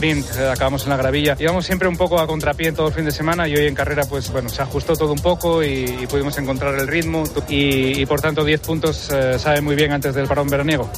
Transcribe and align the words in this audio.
sprint, 0.00 0.34
eh, 0.38 0.48
acabamos 0.48 0.84
en 0.84 0.88
la 0.88 0.96
gravilla. 0.96 1.36
Íbamos 1.38 1.66
siempre 1.66 1.86
un 1.86 1.94
poco 1.94 2.18
a 2.18 2.26
contrapié 2.26 2.72
todo 2.72 2.88
el 2.88 2.94
fin 2.94 3.04
de 3.04 3.12
semana 3.12 3.46
y 3.46 3.54
hoy 3.54 3.66
en 3.66 3.74
carrera 3.74 4.04
pues 4.04 4.30
bueno, 4.32 4.48
se 4.48 4.62
ajustó 4.62 4.96
todo 4.96 5.12
un 5.12 5.18
poco 5.18 5.62
y, 5.62 6.06
pudimos 6.08 6.38
encontrar 6.38 6.74
el 6.76 6.88
ritmo 6.88 7.24
y, 7.48 8.06
por 8.06 8.20
tanto 8.20 8.42
10 8.42 8.60
puntos 8.62 9.10
eh, 9.12 9.38
sabe 9.38 9.60
muy 9.60 9.76
bien 9.76 9.92
antes 9.92 10.14
del 10.14 10.26
parón 10.26 10.48
veraniego. 10.48 10.90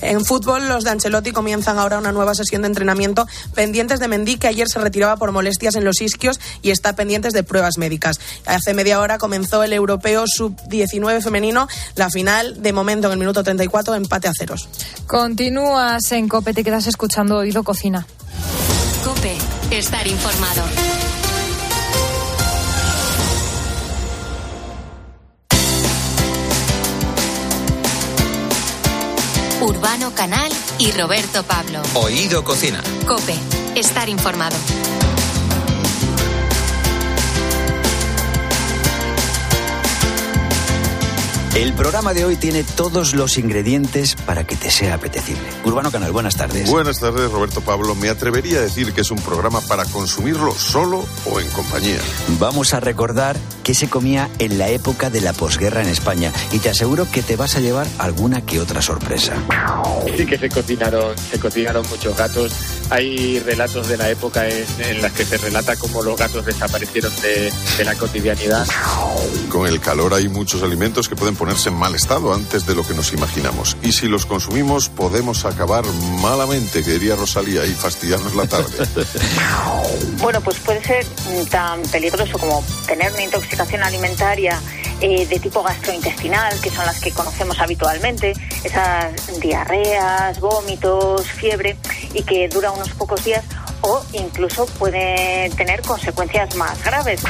En 0.00 0.24
fútbol, 0.24 0.68
los 0.68 0.84
de 0.84 0.90
Ancelotti 0.90 1.32
comienzan 1.32 1.78
ahora 1.78 1.98
una 1.98 2.12
nueva 2.12 2.34
sesión 2.34 2.62
de 2.62 2.68
entrenamiento 2.68 3.26
pendientes 3.54 4.00
de 4.00 4.08
Mendy, 4.08 4.36
que 4.36 4.48
ayer 4.48 4.68
se 4.68 4.78
retiraba 4.78 5.16
por 5.16 5.32
molestias 5.32 5.74
en 5.74 5.84
los 5.84 6.00
isquios 6.00 6.40
y 6.62 6.70
está 6.70 6.94
pendientes 6.94 7.34
de 7.34 7.42
pruebas 7.42 7.76
médicas. 7.76 8.18
Hace 8.46 8.72
media 8.72 9.00
hora 9.00 9.18
comenzó 9.18 9.62
el 9.64 9.72
europeo 9.74 10.24
sub-19 10.26 11.22
femenino, 11.22 11.68
la 11.94 12.08
final, 12.08 12.62
de 12.62 12.72
momento 12.72 13.08
en 13.08 13.12
el 13.12 13.18
minuto 13.18 13.42
34, 13.42 13.94
empate 13.94 14.28
a 14.28 14.32
ceros. 14.36 14.68
Continúas 15.06 16.10
en 16.12 16.28
COPE, 16.28 16.54
te 16.54 16.64
quedas 16.64 16.86
escuchando 16.86 17.36
Oído 17.36 17.62
Cocina. 17.62 18.06
COPE, 19.06 19.38
estar 19.70 20.04
informado. 20.08 20.64
Urbano 29.60 30.12
Canal 30.12 30.50
y 30.80 30.90
Roberto 30.90 31.44
Pablo. 31.44 31.82
Oído 31.94 32.42
Cocina. 32.42 32.82
Cope, 33.06 33.36
estar 33.76 34.08
informado. 34.08 34.56
El 41.56 41.72
programa 41.72 42.12
de 42.12 42.26
hoy 42.26 42.36
tiene 42.36 42.64
todos 42.64 43.14
los 43.14 43.38
ingredientes 43.38 44.14
para 44.14 44.44
que 44.46 44.56
te 44.56 44.70
sea 44.70 44.96
apetecible. 44.96 45.42
Urbano 45.64 45.90
Canal, 45.90 46.12
buenas 46.12 46.36
tardes. 46.36 46.68
Buenas 46.68 47.00
tardes, 47.00 47.32
Roberto 47.32 47.62
Pablo. 47.62 47.94
Me 47.94 48.10
atrevería 48.10 48.58
a 48.58 48.60
decir 48.60 48.92
que 48.92 49.00
es 49.00 49.10
un 49.10 49.18
programa 49.20 49.62
para 49.62 49.86
consumirlo 49.86 50.52
solo 50.52 51.06
o 51.24 51.40
en 51.40 51.48
compañía. 51.48 51.96
Vamos 52.38 52.74
a 52.74 52.80
recordar 52.80 53.38
qué 53.64 53.72
se 53.72 53.88
comía 53.88 54.28
en 54.38 54.58
la 54.58 54.68
época 54.68 55.08
de 55.08 55.22
la 55.22 55.32
posguerra 55.32 55.80
en 55.80 55.88
España 55.88 56.30
y 56.52 56.58
te 56.58 56.68
aseguro 56.68 57.10
que 57.10 57.22
te 57.22 57.36
vas 57.36 57.56
a 57.56 57.60
llevar 57.60 57.86
alguna 57.96 58.42
que 58.42 58.60
otra 58.60 58.82
sorpresa. 58.82 59.32
Sí 60.14 60.26
que 60.26 60.36
se 60.36 60.50
cocinaron, 60.50 61.16
se 61.16 61.40
cocinaron 61.40 61.86
muchos 61.88 62.14
gatos. 62.14 62.52
Hay 62.90 63.40
relatos 63.40 63.88
de 63.88 63.96
la 63.96 64.10
época 64.10 64.46
en, 64.46 64.66
en 64.80 65.00
las 65.00 65.12
que 65.12 65.24
se 65.24 65.38
relata 65.38 65.74
cómo 65.76 66.02
los 66.02 66.18
gatos 66.18 66.44
desaparecieron 66.44 67.12
de, 67.22 67.50
de 67.78 67.84
la 67.84 67.94
cotidianidad. 67.94 68.66
Con 69.48 69.66
el 69.66 69.80
calor 69.80 70.12
hay 70.12 70.28
muchos 70.28 70.62
alimentos 70.62 71.08
que 71.08 71.16
pueden 71.16 71.34
poner 71.34 71.45
ponerse 71.46 71.68
en 71.68 71.76
mal 71.76 71.94
estado 71.94 72.34
antes 72.34 72.66
de 72.66 72.74
lo 72.74 72.82
que 72.82 72.92
nos 72.92 73.12
imaginamos. 73.12 73.76
Y 73.80 73.92
si 73.92 74.08
los 74.08 74.26
consumimos, 74.26 74.88
podemos 74.88 75.44
acabar 75.44 75.84
malamente, 76.20 76.82
que 76.82 76.90
diría 76.94 77.14
Rosalía, 77.14 77.64
y 77.64 77.72
fastidiarnos 77.72 78.34
la 78.34 78.48
tarde. 78.48 78.66
bueno, 80.18 80.40
pues 80.40 80.58
puede 80.58 80.82
ser 80.82 81.06
tan 81.48 81.82
peligroso 81.82 82.36
como 82.36 82.64
tener 82.88 83.12
una 83.12 83.22
intoxicación 83.22 83.84
alimentaria 83.84 84.60
eh, 85.00 85.24
de 85.24 85.38
tipo 85.38 85.62
gastrointestinal, 85.62 86.60
que 86.60 86.70
son 86.70 86.84
las 86.84 86.98
que 86.98 87.12
conocemos 87.12 87.60
habitualmente, 87.60 88.32
esas 88.64 89.38
diarreas, 89.38 90.40
vómitos, 90.40 91.28
fiebre, 91.28 91.76
y 92.12 92.24
que 92.24 92.48
dura 92.48 92.72
unos 92.72 92.88
pocos 92.90 93.24
días 93.24 93.44
o 93.82 94.02
incluso 94.12 94.66
puede 94.66 95.50
tener 95.56 95.82
consecuencias 95.82 96.54
más 96.56 96.82
graves. 96.84 97.22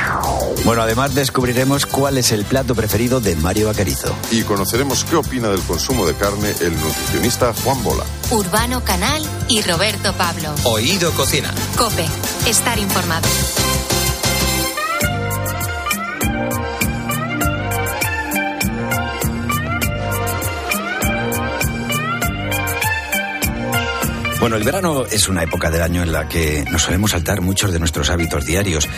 Bueno, 0.65 0.83
además 0.83 1.15
descubriremos 1.15 1.87
cuál 1.87 2.19
es 2.19 2.33
el 2.33 2.45
plato 2.45 2.75
preferido 2.75 3.21
de 3.21 3.37
Mario 3.37 3.67
Bacarizo. 3.67 4.15
Y 4.31 4.43
conoceremos 4.43 5.05
qué 5.05 5.17
opina 5.17 5.49
del 5.49 5.61
consumo 5.61 6.07
de 6.07 6.15
carne 6.15 6.55
el 6.61 6.75
nutricionista 6.81 7.53
Juan 7.65 7.83
Bola. 7.83 8.05
Urbano 8.31 8.83
Canal 8.85 9.23
y 9.49 9.63
Roberto 9.63 10.13
Pablo. 10.15 10.55
Oído 10.65 11.13
Cocina. 11.13 11.53
Cope, 11.77 12.07
estar 12.47 12.79
informado. 12.79 13.29
Bueno, 24.47 24.59
el 24.59 24.63
verano 24.63 25.05
es 25.05 25.29
una 25.29 25.43
época 25.43 25.73
del 25.73 25.83
año 25.83 26.05
en 26.05 26.13
la 26.13 26.29
que 26.29 26.65
nos 26.71 26.83
solemos 26.83 27.11
saltar 27.11 27.41
muchos 27.41 27.73
de 27.73 27.81
nuestros 27.81 28.11
hábitos 28.11 28.47
diarios. 28.47 28.89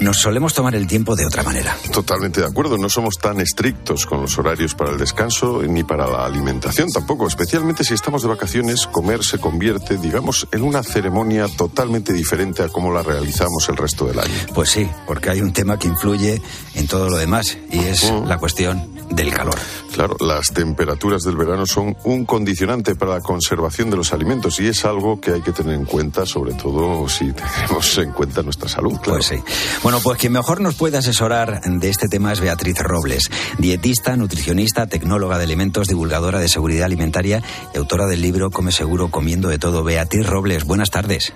Nos 0.00 0.18
solemos 0.18 0.52
tomar 0.52 0.74
el 0.74 0.86
tiempo 0.86 1.16
de 1.16 1.24
otra 1.24 1.42
manera. 1.42 1.74
Totalmente 1.90 2.42
de 2.42 2.46
acuerdo. 2.46 2.76
No 2.76 2.90
somos 2.90 3.16
tan 3.16 3.40
estrictos 3.40 4.04
con 4.04 4.20
los 4.20 4.36
horarios 4.36 4.74
para 4.74 4.90
el 4.90 4.98
descanso 4.98 5.62
ni 5.62 5.82
para 5.82 6.06
la 6.06 6.26
alimentación 6.26 6.90
tampoco. 6.90 7.26
Especialmente 7.26 7.84
si 7.84 7.94
estamos 7.94 8.20
de 8.20 8.28
vacaciones, 8.28 8.86
comer 8.86 9.24
se 9.24 9.38
convierte, 9.38 9.96
digamos, 9.96 10.46
en 10.52 10.60
una 10.60 10.82
ceremonia 10.82 11.48
totalmente 11.48 12.12
diferente 12.12 12.62
a 12.62 12.68
cómo 12.68 12.92
la 12.92 13.02
realizamos 13.02 13.66
el 13.70 13.78
resto 13.78 14.04
del 14.04 14.18
año. 14.18 14.34
Pues 14.52 14.68
sí, 14.68 14.90
porque 15.06 15.30
hay 15.30 15.40
un 15.40 15.54
tema 15.54 15.78
que 15.78 15.88
influye 15.88 16.42
en 16.74 16.86
todo 16.86 17.08
lo 17.08 17.16
demás 17.16 17.56
y 17.70 17.78
es 17.78 18.12
la 18.26 18.36
cuestión 18.36 18.97
del 19.10 19.32
calor. 19.32 19.58
Claro, 19.92 20.16
las 20.20 20.48
temperaturas 20.48 21.22
del 21.22 21.36
verano 21.36 21.66
son 21.66 21.96
un 22.04 22.24
condicionante 22.24 22.94
para 22.94 23.14
la 23.14 23.20
conservación 23.20 23.90
de 23.90 23.96
los 23.96 24.12
alimentos 24.12 24.60
y 24.60 24.68
es 24.68 24.84
algo 24.84 25.20
que 25.20 25.32
hay 25.32 25.42
que 25.42 25.52
tener 25.52 25.74
en 25.74 25.84
cuenta, 25.84 26.24
sobre 26.26 26.54
todo 26.54 27.08
si 27.08 27.32
tenemos 27.32 27.98
en 27.98 28.12
cuenta 28.12 28.42
nuestra 28.42 28.68
salud. 28.68 28.92
Claro. 29.02 29.18
Pues 29.18 29.26
sí. 29.26 29.36
Bueno, 29.82 30.00
pues 30.02 30.18
quien 30.18 30.32
mejor 30.32 30.60
nos 30.60 30.74
puede 30.74 30.98
asesorar 30.98 31.60
de 31.62 31.88
este 31.88 32.08
tema 32.08 32.32
es 32.32 32.40
Beatriz 32.40 32.78
Robles, 32.78 33.30
dietista, 33.58 34.16
nutricionista, 34.16 34.86
tecnóloga 34.86 35.38
de 35.38 35.44
alimentos, 35.44 35.88
divulgadora 35.88 36.38
de 36.38 36.48
seguridad 36.48 36.84
alimentaria 36.84 37.42
y 37.74 37.78
autora 37.78 38.06
del 38.06 38.22
libro 38.22 38.50
Come 38.50 38.72
Seguro 38.72 39.10
Comiendo 39.10 39.48
de 39.48 39.58
Todo. 39.58 39.82
Beatriz 39.82 40.26
Robles, 40.26 40.64
buenas 40.64 40.90
tardes. 40.90 41.32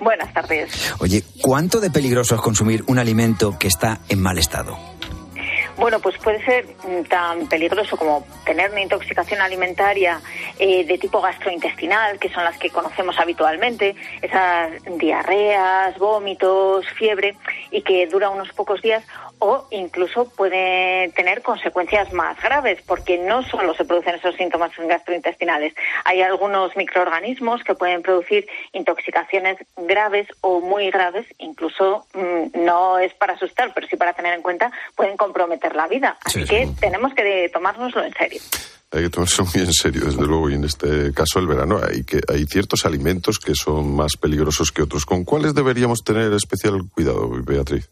Buenas 0.00 0.32
tardes. 0.32 0.70
Oye, 0.98 1.24
¿cuánto 1.42 1.80
de 1.80 1.90
peligroso 1.90 2.34
es 2.34 2.40
consumir 2.40 2.84
un 2.86 2.98
alimento 2.98 3.58
que 3.58 3.68
está 3.68 4.00
en 4.08 4.20
mal 4.20 4.38
estado? 4.38 4.95
Bueno, 5.78 6.00
pues 6.00 6.16
puede 6.18 6.42
ser 6.44 6.64
mm, 6.66 7.02
tan 7.04 7.48
peligroso 7.48 7.98
como 7.98 8.26
tener 8.46 8.70
una 8.70 8.80
intoxicación 8.80 9.42
alimentaria 9.42 10.20
eh, 10.58 10.84
de 10.84 10.96
tipo 10.96 11.20
gastrointestinal, 11.20 12.18
que 12.18 12.30
son 12.30 12.44
las 12.44 12.56
que 12.56 12.70
conocemos 12.70 13.18
habitualmente, 13.18 13.94
esas 14.22 14.70
diarreas, 14.96 15.98
vómitos, 15.98 16.86
fiebre, 16.96 17.36
y 17.70 17.82
que 17.82 18.06
dura 18.06 18.30
unos 18.30 18.50
pocos 18.52 18.80
días, 18.80 19.04
o 19.38 19.66
incluso 19.70 20.28
puede 20.30 21.10
tener 21.10 21.42
consecuencias 21.42 22.12
más 22.12 22.40
graves, 22.40 22.80
porque 22.86 23.18
no 23.18 23.42
solo 23.42 23.74
se 23.74 23.84
producen 23.84 24.14
esos 24.16 24.34
síntomas 24.36 24.72
gastrointestinales, 24.76 25.74
hay 26.04 26.22
algunos 26.22 26.76
microorganismos 26.76 27.62
que 27.64 27.74
pueden 27.74 28.02
producir 28.02 28.46
intoxicaciones 28.72 29.58
graves 29.76 30.28
o 30.40 30.60
muy 30.60 30.90
graves, 30.90 31.26
incluso 31.38 32.06
mm, 32.14 32.64
no 32.64 32.98
es 32.98 33.12
para 33.14 33.34
asustar, 33.34 33.72
pero 33.74 33.86
sí 33.86 33.96
para 33.96 34.14
tener 34.14 34.34
en 34.34 34.42
cuenta, 34.42 34.70
pueden 34.94 35.16
comprometer 35.16 35.74
la 35.76 35.88
vida. 35.88 36.16
Así 36.24 36.44
que 36.44 36.68
tenemos 36.80 37.14
que 37.14 37.50
tomárnoslo 37.52 38.04
en 38.04 38.14
serio 38.14 38.40
hay 38.92 39.02
que 39.02 39.10
tomarse 39.10 39.42
muy 39.42 39.64
en 39.64 39.72
serio, 39.72 40.06
desde 40.06 40.24
luego, 40.24 40.48
y 40.48 40.54
en 40.54 40.64
este 40.64 41.12
caso 41.12 41.38
el 41.38 41.46
verano 41.46 41.80
hay 41.86 42.04
que 42.04 42.20
hay 42.28 42.46
ciertos 42.46 42.86
alimentos 42.86 43.38
que 43.38 43.54
son 43.54 43.94
más 43.94 44.16
peligrosos 44.16 44.72
que 44.72 44.82
otros. 44.82 45.04
¿Con 45.04 45.24
cuáles 45.24 45.54
deberíamos 45.54 46.02
tener 46.02 46.32
especial 46.32 46.80
cuidado, 46.94 47.28
Beatriz? 47.44 47.90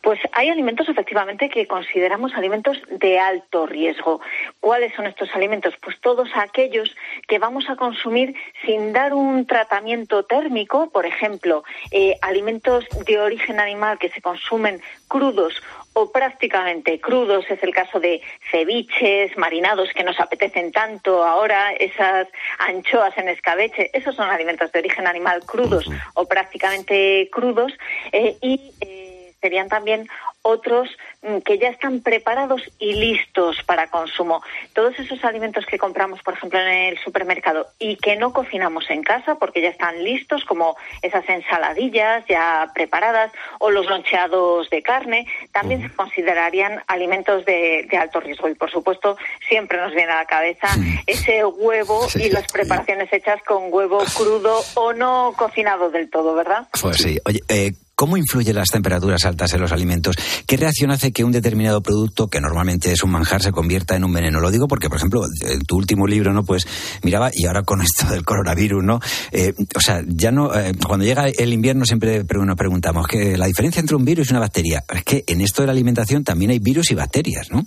Pues 0.00 0.20
hay 0.32 0.48
alimentos 0.48 0.88
efectivamente 0.88 1.48
que 1.48 1.66
consideramos 1.66 2.34
alimentos 2.34 2.80
de 2.90 3.18
alto 3.18 3.66
riesgo. 3.66 4.20
¿Cuáles 4.60 4.94
son 4.94 5.06
estos 5.06 5.34
alimentos? 5.34 5.74
Pues 5.82 6.00
todos 6.00 6.28
aquellos 6.34 6.94
que 7.28 7.38
vamos 7.38 7.68
a 7.68 7.76
consumir 7.76 8.34
sin 8.64 8.92
dar 8.92 9.14
un 9.14 9.46
tratamiento 9.46 10.24
térmico, 10.24 10.90
por 10.90 11.06
ejemplo, 11.06 11.64
eh, 11.90 12.16
alimentos 12.22 12.84
de 13.06 13.18
origen 13.18 13.60
animal 13.60 13.98
que 13.98 14.08
se 14.08 14.20
consumen 14.20 14.80
crudos 15.08 15.62
o 15.94 16.10
prácticamente 16.10 17.00
crudos, 17.00 17.44
es 17.50 17.62
el 17.62 17.74
caso 17.74 18.00
de 18.00 18.22
ceviches, 18.50 19.36
marinados 19.36 19.90
que 19.94 20.04
nos 20.04 20.18
apetecen 20.20 20.72
tanto 20.72 21.22
ahora, 21.22 21.72
esas 21.72 22.28
anchoas 22.58 23.16
en 23.18 23.28
escabeche, 23.28 23.90
esos 23.92 24.14
son 24.14 24.30
alimentos 24.30 24.72
de 24.72 24.78
origen 24.78 25.06
animal 25.06 25.42
crudos 25.44 25.88
o 26.14 26.26
prácticamente 26.26 27.28
crudos 27.30 27.72
eh, 28.10 28.36
y 28.40 28.72
eh, 28.80 29.11
serían 29.42 29.68
también 29.68 30.08
otros 30.42 30.88
mm, 31.22 31.38
que 31.38 31.58
ya 31.58 31.68
están 31.68 32.00
preparados 32.00 32.62
y 32.78 32.94
listos 32.94 33.58
para 33.66 33.88
consumo. 33.88 34.42
Todos 34.72 34.98
esos 34.98 35.22
alimentos 35.24 35.66
que 35.66 35.78
compramos, 35.78 36.22
por 36.22 36.34
ejemplo, 36.34 36.58
en 36.60 36.68
el 36.68 36.98
supermercado 36.98 37.68
y 37.78 37.96
que 37.96 38.16
no 38.16 38.32
cocinamos 38.32 38.88
en 38.88 39.02
casa 39.02 39.34
porque 39.34 39.60
ya 39.60 39.68
están 39.68 40.02
listos, 40.02 40.44
como 40.44 40.76
esas 41.02 41.28
ensaladillas 41.28 42.24
ya 42.28 42.70
preparadas 42.74 43.32
o 43.58 43.70
los 43.70 43.86
loncheados 43.86 44.70
de 44.70 44.82
carne, 44.82 45.26
también 45.52 45.82
se 45.82 45.94
considerarían 45.94 46.82
alimentos 46.86 47.44
de, 47.44 47.88
alto 47.98 48.20
riesgo. 48.20 48.48
Y, 48.48 48.54
por 48.54 48.70
supuesto, 48.70 49.16
siempre 49.48 49.78
nos 49.78 49.92
viene 49.92 50.12
a 50.12 50.16
la 50.16 50.26
cabeza 50.26 50.68
ese 51.06 51.44
huevo 51.44 52.06
y 52.14 52.30
las 52.30 52.50
preparaciones 52.50 53.12
hechas 53.12 53.40
con 53.42 53.72
huevo 53.72 54.02
crudo 54.16 54.60
o 54.74 54.92
no 54.92 55.34
cocinado 55.36 55.90
del 55.90 56.10
todo, 56.10 56.34
¿verdad? 56.34 56.66
Pues 56.80 56.96
sí. 56.96 57.18
Oye, 57.24 57.40
eh, 57.48 57.72
¿Cómo 58.02 58.16
influyen 58.16 58.56
las 58.56 58.70
temperaturas 58.70 59.24
altas 59.26 59.54
en 59.54 59.60
los 59.60 59.70
alimentos? 59.70 60.16
¿Qué 60.44 60.56
reacción 60.56 60.90
hace 60.90 61.12
que 61.12 61.22
un 61.22 61.30
determinado 61.30 61.84
producto, 61.84 62.26
que 62.26 62.40
normalmente 62.40 62.90
es 62.90 63.04
un 63.04 63.12
manjar, 63.12 63.40
se 63.40 63.52
convierta 63.52 63.94
en 63.94 64.02
un 64.02 64.12
veneno? 64.12 64.40
Lo 64.40 64.50
digo 64.50 64.66
porque, 64.66 64.88
por 64.88 64.96
ejemplo, 64.96 65.22
en 65.48 65.60
tu 65.60 65.76
último 65.76 66.08
libro, 66.08 66.32
¿no? 66.32 66.42
Pues 66.42 66.66
miraba, 67.04 67.30
y 67.32 67.46
ahora 67.46 67.62
con 67.62 67.80
esto 67.80 68.08
del 68.12 68.24
coronavirus, 68.24 68.82
¿no? 68.82 68.98
Eh, 69.30 69.54
o 69.76 69.80
sea, 69.80 70.02
ya 70.04 70.32
no, 70.32 70.52
eh, 70.52 70.72
cuando 70.84 71.04
llega 71.04 71.28
el 71.28 71.52
invierno 71.52 71.84
siempre 71.84 72.24
nos 72.24 72.56
preguntamos 72.56 73.06
que 73.06 73.38
la 73.38 73.46
diferencia 73.46 73.78
entre 73.78 73.94
un 73.94 74.04
virus 74.04 74.30
y 74.30 74.32
una 74.32 74.40
bacteria, 74.40 74.82
es 74.92 75.04
que 75.04 75.22
en 75.28 75.40
esto 75.40 75.62
de 75.62 75.66
la 75.66 75.72
alimentación 75.72 76.24
también 76.24 76.50
hay 76.50 76.58
virus 76.58 76.90
y 76.90 76.96
bacterias, 76.96 77.52
¿no? 77.52 77.64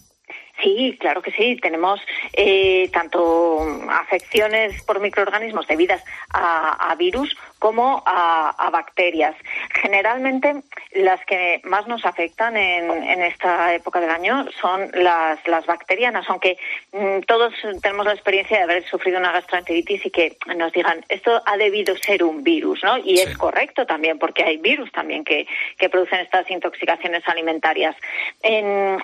Sí, 0.62 0.98
claro 1.00 1.22
que 1.22 1.32
sí. 1.32 1.58
Tenemos 1.62 2.00
eh, 2.34 2.90
tanto 2.92 3.62
afecciones 3.90 4.82
por 4.84 5.00
microorganismos 5.00 5.68
debidas 5.68 6.02
a, 6.34 6.92
a 6.92 6.96
virus 6.96 7.36
como 7.66 8.04
a, 8.06 8.70
bacterias. 8.72 9.36
Generalmente 9.82 10.62
las 10.94 11.20
que 11.26 11.62
más 11.64 11.88
nos 11.88 12.06
afectan 12.06 12.56
en, 12.58 13.24
esta 13.24 13.74
época 13.74 14.00
del 14.00 14.12
año 14.12 14.46
son 14.62 14.92
las, 14.94 15.40
bacterianas, 15.66 16.30
aunque 16.30 16.58
mm, 16.92 17.22
todos 17.22 17.56
tenemos 17.82 18.06
la 18.06 18.14
experiencia 18.14 18.58
de 18.58 18.64
haber 18.64 18.86
sufrido 18.86 19.18
una 19.18 19.32
gastroenteritis 19.32 20.06
y 20.06 20.12
que 20.12 20.38
nos 20.56 20.74
digan 20.74 21.04
esto 21.10 21.42
ha 21.44 21.58
debido 21.58 21.96
ser 21.98 22.24
un 22.24 22.44
virus, 22.44 22.84
¿no? 22.84 23.00
Y 23.00 23.20
es 23.20 23.36
correcto 23.36 23.88
también, 23.88 24.20
porque 24.20 24.44
hay 24.44 24.58
virus 24.58 24.92
también 24.92 25.24
que, 25.24 25.48
producen 25.90 26.20
estas 26.20 26.50
intoxicaciones 26.52 27.28
alimentarias. 27.28 27.96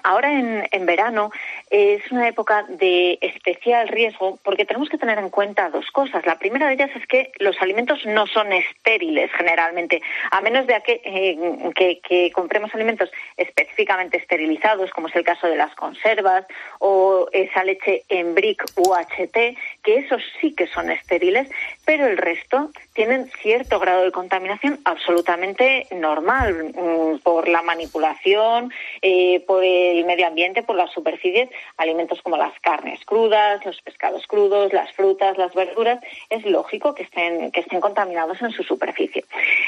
ahora 0.04 0.34
en, 0.34 0.68
en 0.72 0.86
verano 0.86 1.32
es 1.72 2.12
una 2.12 2.28
época 2.28 2.66
de 2.68 3.18
especial 3.22 3.88
riesgo 3.88 4.38
porque 4.44 4.66
tenemos 4.66 4.90
que 4.90 4.98
tener 4.98 5.18
en 5.18 5.30
cuenta 5.30 5.70
dos 5.70 5.90
cosas. 5.92 6.26
La 6.26 6.38
primera 6.38 6.68
de 6.68 6.74
ellas 6.74 6.92
es 6.96 7.08
que 7.08 7.32
los 7.40 7.56
alimentos 7.62 8.06
no 8.06 8.28
son 8.28 8.51
estériles 8.54 9.32
generalmente, 9.34 10.02
a 10.32 10.42
menos 10.42 10.68
de 10.68 10.82
eh, 10.88 12.00
que, 12.04 12.32
compremos 12.32 12.74
alimentos 12.74 13.12
específicamente 13.38 14.18
esterilizados, 14.18 14.92
como 14.92 15.08
es 15.08 15.16
el 15.16 15.24
caso 15.24 15.48
de 15.48 15.56
las 15.56 15.74
conservas 15.76 16.46
o 16.80 17.28
esa 17.32 17.64
leche 17.64 18.04
en 18.10 18.36
brick 18.36 18.64
UHT, 18.76 19.58
que 19.84 19.98
esos 19.98 20.22
sí 20.40 20.54
que 20.54 20.68
son 20.68 20.92
estériles, 20.92 21.50
pero 21.86 22.08
el 22.08 22.18
resto 22.18 22.72
tienen 22.94 23.30
cierto 23.42 23.80
grado 23.80 24.04
de 24.04 24.12
contaminación 24.12 24.80
absolutamente 24.86 25.88
normal 25.92 26.74
mm, 26.76 27.20
por 27.20 27.48
la 27.48 27.62
manipulación, 27.62 28.72
eh, 29.02 29.40
por 29.48 29.64
el 29.64 30.04
medio 30.06 30.28
ambiente, 30.28 30.64
por 30.64 30.76
las 30.76 30.92
superficies, 30.92 31.50
alimentos 31.78 32.22
como 32.22 32.38
las 32.38 32.58
carnes 32.60 33.04
crudas, 33.06 33.66
los 33.66 33.82
pescados 33.82 34.28
crudos, 34.28 34.74
las 34.74 34.92
frutas, 34.94 35.38
las 35.38 35.54
verduras, 35.54 36.00
es 36.30 36.46
lógico 36.46 36.94
que 36.94 37.04
estén, 37.04 37.52
que 37.52 37.62
estén 37.62 37.82
contaminados 37.82 38.42
en 38.42 38.52
su 38.52 38.64
superficie. 38.64 39.26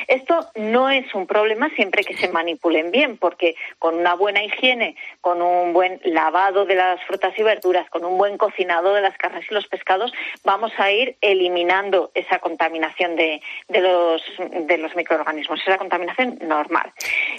Esto 0.07 0.47
no 0.55 0.89
es 0.89 1.13
un 1.15 1.27
problema 1.27 1.69
siempre 1.75 2.03
que 2.03 2.15
se 2.15 2.29
manipulen 2.29 2.91
bien, 2.91 3.17
porque 3.17 3.55
con 3.79 3.95
una 3.95 4.15
buena 4.15 4.43
higiene, 4.43 4.95
con 5.21 5.41
un 5.41 5.73
buen 5.73 5.99
lavado 6.03 6.65
de 6.65 6.75
las 6.75 7.01
frutas 7.03 7.37
y 7.37 7.43
verduras, 7.43 7.89
con 7.89 8.03
un 8.03 8.17
buen 8.17 8.37
cocinado 8.37 8.93
de 8.93 9.01
las 9.01 9.17
carnes 9.17 9.45
y 9.49 9.53
los 9.53 9.67
pescados, 9.67 10.02
vamos 10.43 10.71
a 10.77 10.91
ir 10.91 11.15
eliminando 11.21 12.11
esa 12.13 12.39
contaminación 12.39 13.15
de, 13.15 13.41
los, 13.69 14.21
de 14.67 14.77
los 14.77 14.95
microorganismos, 14.95 15.61
esa 15.61 15.77
contaminación 15.77 16.39
normal. 16.41 16.91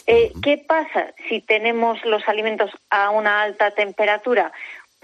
Eh, 0.07 0.33
¿Qué 0.43 0.59
pasa 0.59 1.15
si 1.29 1.41
tenemos 1.41 2.05
los 2.05 2.27
alimentos 2.29 2.71
a 2.91 3.11
una 3.11 3.43
alta 3.43 3.71
temperatura? 3.73 4.53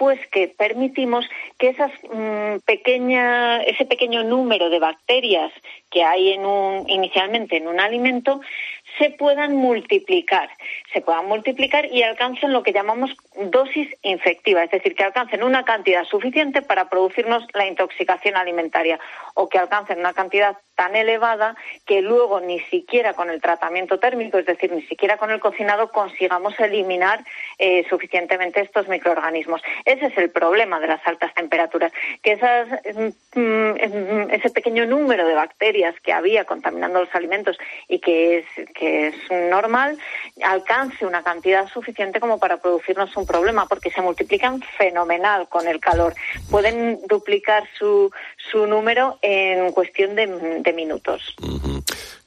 pues 0.00 0.18
que 0.28 0.48
permitimos 0.48 1.26
que 1.58 1.68
esas 1.68 1.92
mm, 2.10 2.60
pequeña, 2.64 3.60
ese 3.64 3.84
pequeño 3.84 4.24
número 4.24 4.70
de 4.70 4.78
bacterias 4.78 5.52
que 5.90 6.02
hay 6.02 6.32
en 6.32 6.46
un, 6.46 6.88
inicialmente 6.88 7.58
en 7.58 7.68
un 7.68 7.78
alimento 7.80 8.40
se 8.98 9.10
puedan 9.10 9.56
multiplicar, 9.56 10.50
se 10.92 11.00
puedan 11.00 11.26
multiplicar 11.26 11.86
y 11.86 12.02
alcancen 12.02 12.52
lo 12.52 12.62
que 12.62 12.72
llamamos 12.72 13.10
dosis 13.36 13.88
infectiva, 14.02 14.64
es 14.64 14.70
decir, 14.70 14.94
que 14.94 15.04
alcancen 15.04 15.42
una 15.42 15.64
cantidad 15.64 16.04
suficiente 16.04 16.62
para 16.62 16.88
producirnos 16.88 17.44
la 17.54 17.66
intoxicación 17.66 18.36
alimentaria 18.36 18.98
o 19.34 19.48
que 19.48 19.58
alcancen 19.58 20.00
una 20.00 20.12
cantidad 20.12 20.56
tan 20.80 20.96
elevada 20.96 21.56
que 21.84 22.00
luego 22.00 22.40
ni 22.40 22.58
siquiera 22.60 23.12
con 23.12 23.28
el 23.28 23.42
tratamiento 23.42 23.98
térmico, 23.98 24.38
es 24.38 24.46
decir, 24.46 24.72
ni 24.72 24.80
siquiera 24.82 25.18
con 25.18 25.30
el 25.30 25.38
cocinado, 25.38 25.90
consigamos 25.90 26.58
eliminar 26.58 27.22
eh, 27.58 27.84
suficientemente 27.90 28.62
estos 28.62 28.88
microorganismos. 28.88 29.60
Ese 29.84 30.06
es 30.06 30.16
el 30.16 30.30
problema 30.30 30.80
de 30.80 30.86
las 30.86 31.06
altas 31.06 31.34
temperaturas, 31.34 31.92
que 32.22 32.32
esas, 32.32 32.68
mm, 32.94 33.38
mm, 33.38 34.30
ese 34.30 34.50
pequeño 34.50 34.86
número 34.86 35.26
de 35.26 35.34
bacterias 35.34 35.94
que 36.00 36.14
había 36.14 36.46
contaminando 36.46 37.00
los 37.00 37.14
alimentos 37.14 37.58
y 37.86 37.98
que 37.98 38.38
es, 38.38 38.46
que 38.80 39.08
es 39.08 39.14
normal, 39.50 39.98
alcance 40.42 41.04
una 41.04 41.22
cantidad 41.22 41.68
suficiente 41.68 42.18
como 42.18 42.38
para 42.38 42.56
producirnos 42.56 43.14
un 43.16 43.26
problema, 43.26 43.66
porque 43.66 43.90
se 43.90 44.00
multiplican 44.00 44.62
fenomenal 44.78 45.48
con 45.48 45.68
el 45.68 45.78
calor. 45.78 46.14
Pueden 46.50 46.98
duplicar 47.06 47.64
su, 47.78 48.10
su 48.50 48.66
número 48.66 49.18
en 49.20 49.70
cuestión 49.72 50.14
de, 50.16 50.72
minutos. 50.74 51.36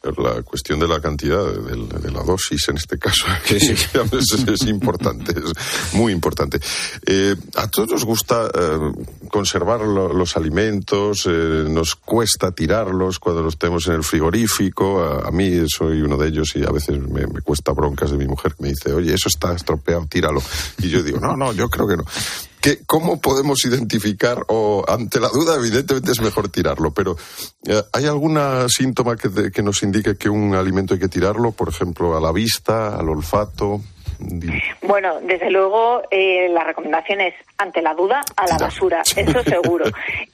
La 0.04 0.42
cuestión 0.42 0.80
de 0.80 0.88
la 0.88 1.00
cantidad, 1.00 1.46
de, 1.46 2.12
la 2.12 2.24
dosis 2.24 2.68
en 2.68 2.76
este 2.76 3.00
caso, 3.00 3.26
es, 3.50 4.68
importante, 4.68 5.32
es 5.32 5.94
muy 5.94 6.12
importante. 6.12 6.60
Eh, 7.06 7.34
a 7.56 7.70
todos 7.70 7.90
nos 7.90 8.04
gusta 8.04 8.50
eh, 8.54 8.92
conservar 9.30 9.80
los 9.80 10.36
alimentos, 10.36 11.26
eh, 11.26 11.66
nos 11.70 11.96
cuesta 11.96 12.52
tirarlos 12.52 13.18
cuando 13.20 13.44
los 13.44 13.58
tenemos 13.58 13.88
en 13.88 13.94
el 13.94 14.04
frigorífico. 14.04 15.02
A, 15.02 15.32
mí 15.32 15.64
soy 15.70 16.02
uno 16.02 16.18
de 16.18 16.28
ellos 16.28 16.54
y 16.58 16.64
a 16.64 16.72
veces 16.72 17.00
me, 17.00 17.26
me, 17.26 17.40
cuesta 17.40 17.72
broncas 17.72 18.12
de 18.12 18.18
mi 18.18 18.28
mujer 18.28 18.56
que 18.56 18.64
me 18.64 18.70
dice, 18.70 18.92
oye, 18.92 19.14
eso 19.14 19.30
está 19.30 19.54
estropeado, 19.54 20.06
tíralo. 20.08 20.44
Y 20.80 20.90
yo 20.90 21.02
digo, 21.02 21.22
no, 21.22 21.38
no, 21.38 21.54
yo 21.54 21.70
creo 21.70 21.88
que 21.88 21.96
no. 21.96 22.04
¿Cómo 22.86 23.20
podemos 23.20 23.66
identificar, 23.66 24.46
o 24.48 24.86
ante 24.88 25.20
la 25.20 25.28
duda, 25.30 25.56
evidentemente 25.56 26.12
es 26.12 26.22
mejor 26.22 26.50
tirarlo, 26.50 26.94
pero 26.94 27.18
eh, 27.66 27.84
¿hay 27.92 28.06
alguna 28.06 28.68
síntoma 28.70 29.18
que, 29.18 29.52
que 29.52 29.62
nos 29.62 29.84
indique 29.84 30.16
que 30.16 30.30
un 30.30 30.56
alimento 30.56 30.94
hay 30.94 31.00
que 31.00 31.10
tirarlo, 31.10 31.52
por 31.52 31.68
ejemplo, 31.68 32.16
a 32.16 32.22
la 32.22 32.32
vista, 32.32 32.96
al 32.96 33.10
olfato? 33.10 33.82
Bueno, 34.82 35.20
desde 35.22 35.50
luego 35.50 36.04
eh, 36.12 36.50
la 36.50 36.64
recomendación 36.64 37.22
es 37.22 37.34
ante 37.58 37.82
la 37.82 37.94
duda 37.94 38.22
a 38.36 38.48
la 38.48 38.58
basura, 38.58 39.02
eso 39.16 39.44
seguro. 39.44 39.86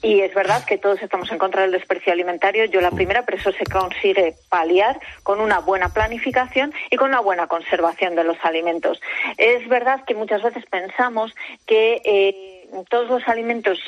Y 0.02 0.22
es 0.22 0.34
verdad 0.34 0.64
que 0.66 0.78
todos 0.78 1.02
estamos 1.02 1.32
en 1.32 1.38
contra 1.38 1.62
del 1.62 1.72
desprecio 1.72 2.14
alimentario, 2.14 2.66
yo 2.66 2.82
la 2.82 2.92
mm. 2.92 2.96
primera, 2.96 3.24
pero 3.24 3.38
eso 3.38 3.52
se 3.52 3.66
consigue 3.66 4.36
paliar 4.50 5.00
con 5.24 5.40
una 5.40 5.60
buena 5.60 5.90
planificación 5.90 6.74
y 6.90 6.98
con 6.98 7.10
una 7.10 7.20
buena 7.20 7.48
conservación 7.48 8.16
de 8.16 8.24
los 8.24 8.38
alimentos. 8.44 9.02
Es 9.38 9.68
verdad 9.68 10.04
que 10.06 10.16
muchas 10.16 10.42
veces 10.42 10.66
pensamos 10.66 11.36
que 11.66 12.02
eh, 12.04 12.60
todos 12.90 13.10
los 13.10 13.28
alimentos 13.28 13.80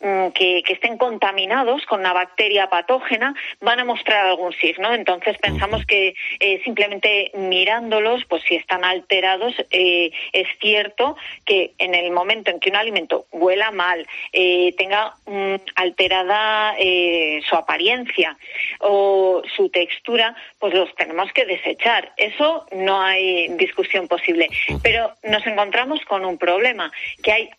mm, 0.00 0.28
que, 0.28 0.62
estén 0.68 0.98
contaminados 0.98 1.84
con 1.86 2.00
una 2.00 2.12
bacteria 2.12 2.68
patógena 2.68 3.34
van 3.60 3.80
a 3.80 3.84
mostrar 3.84 4.26
algún 4.26 4.52
signo. 4.52 4.92
Entonces 4.94 5.36
pensamos 5.38 5.84
que 5.86 6.14
eh, 6.40 6.60
simplemente 6.64 7.30
mirándolos, 7.34 8.24
pues 8.26 8.42
si 8.42 8.56
están 8.56 8.84
alterados, 8.84 9.54
eh, 9.70 10.10
es 10.32 10.48
cierto 10.60 11.16
que 11.44 11.72
en 11.78 11.94
el 11.94 12.10
momento 12.10 12.50
en 12.50 12.60
que 12.60 12.70
un 12.70 12.76
alimento 12.76 13.26
huela 13.32 13.70
mal, 13.70 14.06
eh, 14.32 14.74
tenga 14.76 15.14
mm, 15.26 15.54
alterada 15.74 16.74
su 17.48 17.54
apariencia 17.54 18.36
o 18.80 19.42
su 19.56 19.68
textura, 19.70 20.34
pues 20.58 20.74
los 20.74 20.94
tenemos 20.94 21.32
que 21.32 21.44
desechar. 21.44 22.12
Eso 22.16 22.66
no 22.72 23.00
hay 23.00 23.48
discusión 23.56 24.08
posible. 24.08 24.48
Pero 24.82 25.12
nos 25.22 25.46
encontramos 25.46 26.00
con 26.04 26.24
un 26.24 26.38
problema, 26.38 26.90
que 27.22 27.32
hay 27.32 27.50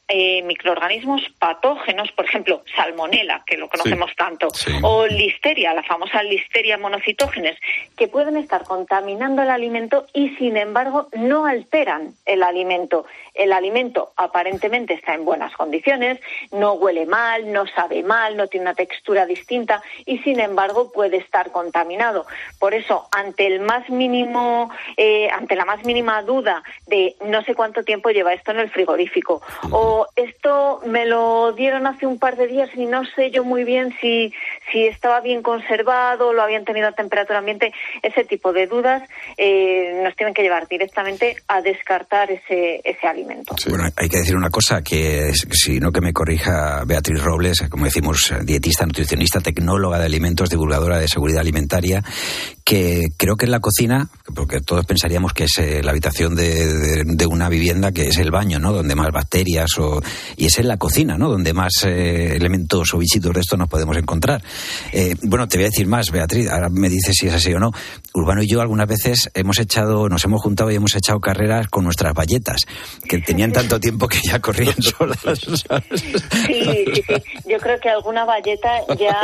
micro 0.44 0.72
organismos 0.72 1.22
patógenos, 1.40 2.12
por 2.12 2.29
ejemplo, 2.30 2.64
salmonela, 2.76 3.44
que 3.46 3.58
lo 3.58 3.68
conocemos 3.68 4.12
tanto, 4.16 4.48
o 4.84 5.06
listeria, 5.08 5.74
la 5.74 5.84
famosa 5.84 6.24
listeria 6.24 6.78
monocitógenes, 6.78 7.58
que 7.98 8.08
pueden 8.08 8.38
estar 8.38 8.64
contaminando 8.64 9.42
el 9.42 9.50
alimento 9.50 10.06
y, 10.14 10.30
sin 10.36 10.58
embargo, 10.58 11.08
no 11.14 11.46
alteran 11.46 12.14
el 12.26 12.44
alimento. 12.44 13.06
El 13.34 13.54
alimento 13.54 14.12
aparentemente 14.16 14.94
está 14.94 15.14
en 15.14 15.26
buenas 15.26 15.54
condiciones, 15.54 16.20
no 16.52 16.74
huele 16.74 17.06
mal, 17.06 17.52
no 17.52 17.66
sabe 17.68 18.04
mal, 18.04 18.38
no 18.38 18.48
tiene 18.48 18.66
una 18.66 18.76
textura 18.76 19.26
distinta 19.26 19.82
y, 20.06 20.20
sin 20.20 20.40
embargo, 20.40 20.92
puede 20.92 21.18
estar 21.18 21.52
contaminado. 21.52 22.26
Por 22.60 22.74
eso, 22.74 23.08
ante 23.12 23.48
el 23.48 23.60
más 23.60 23.90
mínimo, 23.90 24.70
eh, 24.98 25.30
ante 25.32 25.56
la 25.56 25.66
más 25.66 25.84
mínima 25.84 26.22
duda 26.22 26.64
de 26.88 27.16
no 27.26 27.44
sé 27.44 27.56
cuánto 27.56 27.84
tiempo 27.84 28.10
lleva 28.10 28.34
esto 28.34 28.52
en 28.52 28.60
el 28.60 28.70
frigorífico 28.70 29.42
o 29.72 30.08
esto 30.16 30.82
me 30.86 31.06
lo 31.06 31.54
dieron 31.54 31.88
hace 31.88 32.06
un 32.06 32.19
par 32.20 32.38
de 32.38 32.48
días 32.48 32.70
y 32.76 32.86
no 32.86 33.04
sé 33.16 33.32
yo 33.32 33.44
muy 33.44 33.64
bien 33.64 33.94
si, 34.00 34.34
si 34.72 34.86
estaba 34.86 35.22
bien 35.22 35.42
conservado, 35.42 36.34
lo 36.34 36.42
habían 36.42 36.66
tenido 36.66 36.88
a 36.88 36.92
temperatura 36.92 37.40
ambiente. 37.40 37.74
Ese 38.04 38.24
tipo 38.26 38.54
de 38.54 38.68
dudas 38.68 39.04
eh, 39.38 40.02
nos 40.04 40.16
tienen 40.16 40.34
que 40.34 40.42
llevar 40.42 40.68
directamente 40.68 41.38
a 41.48 41.62
descartar 41.62 42.32
ese, 42.32 42.82
ese 42.84 43.08
alimento. 43.08 43.56
Bueno, 43.68 43.86
hay 43.96 44.10
que 44.10 44.18
decir 44.18 44.36
una 44.36 44.50
cosa, 44.50 44.82
que 44.82 45.32
si 45.34 45.80
no 45.80 45.92
que 45.92 46.02
me 46.02 46.14
corrija 46.14 46.84
Beatriz 46.86 47.22
Robles, 47.22 47.64
como 47.70 47.86
decimos, 47.86 48.34
dietista, 48.44 48.86
nutricionista, 48.86 49.40
tecnóloga 49.40 50.00
de 50.00 50.06
alimentos, 50.06 50.50
divulgadora 50.50 51.00
de 51.00 51.08
seguridad 51.08 51.42
alimentaria, 51.42 52.04
que 52.64 53.08
creo 53.18 53.36
que 53.36 53.46
en 53.46 53.52
la 53.52 53.60
cocina, 53.60 54.10
porque 54.36 54.62
todos 54.62 54.86
pensaríamos 54.86 55.34
que 55.34 55.46
es 55.46 55.58
eh, 55.58 55.82
la 55.84 55.92
habitación 55.92 56.36
de, 56.36 57.04
de, 57.04 57.26
una 57.26 57.50
vivienda, 57.50 57.92
que 57.92 58.08
es 58.08 58.18
el 58.18 58.32
baño, 58.32 58.60
¿no? 58.60 58.74
Donde 58.74 58.96
más 58.96 59.12
bacterias 59.12 59.70
o... 59.80 60.02
Y 60.38 60.46
es 60.46 60.60
en 60.60 60.68
la 60.68 60.78
cocina, 60.78 61.18
¿no? 61.18 61.30
Donde 61.30 61.54
más 61.54 61.84
eh, 61.86 62.09
elementos 62.10 62.94
o 62.94 62.98
bichitos 62.98 63.34
de 63.34 63.42
esto 63.42 63.58
nos 63.58 63.68
podemos 63.68 63.96
encontrar. 63.98 64.42
Eh, 64.92 65.16
bueno, 65.24 65.48
te 65.48 65.58
voy 65.58 65.66
a 65.66 65.70
decir 65.70 65.88
más, 65.88 66.12
Beatriz, 66.12 66.50
ahora 66.50 66.70
me 66.70 66.90
dices 66.90 67.16
si 67.16 67.28
es 67.28 67.34
así 67.34 67.54
o 67.54 67.60
no. 67.60 67.72
Urbano 68.14 68.42
y 68.44 68.48
yo 68.48 68.62
algunas 68.62 68.88
veces 68.88 69.30
hemos 69.34 69.60
echado, 69.60 70.10
nos 70.10 70.24
hemos 70.26 70.42
juntado 70.42 70.72
y 70.72 70.76
hemos 70.76 70.96
echado 70.96 71.20
carreras 71.20 71.68
con 71.68 71.84
nuestras 71.84 72.14
valletas, 72.14 72.62
que 73.08 73.20
tenían 73.20 73.52
tanto 73.52 73.80
tiempo 73.80 74.08
que 74.08 74.20
ya 74.24 74.40
corrían 74.40 74.82
solas. 74.82 75.20
Sí, 76.50 76.64
sí, 76.64 77.04
sí. 77.08 77.14
Yo 77.46 77.58
creo 77.60 77.80
que 77.80 77.90
alguna 77.90 78.26
valleta 78.26 78.70
ya 78.98 79.20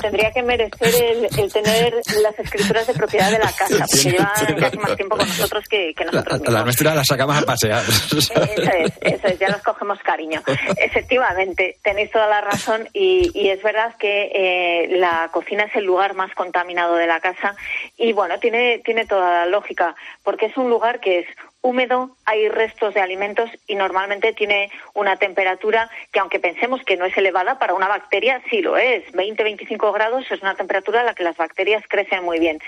tendría 0.00 0.30
que 0.32 0.42
merecer 0.42 0.94
el, 0.94 1.28
el 1.38 1.52
tener 1.52 1.94
las 2.22 2.38
escrituras 2.38 2.86
de 2.86 2.94
propiedad 2.94 3.30
de 3.30 3.38
la 3.38 3.52
casa, 3.52 3.86
porque 3.88 4.10
lleva 4.10 4.32
casi 4.58 4.78
más 4.78 4.96
tiempo 4.96 5.16
con 5.16 5.26
nosotros 5.26 5.64
que, 5.68 5.92
que 5.96 6.04
nosotros. 6.04 6.40
La, 6.44 6.50
la, 6.50 6.64
nuestra 6.64 6.94
la 6.94 7.04
sacamos 7.04 7.36
a 7.36 7.42
pasear. 7.42 7.82
Eso 7.84 8.18
es, 8.18 8.92
eso 9.00 9.26
es, 9.26 9.38
ya 9.38 9.48
nos 9.48 9.62
cogemos 9.62 9.98
cariño. 10.04 10.42
Efectivamente, 10.76 11.78
tenéis 11.82 12.10
toda 12.10 12.27
la 12.28 12.40
razón. 12.40 12.88
Y, 12.92 13.30
y 13.34 13.50
es 13.50 13.62
verdad 13.62 13.94
que 13.98 14.30
eh, 14.34 14.96
la 14.98 15.28
cocina 15.32 15.64
es 15.64 15.74
el 15.76 15.84
lugar 15.84 16.14
más 16.14 16.34
contaminado 16.34 16.94
de 16.96 17.06
la 17.06 17.20
casa 17.20 17.56
y 17.96 18.12
bueno, 18.12 18.38
tiene, 18.38 18.78
tiene 18.84 19.06
toda 19.06 19.30
la 19.30 19.46
lógica, 19.46 19.94
porque 20.22 20.46
es 20.46 20.56
un 20.56 20.70
lugar 20.70 21.00
que 21.00 21.20
es 21.20 21.26
húmedo, 21.60 22.16
hay 22.24 22.48
restos 22.48 22.94
de 22.94 23.00
alimentos 23.00 23.50
y 23.66 23.74
normalmente 23.74 24.32
tiene 24.32 24.70
una 24.94 25.16
temperatura 25.16 25.90
que 26.12 26.20
aunque 26.20 26.38
pensemos 26.38 26.82
que 26.84 26.96
no 26.96 27.04
es 27.04 27.16
elevada 27.16 27.58
para 27.58 27.74
una 27.74 27.88
bacteria, 27.88 28.40
sí 28.48 28.62
lo 28.62 28.76
es. 28.76 29.04
20-25 29.12 29.92
grados 29.92 30.30
es 30.30 30.40
una 30.40 30.54
temperatura 30.54 31.00
en 31.00 31.06
la 31.06 31.14
que 31.14 31.24
las 31.24 31.36
bacterias 31.36 31.82
crecen 31.88 32.24
muy 32.24 32.38
bien. 32.38 32.58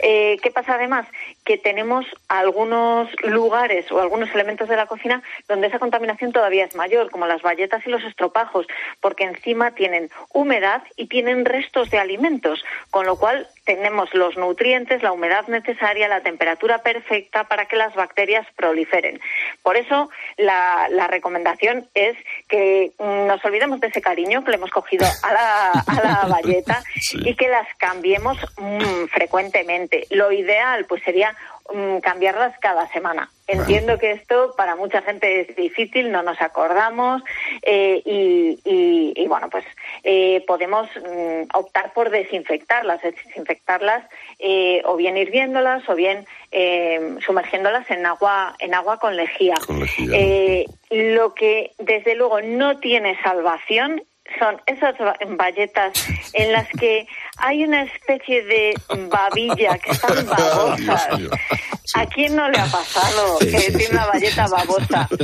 Eh, 0.00 0.38
¿Qué 0.42 0.50
pasa 0.50 0.74
además? 0.74 1.06
Que 1.44 1.58
tenemos 1.58 2.06
algunos 2.28 3.08
lugares 3.22 3.90
o 3.92 4.00
algunos 4.00 4.30
elementos 4.34 4.68
de 4.68 4.76
la 4.76 4.86
cocina 4.86 5.22
donde 5.48 5.66
esa 5.66 5.78
contaminación 5.78 6.32
todavía 6.32 6.64
es 6.64 6.74
mayor, 6.74 7.10
como 7.10 7.26
las 7.26 7.42
bayetas 7.42 7.86
y 7.86 7.90
los 7.90 8.04
estropajos, 8.04 8.66
porque 9.00 9.24
encima 9.24 9.72
tienen 9.72 10.10
humedad 10.32 10.82
y 10.96 11.06
tienen 11.06 11.44
restos 11.44 11.90
de 11.90 11.98
alimentos, 11.98 12.64
con 12.90 13.06
lo 13.06 13.16
cual 13.16 13.48
tenemos 13.68 14.14
los 14.14 14.38
nutrientes, 14.38 15.02
la 15.02 15.12
humedad 15.12 15.46
necesaria, 15.46 16.08
la 16.08 16.22
temperatura 16.22 16.78
perfecta 16.78 17.44
para 17.44 17.66
que 17.66 17.76
las 17.76 17.94
bacterias 17.94 18.46
proliferen. 18.56 19.20
Por 19.62 19.76
eso 19.76 20.08
la, 20.38 20.86
la 20.88 21.06
recomendación 21.06 21.86
es 21.92 22.16
que 22.48 22.92
nos 22.98 23.44
olvidemos 23.44 23.78
de 23.80 23.88
ese 23.88 24.00
cariño 24.00 24.42
que 24.42 24.52
le 24.52 24.56
hemos 24.56 24.70
cogido 24.70 25.06
a 25.22 25.32
la, 25.34 25.70
a 25.86 25.94
la 26.02 26.26
valleta 26.30 26.82
sí. 26.98 27.18
y 27.22 27.34
que 27.34 27.48
las 27.48 27.68
cambiemos 27.76 28.38
mmm, 28.56 29.04
frecuentemente. 29.12 30.06
Lo 30.12 30.32
ideal 30.32 30.86
pues 30.86 31.02
sería 31.02 31.36
um, 31.68 32.00
cambiarlas 32.00 32.58
cada 32.58 32.86
semana. 32.88 33.30
Entiendo 33.46 33.98
que 33.98 34.10
esto 34.10 34.52
para 34.58 34.76
mucha 34.76 35.00
gente 35.00 35.40
es 35.40 35.56
difícil, 35.56 36.12
no 36.12 36.22
nos 36.22 36.38
acordamos 36.42 37.22
eh, 37.62 38.02
y, 38.04 38.58
y, 38.62 39.14
y, 39.16 39.26
bueno, 39.26 39.48
pues 39.48 39.64
eh, 40.04 40.44
podemos 40.46 40.86
mm, 40.96 41.56
optar 41.56 41.94
por 41.94 42.10
desinfectarlas, 42.10 43.00
desinfectarlas 43.00 44.04
eh, 44.38 44.82
o 44.84 44.96
bien 44.96 45.16
hirviéndolas 45.16 45.88
o 45.88 45.94
bien 45.94 46.26
eh, 46.52 47.16
sumergiéndolas 47.24 47.90
en 47.90 48.04
agua 48.04 48.54
en 48.58 48.74
agua 48.74 48.98
con 48.98 49.16
lejía. 49.16 49.54
Con 49.66 49.80
lejía. 49.80 50.66
Lo 50.90 51.34
que 51.34 51.72
desde 51.78 52.14
luego 52.14 52.42
no 52.42 52.78
tiene 52.78 53.18
salvación 53.22 54.02
son 54.38 54.60
esas 54.66 54.94
valletas 55.36 55.92
en 56.32 56.52
las 56.52 56.68
que 56.78 57.06
hay 57.38 57.64
una 57.64 57.82
especie 57.82 58.44
de 58.44 58.74
babilla 59.08 59.78
que 59.78 59.90
están 59.90 60.26
babosas. 60.26 61.08
¿A 61.94 62.06
quién 62.06 62.36
no 62.36 62.48
le 62.50 62.58
ha 62.58 62.66
pasado 62.66 63.38
que 63.38 63.72
tiene 63.72 63.88
una 63.92 64.06
valleta 64.06 64.46
babosa? 64.46 65.08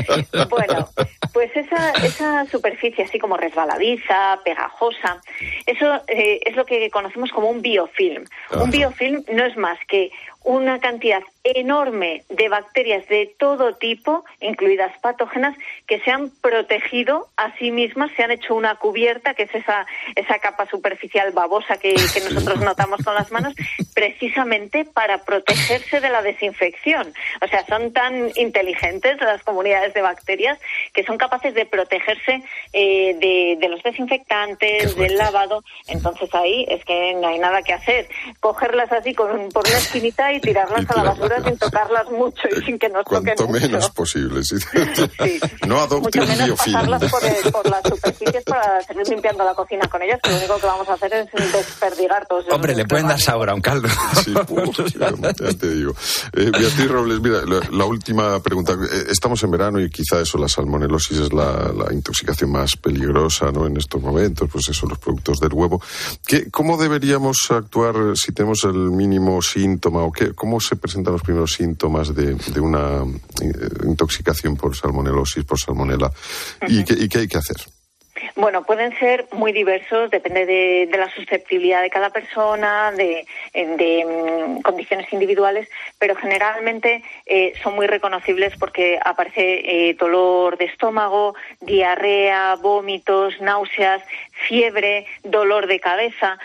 Bueno, 0.48 0.88
pues 1.32 1.50
esa, 1.56 1.90
esa 2.04 2.46
superficie 2.46 3.04
así 3.04 3.18
como 3.18 3.36
resbaladiza, 3.36 4.38
pegajosa, 4.44 5.20
eso 5.66 6.02
eh, 6.06 6.40
es 6.44 6.54
lo 6.56 6.64
que 6.64 6.90
conocemos 6.90 7.30
como 7.30 7.48
un 7.48 7.60
biofilm. 7.60 8.24
Un 8.52 8.70
biofilm 8.70 9.24
no 9.32 9.44
es 9.44 9.56
más 9.56 9.78
que 9.88 10.10
una 10.44 10.78
cantidad 10.78 11.22
enorme 11.42 12.24
de 12.28 12.48
bacterias 12.48 13.06
de 13.08 13.34
todo 13.38 13.74
tipo, 13.74 14.24
incluidas 14.40 14.96
patógenas, 14.98 15.56
que 15.86 16.00
se 16.00 16.10
han 16.10 16.30
protegido 16.30 17.28
a 17.36 17.54
sí 17.56 17.70
mismas, 17.70 18.10
se 18.16 18.22
han 18.22 18.30
hecho 18.30 18.54
una 18.54 18.76
cubierta, 18.76 19.34
que 19.34 19.44
es 19.44 19.54
esa, 19.54 19.86
esa 20.14 20.38
capa 20.38 20.66
superficial 20.66 21.32
babosa 21.32 21.76
que, 21.76 21.94
que 21.94 22.20
nosotros 22.20 22.60
notamos 22.60 23.02
con 23.04 23.14
las 23.14 23.30
manos, 23.32 23.54
precisamente 23.94 24.84
para 24.84 25.24
protegerse 25.24 26.00
de 26.00 26.10
la 26.10 26.22
desinfección. 26.22 27.12
O 27.42 27.48
sea, 27.48 27.64
son 27.66 27.92
tan 27.92 28.30
inteligentes 28.36 29.20
las 29.20 29.42
comunidades 29.42 29.94
de 29.94 30.02
bacterias 30.02 30.58
que 30.92 31.04
son 31.04 31.18
capaces 31.18 31.54
de 31.54 31.66
protegerse 31.66 32.42
eh, 32.72 33.14
de, 33.18 33.56
de, 33.58 33.68
los 33.68 33.82
desinfectantes, 33.82 34.96
del 34.96 35.16
lavado. 35.16 35.62
Entonces 35.88 36.34
ahí 36.34 36.66
es 36.68 36.84
que 36.84 37.14
no 37.14 37.28
hay 37.28 37.38
nada 37.38 37.62
que 37.62 37.72
hacer. 37.72 38.08
Cogerlas 38.40 38.92
así 38.92 39.14
con, 39.14 39.48
por 39.50 39.66
una 39.66 39.78
esquinita 39.78 40.32
y 40.36 40.40
tirarlas 40.40 40.82
Y 40.82 40.86
a 40.92 40.96
la 40.96 41.10
basura 41.10 41.42
sin 41.44 41.56
tocarlas 41.58 42.10
mucho 42.10 42.42
y 42.56 42.64
sin 42.64 42.78
que 42.78 42.88
nos 42.88 43.04
toquen 43.04 43.22
Cuanto 43.36 43.46
mucho. 43.48 43.60
menos 43.66 43.90
posible. 43.90 44.42
sí. 44.44 44.56
Sí. 45.24 45.40
No 45.66 45.78
adopte 45.78 46.18
Mucho 46.18 46.22
un 46.22 46.28
menos 46.28 46.46
biofilm. 46.46 46.74
pasarlas 46.74 47.10
por, 47.10 47.24
el- 47.24 47.52
por 47.52 47.70
las 47.70 47.82
superficies 47.88 48.44
para 48.44 48.82
seguir 48.82 49.08
limpiando 49.08 49.44
la 49.44 49.54
cocina 49.54 49.86
con 49.88 50.02
ellas, 50.02 50.18
que 50.22 50.30
lo 50.30 50.36
único 50.38 50.56
que 50.58 50.66
vamos 50.66 50.88
a 50.88 50.94
hacer 50.94 51.12
es 51.14 51.52
desperdigar 51.52 52.26
todos 52.26 52.44
Hombre, 52.50 52.74
le 52.74 52.84
pueden 52.84 53.06
dar 53.08 53.20
sabor 53.20 53.50
a 53.50 53.54
un 53.54 53.60
caldo. 53.60 53.88
Sí, 54.24 54.34
ya, 54.98 55.10
ya 55.10 55.52
te 55.58 55.68
digo. 55.74 55.92
Eh, 56.32 56.50
Beatriz 56.50 56.90
Robles, 56.90 57.20
mira, 57.20 57.42
la, 57.46 57.60
la 57.70 57.84
última 57.84 58.40
pregunta. 58.42 58.72
Eh, 58.74 59.04
Estamos 59.10 59.42
en 59.44 59.50
verano 59.50 59.80
y 59.80 59.90
quizá 59.90 60.20
eso, 60.20 60.38
la 60.38 60.48
salmonelosis 60.48 61.18
es 61.18 61.32
la, 61.32 61.72
la 61.72 61.92
intoxicación 61.92 62.50
más 62.50 62.76
peligrosa 62.76 63.50
¿no? 63.52 63.66
en 63.66 63.76
estos 63.76 64.00
momentos, 64.02 64.48
pues 64.52 64.68
eso, 64.68 64.86
los 64.86 64.98
productos 64.98 65.38
del 65.40 65.52
huevo. 65.52 65.80
¿Qué, 66.26 66.50
¿Cómo 66.50 66.76
deberíamos 66.76 67.38
actuar 67.50 68.16
si 68.16 68.32
tenemos 68.32 68.64
el 68.64 68.74
mínimo 68.74 69.40
síntoma 69.42 70.02
o 70.02 70.12
qué, 70.12 70.23
cómo 70.32 70.60
se 70.60 70.76
presentan 70.76 71.12
los 71.12 71.22
primeros 71.22 71.52
síntomas 71.52 72.14
de, 72.14 72.34
de 72.34 72.60
una 72.60 73.02
eh, 73.42 73.52
intoxicación 73.84 74.56
por 74.56 74.76
salmonelosis, 74.76 75.44
por 75.44 75.58
salmonela? 75.58 76.10
¿Y, 76.66 76.84
qué, 76.84 76.94
¿Y 76.94 77.08
qué 77.08 77.18
hay 77.20 77.28
que 77.28 77.38
hacer? 77.38 77.56
Bueno, 78.36 78.64
pueden 78.64 78.96
ser 78.98 79.26
muy 79.32 79.52
diversos, 79.52 80.10
depende 80.10 80.46
de, 80.46 80.88
de 80.90 80.98
la 80.98 81.08
susceptibilidad 81.14 81.82
de 81.82 81.90
cada 81.90 82.10
persona, 82.10 82.90
de, 82.92 83.26
de, 83.52 84.04
mm, 84.04 84.62
condiciones 84.62 85.12
individuales, 85.12 85.68
pero 85.98 86.16
generalmente 86.16 87.02
eh, 87.26 87.52
son 87.62 87.74
muy 87.74 87.86
reconocibles 87.86 88.54
porque 88.58 88.98
aparece 89.04 89.88
eh, 89.88 89.94
dolor 89.94 90.56
de 90.58 90.66
estómago, 90.66 91.34
diarrea, 91.60 92.56
vómitos, 92.56 93.40
náuseas, 93.40 94.02
fiebre, 94.48 95.06
dolor 95.22 95.66
de 95.66 95.80
cabeza. 95.80 96.38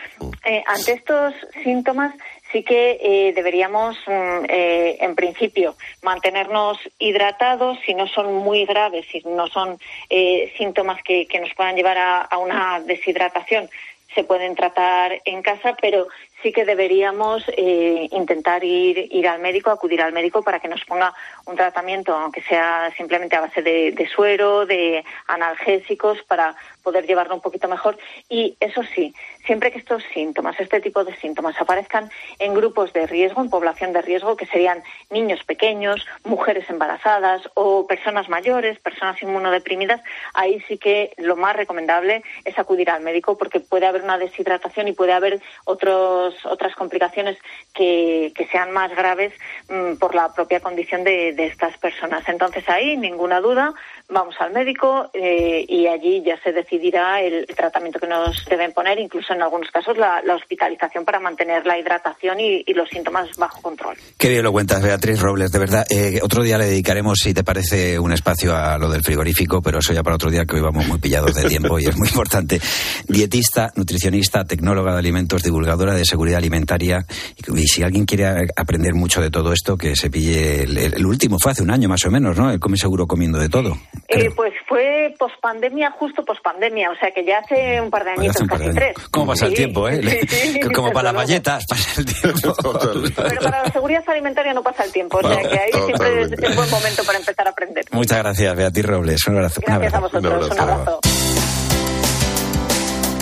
Eh, 0.46 0.64
ante 0.68 0.94
estos 0.94 1.34
síntomas 1.64 2.14
sí 2.52 2.64
que 2.64 2.98
eh, 3.02 3.34
deberíamos, 3.34 3.98
mm, 4.08 4.46
eh, 4.50 4.98
en 5.00 5.16
principio, 5.16 5.76
mantenernos 6.02 6.78
hidratados 6.98 7.78
si 7.86 7.94
no 7.94 8.08
son 8.08 8.34
muy 8.34 8.66
graves, 8.66 9.06
si 9.12 9.22
no 9.26 9.48
son 9.48 9.78
eh, 10.10 10.54
síntomas 10.58 11.02
que, 11.04 11.28
nos 11.40 11.54
puedan 11.54 11.76
llevar 11.76 11.98
a 11.98 12.38
una 12.38 12.80
deshidratación. 12.82 13.70
Se 14.16 14.24
pueden 14.24 14.56
tratar 14.56 15.22
en 15.26 15.42
casa, 15.44 15.78
pero 15.80 16.08
sí 16.42 16.52
que 16.52 16.66
deberíamos 16.66 17.44
eh, 17.56 18.08
intentar 18.12 18.64
ir, 18.64 19.08
ir 19.12 19.28
al 19.28 19.40
médico, 19.40 19.70
acudir 19.70 20.02
al 20.02 20.14
médico 20.14 20.42
para 20.42 20.60
que 20.60 20.68
nos 20.68 20.84
ponga 20.86 21.14
un 21.46 21.56
tratamiento, 21.56 22.16
aunque 22.16 22.42
sea 22.44 22.92
simplemente 22.96 23.36
a 23.36 23.42
base 23.42 23.62
de, 23.62 23.92
de 23.92 24.08
suero, 24.08 24.66
de 24.66 25.04
analgésicos, 25.28 26.22
para 26.24 26.56
poder 26.84 27.06
llevarlo 27.06 27.36
un 27.36 27.42
poquito 27.42 27.68
mejor. 27.68 27.98
Y 28.30 28.56
eso 28.60 28.82
sí, 28.96 29.14
siempre 29.46 29.72
que 29.72 29.80
estos 29.80 30.04
síntomas, 30.14 30.60
este 30.60 30.82
tipo 30.82 31.04
de 31.04 31.16
síntomas, 31.18 31.60
aparezcan 31.60 32.10
en 32.40 32.54
grupos 32.54 32.94
de 32.94 33.06
riesgo, 33.08 33.42
en 33.42 33.50
población 33.50 33.94
de 33.94 34.02
riesgo, 34.02 34.36
que 34.36 34.46
serían 34.46 34.82
niños 35.10 35.44
pequeños, 35.44 36.06
mujeres 36.24 36.70
embarazadas 36.70 37.50
o 37.54 37.86
personas 37.88 38.30
mayores, 38.30 38.80
personas 38.80 39.22
inmunodeprimidas, 39.22 40.02
ahí 40.34 40.64
sí 40.68 40.78
que 40.78 41.14
lo 41.18 41.36
más 41.36 41.56
recomendable 41.56 42.24
es 42.46 42.58
acudir 42.58 42.90
al 42.90 43.02
médico 43.02 43.38
porque 43.38 43.60
puede 43.60 43.86
haber 43.86 44.04
una 44.04 44.18
deshidratación 44.18 44.88
y 44.88 44.94
puede 44.94 45.14
haber 45.14 45.42
otros 45.66 46.29
otras 46.46 46.76
complicaciones 46.76 47.38
que, 47.74 48.34
sean 48.52 48.72
más 48.72 48.96
graves 48.96 49.34
mm, 49.70 49.96
por 49.96 50.16
la 50.16 50.34
propia 50.34 50.60
condición 50.60 51.04
de, 51.04 51.30
estas 51.38 51.78
personas. 51.78 52.28
Entonces 52.28 52.68
ahí, 52.70 52.98
ninguna 52.98 53.42
duda, 53.42 53.74
vamos 54.10 54.36
al 54.40 54.52
médico 54.52 55.10
eh, 55.14 55.66
y 55.68 55.88
allí 55.88 56.24
ya 56.26 56.42
se 56.42 56.52
decidirá 56.52 57.22
el, 57.22 57.46
tratamiento 57.56 58.00
que 58.00 58.08
nos 58.08 58.46
deben 58.46 58.74
poner, 58.74 59.00
incluso 59.00 59.34
en 59.34 59.42
algunos 59.42 59.70
casos 59.70 59.98
la, 59.98 60.22
hospitalización 60.34 61.06
para 61.06 61.20
mantener 61.20 61.66
la 61.66 61.78
hidratación 61.78 62.40
y, 62.40 62.64
y, 62.66 62.74
los 62.74 62.90
síntomas 62.90 63.30
bajo 63.38 63.62
control. 63.62 63.98
Qué 64.18 64.30
bien 64.30 64.44
lo 64.44 64.52
cuentas, 64.52 64.82
Beatriz 64.82 65.20
Robles, 65.20 65.52
de 65.52 65.60
verdad. 65.60 65.86
Eh, 65.90 66.20
otro 66.22 66.44
día 66.44 66.58
le 66.58 66.66
dedicaremos, 66.66 67.20
si 67.20 67.34
te 67.34 67.44
parece, 67.44 68.00
un 68.00 68.14
espacio 68.14 68.56
a 68.56 68.78
lo 68.78 68.90
del 68.90 69.04
frigorífico, 69.04 69.62
pero 69.62 69.80
eso 69.80 69.94
ya 69.94 70.04
para 70.04 70.16
otro 70.16 70.32
día 70.32 70.46
que 70.46 70.56
hoy 70.56 70.62
vamos 70.62 70.88
muy 70.88 71.00
pillados 71.00 71.36
de 71.36 71.48
tiempo 71.48 71.80
y 71.80 71.86
es 71.86 71.98
muy 71.98 72.08
importante. 72.08 72.62
Dietista, 73.08 73.72
nutricionista, 73.76 74.46
tecnóloga 74.46 74.94
de 74.94 75.00
alimentos, 75.00 75.44
divulgadora 75.44 75.94
de 75.94 76.06
seguridad 76.06 76.38
alimentaria. 76.38 77.06
Y, 77.38 77.68
si 77.68 77.84
alguien 77.84 78.06
quiere 78.06 78.48
aprender 78.56 78.94
mucho 78.94 79.22
de 79.22 79.30
todo 79.30 79.54
esto, 79.54 79.78
que 79.78 79.96
se 79.96 80.10
pille 80.10 80.64
el, 80.64 80.78
el, 80.78 81.06
último, 81.06 81.38
fue 81.40 81.52
hace 81.52 81.64
un 81.64 81.72
año 81.72 81.90
más 81.90 82.06
o 82.06 82.12
menos, 82.12 82.38
¿no? 82.38 82.50
El 82.52 82.60
Come 82.60 82.78
Seguro 82.78 83.06
comiendo 83.08 83.40
de 83.40 83.50
todo. 83.50 83.78
Eh, 84.08 84.30
pues 84.36 84.54
fue 84.68 85.14
pospandemia, 85.18 85.92
justo 85.92 86.24
pospandemia, 86.24 86.92
o 86.92 86.96
sea 86.96 87.12
que 87.12 87.26
ya 87.26 87.40
hace 87.40 87.82
un 87.82 87.90
par 87.90 88.04
de 88.04 88.12
añitos, 88.12 88.48
casi 88.48 88.64
años. 88.64 88.76
tres. 88.76 88.96
¿Cómo 89.12 89.28
pasa 89.28 89.46
sí. 89.46 89.52
el 89.52 89.58
tiempo, 89.58 89.90
eh? 89.90 90.02
Sí, 90.28 90.54
sí, 90.54 90.60
Como 90.76 90.92
para 90.92 91.12
las 91.12 91.28
galletas 91.28 91.66
pasa 91.68 92.02
el 92.02 92.06
tiempo. 92.06 92.54
Pero 93.16 93.42
para 93.42 93.64
la 93.64 93.72
seguridad 93.72 94.04
alimentaria 94.08 94.54
no 94.54 94.64
pasa 94.64 94.84
el 94.84 94.92
tiempo, 94.92 95.18
o 95.18 95.28
sea 95.28 95.42
que 95.42 95.60
ahí 95.60 95.72
siempre 95.86 96.22
es, 96.22 96.32
es 96.32 96.56
buen 96.56 96.70
momento 96.70 97.04
para 97.04 97.20
empezar 97.20 97.48
a 97.48 97.52
aprender. 97.52 97.86
Muchas 97.92 98.18
gracias, 98.20 98.56
Beatriz 98.56 98.86
Robles. 98.86 99.28
Un 99.28 99.36
abrazo. 99.36 99.62
Gracias 99.66 99.94
un 99.94 99.98
abrazo. 99.98 99.98
a 99.98 100.20
vosotros, 100.22 100.52
un 100.52 100.60
abrazo. 100.60 101.00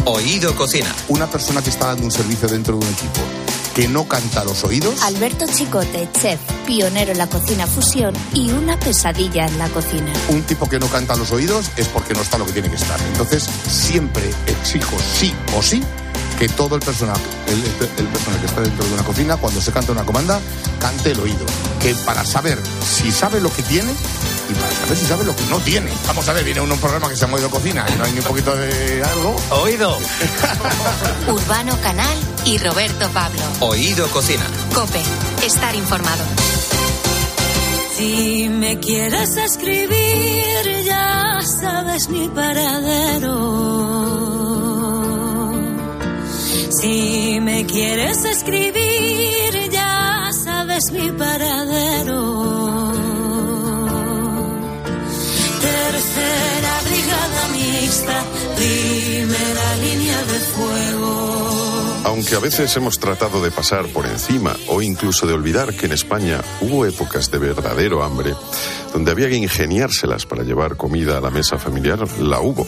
Oído 0.06 0.56
Cocina. 0.56 0.94
Una 1.10 1.28
persona 1.28 1.62
que 1.62 1.70
está 1.70 1.88
dando 1.88 2.04
un 2.04 2.12
servicio 2.12 2.48
dentro 2.48 2.78
de 2.78 2.86
un 2.86 2.94
equipo 2.94 3.57
que 3.78 3.88
no 3.88 4.08
canta 4.08 4.42
a 4.42 4.44
los 4.44 4.64
oídos. 4.64 5.04
Alberto 5.04 5.46
Chicote, 5.46 6.10
chef, 6.20 6.40
pionero 6.66 7.12
en 7.12 7.20
la 7.20 7.28
cocina 7.28 7.68
fusión 7.68 8.12
y 8.34 8.50
una 8.50 8.76
pesadilla 8.80 9.46
en 9.46 9.56
la 9.60 9.70
cocina. 9.70 10.12
Un 10.30 10.42
tipo 10.42 10.68
que 10.68 10.80
no 10.80 10.88
canta 10.88 11.14
a 11.14 11.16
los 11.16 11.32
oídos 11.32 11.70
es 11.78 11.88
porque 11.88 12.16
no 12.16 12.22
está 12.22 12.40
lo 12.40 12.48
que 12.48 12.54
tiene 12.54 12.72
que 12.72 12.76
estar. 12.78 13.00
Entonces, 13.12 13.48
siempre 13.70 14.32
exijo 14.48 14.98
sí 14.98 15.32
o 15.56 15.62
sí 15.62 15.84
que 16.38 16.48
todo 16.50 16.76
el 16.76 16.82
personal, 16.82 17.18
el, 17.48 17.64
el, 17.64 18.08
personal 18.08 18.40
que 18.40 18.46
está 18.46 18.62
dentro 18.62 18.86
de 18.86 18.94
una 18.94 19.04
cocina, 19.04 19.38
cuando 19.38 19.60
se 19.60 19.72
canta 19.72 19.92
una 19.92 20.04
comanda, 20.04 20.40
cante 20.80 21.12
el 21.12 21.20
oído. 21.20 21.46
Que 21.82 21.96
para 22.06 22.24
saber 22.26 22.60
si 22.86 23.12
sabe 23.12 23.42
lo 23.42 23.52
que 23.52 23.64
tiene 23.64 23.92
y 23.92 24.54
para 24.54 24.72
saber 24.76 24.98
si 24.98 25.06
sabe 25.06 25.26
lo 25.26 25.36
que 25.36 25.44
no 25.46 25.60
tiene. 25.60 25.92
Vamos 26.06 26.30
a 26.30 26.34
ver, 26.34 26.44
viene 26.44 26.62
uno 26.62 26.76
un 26.76 26.80
programa 26.80 27.10
que 27.10 27.16
se 27.16 27.22
llama 27.22 27.38
Oído 27.38 27.50
Cocina 27.50 27.86
y 27.92 27.98
no 27.98 28.04
hay 28.04 28.12
ni 28.12 28.20
un 28.20 28.26
poquito 28.26 28.56
de 28.56 29.04
algo. 29.04 29.36
Oído. 29.50 29.98
Urbano 31.28 31.76
Canal 31.82 32.18
y 32.46 32.60
Roberto 32.60 33.10
Pablo. 33.10 33.42
Oído 33.62 34.08
Cocina. 34.10 34.46
Cope, 34.74 35.02
estar 35.44 35.74
informado. 35.76 36.24
Si 37.96 38.48
me 38.50 38.80
quieres 38.80 39.36
escribir, 39.38 40.84
ya 40.86 41.40
sabes 41.42 42.10
mi 42.10 42.30
paradero. 42.30 44.37
Si 46.80 47.40
me 47.42 47.66
quieres 47.66 48.24
escribir, 48.24 49.70
ya 49.72 50.30
sabes 50.32 50.92
mi 50.92 51.12
paradero. 51.12 52.92
Tercera 55.60 56.82
brigada 56.86 57.48
mixta, 57.54 58.24
primera 58.56 59.76
línea 59.78 60.18
de 60.24 60.40
fuego. 60.54 62.02
Aunque 62.04 62.36
a 62.36 62.40
veces 62.40 62.76
hemos 62.78 63.00
tratado 63.00 63.42
de 63.42 63.50
pasar 63.50 63.88
por 63.88 64.06
encima 64.06 64.56
o 64.68 64.84
incluso 64.84 65.26
de 65.26 65.34
olvidar 65.34 65.74
que 65.74 65.88
en 65.88 65.94
España 65.94 66.42
hubo 66.62 66.86
épocas 66.86 67.32
de 67.32 67.40
verdadero 67.40 68.04
hambre, 68.04 68.36
donde 68.94 69.10
había 69.10 69.30
que 69.30 69.36
ingeniárselas 69.36 70.28
para 70.28 70.44
llevar 70.44 70.78
comida 70.78 71.18
a 71.18 71.22
la 71.22 71.32
mesa 71.32 71.58
familiar, 71.58 72.08
la 72.20 72.40
hubo. 72.40 72.68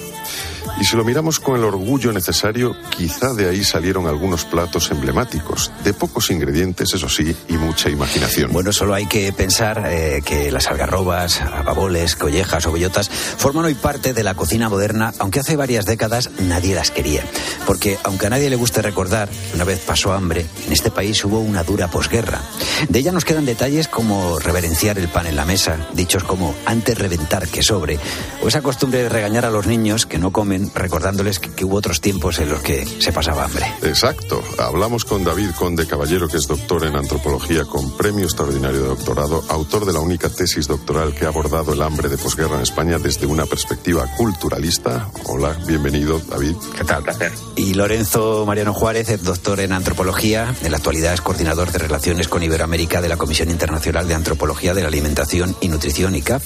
Y 0.79 0.85
si 0.85 0.95
lo 0.95 1.03
miramos 1.03 1.41
con 1.41 1.57
el 1.57 1.65
orgullo 1.65 2.13
necesario, 2.13 2.73
quizá 2.89 3.33
de 3.33 3.49
ahí 3.49 3.65
salieron 3.65 4.07
algunos 4.07 4.45
platos 4.45 4.91
emblemáticos, 4.91 5.73
de 5.83 5.93
pocos 5.93 6.31
ingredientes, 6.31 6.93
eso 6.93 7.09
sí, 7.09 7.35
y 7.49 7.57
mucha 7.57 7.89
imaginación. 7.89 8.53
Bueno, 8.53 8.71
solo 8.71 8.93
hay 8.93 9.05
que 9.05 9.33
pensar 9.33 9.83
eh, 9.87 10.21
que 10.23 10.53
las 10.53 10.67
algarrobas, 10.67 11.41
ababoles, 11.41 12.15
collejas 12.15 12.65
o 12.65 12.71
bellotas 12.71 13.09
forman 13.09 13.65
hoy 13.65 13.73
parte 13.73 14.13
de 14.13 14.23
la 14.23 14.35
cocina 14.35 14.69
moderna, 14.69 15.13
aunque 15.19 15.41
hace 15.41 15.57
varias 15.57 15.85
décadas 15.85 16.29
nadie 16.39 16.75
las 16.75 16.91
quería. 16.91 17.25
Porque 17.67 17.97
aunque 18.03 18.27
a 18.27 18.29
nadie 18.29 18.49
le 18.49 18.55
guste 18.55 18.81
recordar, 18.81 19.27
una 19.53 19.65
vez 19.65 19.79
pasó 19.79 20.13
hambre, 20.13 20.45
en 20.65 20.71
este 20.71 20.91
país 20.91 21.25
hubo 21.25 21.41
una 21.41 21.63
dura 21.63 21.89
posguerra. 21.89 22.39
De 22.87 22.99
ella 22.99 23.11
nos 23.11 23.25
quedan 23.25 23.45
detalles 23.45 23.89
como 23.89 24.39
reverenciar 24.39 24.97
el 24.97 25.09
pan 25.09 25.27
en 25.27 25.35
la 25.35 25.43
mesa, 25.43 25.75
dichos 25.93 26.23
como 26.23 26.55
antes 26.65 26.97
reventar 26.97 27.49
que 27.49 27.63
sobre, 27.63 27.99
o 28.41 28.47
esa 28.47 28.61
costumbre 28.61 29.03
de 29.03 29.09
regañar 29.09 29.43
a 29.43 29.51
los 29.51 29.67
niños 29.67 30.05
que 30.05 30.17
no 30.17 30.31
comen 30.31 30.68
recordándoles 30.73 31.39
que, 31.39 31.51
que, 31.51 31.65
hubo 31.65 31.77
otros 31.77 32.01
tiempos 32.01 32.39
en 32.39 32.49
los 32.49 32.61
que 32.61 32.85
se 32.85 33.11
pasaba 33.11 33.45
hambre. 33.45 33.65
Exacto. 33.83 34.41
Hablamos 34.57 35.05
con 35.05 35.23
David 35.23 35.51
Conde 35.57 35.87
Caballero, 35.87 36.27
que 36.27 36.37
es 36.37 36.47
doctor 36.47 36.85
en 36.85 36.95
antropología 36.95 37.65
con 37.65 37.95
premio 37.97 38.25
extraordinario 38.25 38.81
de 38.81 38.87
doctorado, 38.87 39.43
autor 39.49 39.85
de 39.85 39.93
la 39.93 39.99
única 39.99 40.29
tesis 40.29 40.67
doctoral 40.67 41.13
que 41.13 41.25
ha 41.25 41.29
abordado 41.29 41.73
el 41.73 41.81
hambre 41.81 42.09
de 42.09 42.17
posguerra 42.17 42.55
en 42.55 42.61
España 42.61 42.97
desde 42.97 43.25
una 43.25 43.45
perspectiva 43.45 44.05
culturalista. 44.17 45.09
Hola, 45.25 45.55
bienvenido, 45.65 46.19
David. 46.29 46.55
¿Qué 46.77 46.83
tal? 46.83 47.03
Placer. 47.03 47.31
Y 47.55 47.73
Lorenzo 47.73 48.45
Mariano 48.45 48.73
Juárez, 48.73 49.09
es 49.09 49.23
doctor 49.23 49.59
en 49.59 49.73
antropología. 49.73 50.53
En 50.63 50.71
la 50.71 50.77
actualidad 50.77 51.13
es 51.13 51.21
coordinador 51.21 51.71
de 51.71 51.79
relaciones 51.79 52.27
con 52.27 52.43
Iberoamérica 52.43 53.01
de 53.01 53.09
la 53.09 53.17
Comisión 53.17 53.49
Internacional 53.49 54.07
de 54.07 54.15
Antropología 54.15 54.73
de 54.73 54.81
la 54.81 54.87
Alimentación 54.87 55.55
y 55.61 55.67
Nutrición, 55.67 56.15
ICAP, 56.15 56.41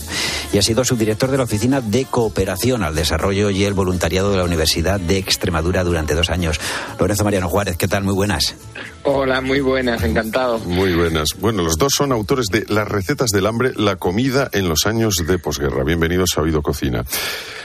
y 0.52 0.58
ha 0.58 0.62
sido 0.62 0.84
subdirector 0.86 1.32
de 1.32 1.38
la 1.38 1.44
Oficina 1.44 1.82
de 1.82 2.06
Cooperación 2.06 2.84
al 2.84 2.96
Desarrollo 2.96 3.50
y 3.50 3.64
el 3.64 3.74
Voluntariado 3.74 4.12
de 4.21 4.38
la 4.38 4.43
Universidad 4.43 4.99
de 4.99 5.17
Extremadura 5.17 5.84
durante 5.84 6.13
dos 6.13 6.30
años. 6.30 6.60
Lorenzo 6.99 7.23
Mariano 7.23 7.49
Juárez, 7.49 7.78
¿qué 7.78 7.88
tal? 7.88 8.04
Muy 8.04 8.13
buenas. 8.13 8.56
Hola, 9.04 9.41
muy 9.41 9.60
buenas, 9.60 10.04
encantado. 10.04 10.60
Muy 10.60 10.93
buenas. 10.93 11.30
Bueno, 11.39 11.63
los 11.63 11.78
dos 11.78 11.93
son 11.93 12.12
autores 12.12 12.47
de 12.47 12.65
Las 12.69 12.88
recetas 12.88 13.32
del 13.32 13.47
hambre, 13.47 13.71
la 13.76 13.95
comida 13.95 14.49
en 14.54 14.69
los 14.69 14.86
años 14.86 15.15
de 15.28 15.39
posguerra. 15.39 15.84
Bienvenidos 15.84 16.38
a 16.38 16.41
Oído 16.41 16.62
Cocina. 16.62 17.04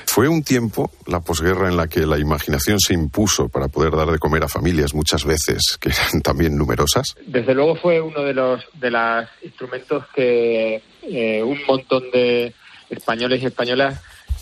Fue 0.06 0.26
un 0.26 0.42
tiempo, 0.42 0.90
la 1.06 1.20
posguerra, 1.20 1.68
en 1.68 1.76
la 1.76 1.87
que 1.87 2.06
la 2.06 2.18
imaginación 2.18 2.80
se 2.80 2.94
impuso 2.94 3.48
para 3.48 3.68
poder 3.68 3.94
dar 3.94 4.11
de 4.11 4.18
comer 4.18 4.42
a 4.42 4.48
familias 4.48 4.94
muchas 4.94 5.24
veces 5.24 5.76
que 5.78 5.90
eran 5.90 6.22
también 6.22 6.56
numerosas. 6.56 7.14
Desde 7.26 7.54
luego 7.54 7.76
fue 7.76 8.00
uno 8.00 8.22
de 8.22 8.32
los 8.32 8.64
de 8.74 8.90
los 8.90 9.28
instrumentos 9.42 10.04
que 10.14 10.82
eh, 11.02 11.42
un 11.42 11.58
montón 11.68 12.11
de 12.11 12.54
españoles 12.90 13.42
y 13.42 13.46
españolas 13.46 14.00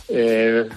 eh, 0.08 0.68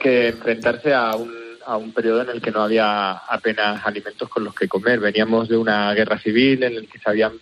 que 0.00 0.28
enfrentarse 0.28 0.92
a 0.92 1.14
un, 1.16 1.32
a 1.64 1.76
un 1.76 1.92
periodo 1.92 2.22
en 2.22 2.30
el 2.30 2.42
que 2.42 2.50
no 2.50 2.62
había 2.62 3.12
apenas 3.12 3.84
alimentos 3.86 4.28
con 4.28 4.44
los 4.44 4.54
que 4.54 4.68
comer. 4.68 5.00
Veníamos 5.00 5.48
de 5.48 5.56
una 5.56 5.92
guerra 5.94 6.18
civil 6.18 6.62
en 6.62 6.74
el 6.74 6.88
que 6.88 6.98
se 6.98 7.08
habían 7.08 7.32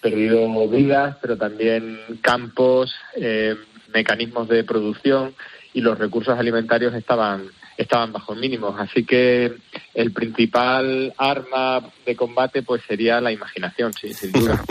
perdido 0.00 0.46
vidas, 0.68 1.16
pero 1.20 1.36
también 1.36 1.98
campos, 2.20 2.94
eh, 3.16 3.56
mecanismos 3.92 4.48
de 4.48 4.64
producción 4.64 5.34
y 5.72 5.80
los 5.80 5.98
recursos 5.98 6.38
alimentarios 6.38 6.94
estaban 6.94 7.48
estaban 7.78 8.12
bajo 8.12 8.34
mínimos. 8.34 8.74
Así 8.78 9.04
que 9.04 9.52
el 9.94 10.12
principal 10.12 11.14
arma 11.16 11.80
de 12.04 12.16
combate 12.16 12.62
pues 12.62 12.82
sería 12.86 13.20
la 13.20 13.32
imaginación, 13.32 13.92
sí, 13.94 14.12
sin 14.12 14.32
duda. 14.32 14.62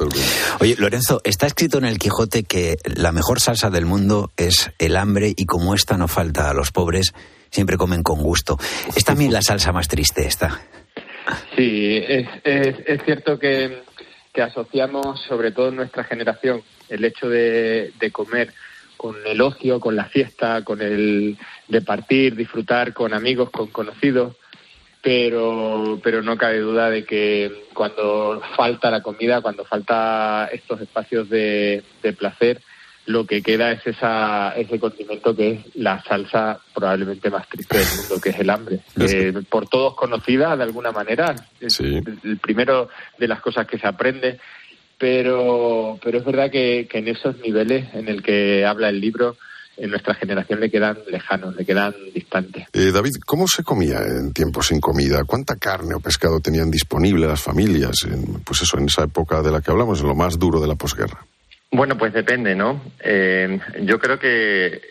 Oye, 0.60 0.74
Lorenzo, 0.76 1.20
está 1.24 1.46
escrito 1.46 1.78
en 1.78 1.84
el 1.84 1.98
Quijote 1.98 2.42
que 2.42 2.76
la 2.84 3.12
mejor 3.12 3.40
salsa 3.40 3.70
del 3.70 3.86
mundo 3.86 4.32
es 4.36 4.72
el 4.78 4.96
hambre 4.96 5.32
y 5.36 5.46
como 5.46 5.74
esta 5.74 5.96
no 5.96 6.08
falta 6.08 6.50
a 6.50 6.54
los 6.54 6.72
pobres, 6.72 7.14
siempre 7.50 7.76
comen 7.76 8.02
con 8.02 8.20
gusto. 8.20 8.58
¿Es 8.94 9.04
también 9.04 9.32
la 9.32 9.40
salsa 9.40 9.72
más 9.72 9.86
triste 9.86 10.26
esta? 10.26 10.60
Sí, 11.56 11.96
es, 11.96 12.26
es, 12.42 12.76
es 12.86 13.04
cierto 13.04 13.38
que, 13.38 13.82
que 14.32 14.42
asociamos, 14.42 15.22
sobre 15.28 15.52
todo 15.52 15.68
en 15.68 15.76
nuestra 15.76 16.02
generación, 16.02 16.62
el 16.88 17.04
hecho 17.04 17.28
de, 17.28 17.92
de 18.00 18.10
comer 18.10 18.52
con 18.98 19.16
el 19.24 19.40
ocio, 19.40 19.80
con 19.80 19.96
la 19.96 20.04
fiesta, 20.04 20.62
con 20.64 20.82
el 20.82 21.38
de 21.68 21.80
partir, 21.80 22.34
disfrutar 22.34 22.92
con 22.92 23.14
amigos, 23.14 23.48
con 23.48 23.68
conocidos, 23.68 24.34
pero, 25.00 26.00
pero 26.02 26.20
no 26.20 26.36
cabe 26.36 26.58
duda 26.58 26.90
de 26.90 27.04
que 27.04 27.66
cuando 27.72 28.42
falta 28.56 28.90
la 28.90 29.00
comida, 29.00 29.40
cuando 29.40 29.64
falta 29.64 30.50
estos 30.52 30.80
espacios 30.80 31.30
de, 31.30 31.84
de 32.02 32.12
placer, 32.12 32.60
lo 33.06 33.24
que 33.24 33.40
queda 33.40 33.72
es 33.72 33.86
esa, 33.86 34.52
ese 34.54 34.78
condimento 34.78 35.34
que 35.34 35.52
es 35.52 35.76
la 35.76 36.02
salsa 36.02 36.60
probablemente 36.74 37.30
más 37.30 37.48
triste 37.48 37.78
del 37.78 37.86
mundo, 37.96 38.20
que 38.20 38.30
es 38.30 38.38
el 38.38 38.50
hambre. 38.50 38.80
Eh, 39.00 39.32
por 39.48 39.66
todos 39.66 39.94
conocida 39.94 40.54
de 40.56 40.64
alguna 40.64 40.92
manera, 40.92 41.34
sí. 41.68 42.02
el, 42.04 42.18
el 42.22 42.36
primero 42.38 42.90
de 43.16 43.28
las 43.28 43.40
cosas 43.40 43.66
que 43.66 43.78
se 43.78 43.86
aprende, 43.86 44.38
pero, 44.98 45.98
pero 46.02 46.18
es 46.18 46.24
verdad 46.24 46.50
que, 46.50 46.88
que 46.90 46.98
en 46.98 47.08
esos 47.08 47.38
niveles 47.38 47.92
en 47.94 48.08
el 48.08 48.22
que 48.22 48.66
habla 48.66 48.88
el 48.88 49.00
libro, 49.00 49.36
en 49.78 49.90
nuestra 49.90 50.14
generación 50.14 50.60
le 50.60 50.70
quedan 50.70 50.98
lejanos, 51.08 51.56
le 51.56 51.64
quedan 51.64 51.94
distantes. 52.12 52.66
Eh, 52.72 52.90
David, 52.92 53.14
¿cómo 53.24 53.46
se 53.46 53.62
comía 53.62 53.98
en 53.98 54.32
tiempos 54.32 54.68
sin 54.68 54.80
comida? 54.80 55.24
¿Cuánta 55.24 55.56
carne 55.56 55.94
o 55.94 56.00
pescado 56.00 56.40
tenían 56.40 56.70
disponible 56.70 57.26
las 57.26 57.40
familias? 57.40 57.94
En, 58.04 58.40
pues 58.40 58.62
eso, 58.62 58.78
en 58.78 58.86
esa 58.86 59.04
época 59.04 59.40
de 59.42 59.52
la 59.52 59.60
que 59.60 59.70
hablamos, 59.70 60.00
en 60.00 60.08
lo 60.08 60.14
más 60.14 60.38
duro 60.38 60.60
de 60.60 60.66
la 60.66 60.74
posguerra. 60.74 61.24
Bueno, 61.70 61.96
pues 61.96 62.12
depende, 62.12 62.54
¿no? 62.54 62.82
Eh, 62.98 63.58
yo 63.82 63.98
creo 63.98 64.18
que 64.18 64.66
eh, 64.66 64.82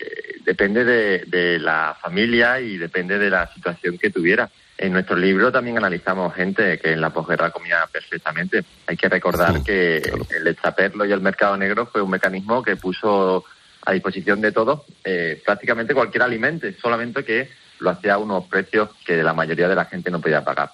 depende 0.46 0.86
de, 0.86 1.24
de, 1.26 1.60
la 1.60 1.98
familia 2.00 2.62
y 2.62 2.78
depende 2.78 3.18
de 3.18 3.30
la 3.30 3.52
situación 3.54 3.98
que 3.98 4.12
tuviera. 4.12 4.50
En 4.78 4.94
nuestro 4.94 5.16
libro 5.16 5.52
también 5.52 5.78
analizamos 5.78 6.36
gente 6.36 6.78
que 6.78 6.92
en 6.92 7.02
la 7.02 7.10
posguerra 7.10 7.50
comía 7.50 7.88
perfectamente. 7.92 8.64
Hay 8.86 8.96
que 8.96 9.10
recordar 9.10 9.64
que 9.64 9.98
el 9.98 10.48
extraperlo 10.48 11.04
y 11.06 11.12
el 11.12 11.22
mercado 11.22 11.58
negro 11.58 11.88
fue 11.88 12.02
un 12.02 12.12
mecanismo 12.12 12.62
que 12.62 12.76
puso 12.76 13.44
a 13.84 13.94
disposición 13.94 14.40
de 14.40 14.52
todos 14.52 14.82
eh, 15.04 15.42
prácticamente 15.44 15.96
cualquier 15.96 16.24
alimento, 16.24 16.68
solamente 16.80 17.24
que 17.24 17.50
lo 17.80 17.90
hacía 17.90 18.16
a 18.16 18.18
unos 18.18 18.46
precios 18.46 18.90
que 19.06 19.24
la 19.24 19.34
mayoría 19.34 19.68
de 19.68 19.76
la 19.76 19.86
gente 19.86 20.12
no 20.12 20.22
podía 20.22 20.44
pagar. 20.44 20.72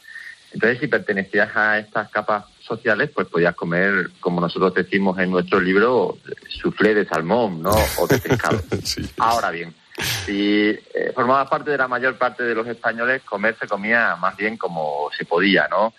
Entonces, 0.52 0.80
si 0.80 0.88
pertenecías 0.88 1.56
a 1.56 1.80
estas 1.80 2.10
capas 2.10 2.46
sociales, 2.60 3.10
pues 3.14 3.28
podías 3.28 3.56
comer, 3.56 4.12
como 4.20 4.42
nosotros 4.42 4.74
decimos 4.74 5.18
en 5.20 5.32
nuestro 5.32 5.60
libro, 5.60 6.18
soufflé 6.62 6.94
de 6.94 7.06
salmón, 7.06 7.62
¿no? 7.62 7.74
O 8.00 8.08
de 8.08 8.20
pescado. 8.20 8.62
sí. 8.84 9.10
Ahora 9.18 9.50
bien, 9.50 9.74
si 9.98 10.70
eh, 10.70 11.12
formabas 11.14 11.50
parte 11.50 11.72
de 11.72 11.78
la 11.78 11.88
mayor 11.88 12.18
parte 12.18 12.44
de 12.44 12.56
los 12.56 12.68
españoles, 12.68 13.22
comer 13.24 13.56
se 13.60 13.68
comía 13.68 14.16
más 14.16 14.36
bien 14.36 14.58
como 14.58 15.10
se 15.18 15.26
podía, 15.26 15.68
¿no? 15.68 15.94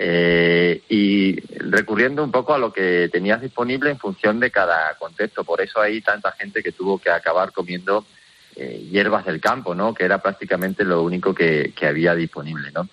Eh, 0.00 0.82
y 0.88 1.40
recurriendo 1.58 2.22
un 2.22 2.30
poco 2.30 2.54
a 2.54 2.58
lo 2.58 2.72
que 2.72 3.08
tenías 3.10 3.40
disponible 3.40 3.90
en 3.90 3.98
función 3.98 4.38
de 4.38 4.50
cada 4.50 4.94
contexto. 4.94 5.42
Por 5.42 5.60
eso 5.60 5.80
hay 5.80 6.00
tanta 6.02 6.30
gente 6.32 6.62
que 6.62 6.70
tuvo 6.72 6.98
que 6.98 7.10
acabar 7.10 7.50
comiendo 7.50 8.04
eh, 8.54 8.88
hierbas 8.90 9.24
del 9.24 9.40
campo, 9.40 9.74
¿no? 9.74 9.94
Que 9.94 10.04
era 10.04 10.18
prácticamente 10.18 10.84
lo 10.84 11.02
único 11.02 11.34
que, 11.34 11.72
había 11.82 12.14
disponible, 12.14 12.70
¿no? 12.72 12.88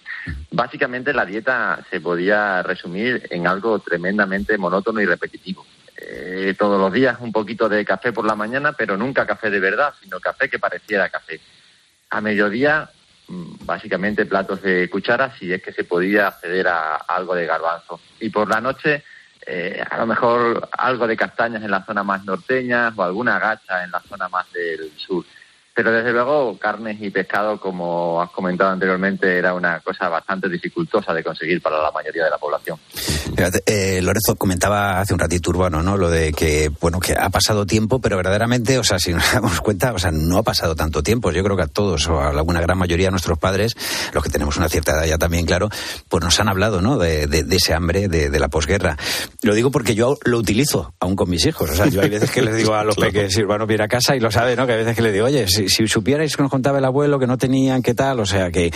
Básicamente 0.51 1.13
la 1.13 1.25
dieta 1.25 1.85
se 1.89 2.01
podía 2.01 2.63
resumir 2.63 3.27
en 3.29 3.45
algo 3.45 3.79
tremendamente 3.79 4.57
monótono 4.57 4.99
y 5.01 5.05
repetitivo. 5.05 5.65
Eh, 5.97 6.55
todos 6.57 6.79
los 6.79 6.91
días 6.91 7.17
un 7.21 7.31
poquito 7.31 7.69
de 7.69 7.85
café 7.85 8.11
por 8.11 8.25
la 8.25 8.35
mañana, 8.35 8.73
pero 8.73 8.97
nunca 8.97 9.25
café 9.25 9.49
de 9.49 9.59
verdad, 9.59 9.93
sino 10.01 10.19
café 10.19 10.49
que 10.49 10.59
pareciera 10.59 11.09
café. 11.09 11.39
A 12.09 12.21
mediodía 12.21 12.89
básicamente 13.27 14.25
platos 14.25 14.61
de 14.61 14.89
cuchara 14.89 15.35
si 15.37 15.51
es 15.51 15.61
que 15.61 15.71
se 15.71 15.83
podía 15.83 16.27
acceder 16.27 16.67
a, 16.67 16.95
a 16.95 16.99
algo 17.07 17.35
de 17.35 17.45
garbanzo. 17.45 17.99
Y 18.19 18.29
por 18.29 18.49
la 18.49 18.61
noche, 18.61 19.03
eh, 19.45 19.83
a 19.89 19.97
lo 19.97 20.07
mejor 20.07 20.69
algo 20.71 21.07
de 21.07 21.17
castañas 21.17 21.63
en 21.63 21.71
la 21.71 21.83
zona 21.85 22.03
más 22.03 22.23
norteña 22.25 22.91
o 22.95 23.03
alguna 23.03 23.39
gacha 23.39 23.83
en 23.83 23.91
la 23.91 24.01
zona 24.01 24.27
más 24.29 24.51
del 24.51 24.91
sur. 24.97 25.25
Pero 25.75 25.91
desde 25.91 26.13
luego, 26.13 26.57
carnes 26.57 27.01
y 27.01 27.09
pescado, 27.09 27.59
como 27.59 28.21
has 28.21 28.31
comentado 28.31 28.71
anteriormente, 28.71 29.37
era 29.37 29.53
una 29.53 29.81
cosa 29.81 30.07
bastante 30.07 30.47
dificultosa 30.47 31.13
de 31.13 31.21
conseguir 31.21 31.61
para 31.61 31.81
la 31.81 31.91
mayoría 31.91 32.23
de 32.23 32.29
la 32.29 32.37
población. 32.37 32.79
Eh, 33.65 33.99
Lorenzo 34.01 34.35
comentaba 34.37 35.01
hace 35.01 35.13
un 35.13 35.19
ratito 35.19 35.49
urbano, 35.49 35.83
¿no? 35.83 35.97
Lo 35.97 36.09
de 36.09 36.31
que, 36.31 36.71
bueno, 36.79 37.01
que 37.01 37.13
ha 37.13 37.29
pasado 37.29 37.65
tiempo, 37.65 37.99
pero 37.99 38.15
verdaderamente, 38.15 38.77
o 38.77 38.85
sea, 38.85 38.99
si 38.99 39.13
nos 39.13 39.29
damos 39.33 39.59
cuenta, 39.59 39.91
o 39.91 39.99
sea, 39.99 40.11
no 40.11 40.37
ha 40.37 40.43
pasado 40.43 40.75
tanto 40.75 41.03
tiempo. 41.03 41.31
Yo 41.31 41.43
creo 41.43 41.57
que 41.57 41.63
a 41.63 41.67
todos, 41.67 42.07
o 42.07 42.21
a 42.21 42.29
alguna 42.29 42.61
gran 42.61 42.77
mayoría 42.77 43.07
de 43.07 43.11
nuestros 43.11 43.37
padres, 43.37 43.73
los 44.13 44.23
que 44.23 44.29
tenemos 44.29 44.55
una 44.55 44.69
cierta 44.69 44.93
edad 44.93 45.05
ya 45.05 45.17
también, 45.17 45.45
claro, 45.45 45.69
pues 46.07 46.23
nos 46.23 46.39
han 46.39 46.47
hablado, 46.47 46.81
¿no? 46.81 46.97
De, 46.97 47.27
de, 47.27 47.43
de 47.43 47.55
ese 47.57 47.73
hambre 47.73 48.07
de, 48.07 48.29
de, 48.29 48.39
la 48.39 48.47
posguerra. 48.47 48.97
Lo 49.41 49.53
digo 49.53 49.71
porque 49.71 49.93
yo 49.93 50.17
lo 50.23 50.37
utilizo 50.37 50.93
aún 51.01 51.17
con 51.17 51.29
mis 51.29 51.45
hijos. 51.45 51.69
O 51.69 51.75
sea, 51.75 51.87
yo 51.87 52.01
hay 52.01 52.09
veces 52.09 52.31
que 52.31 52.41
les 52.41 52.55
digo 52.55 52.73
a 52.75 52.85
los 52.85 52.95
claro. 52.95 53.11
peques, 53.11 53.33
si 53.33 53.41
urbano 53.41 53.67
viene 53.67 53.83
a 53.83 53.87
casa 53.89 54.15
y 54.15 54.21
lo 54.21 54.31
sabe, 54.31 54.55
¿no? 54.55 54.65
Que 54.65 54.73
hay 54.73 54.79
veces 54.79 54.95
que 54.95 55.01
les 55.01 55.11
digo, 55.11 55.25
oye, 55.25 55.47
si, 55.47 55.64
si, 55.67 55.87
supierais 55.87 56.35
que 56.35 56.41
nos 56.41 56.51
contaba 56.51 56.79
el 56.79 56.85
abuelo 56.85 57.19
que 57.19 57.27
no 57.27 57.37
tenían, 57.37 57.81
qué 57.81 57.93
tal, 57.93 58.19
o 58.19 58.25
sea 58.25 58.51
que 58.51 58.71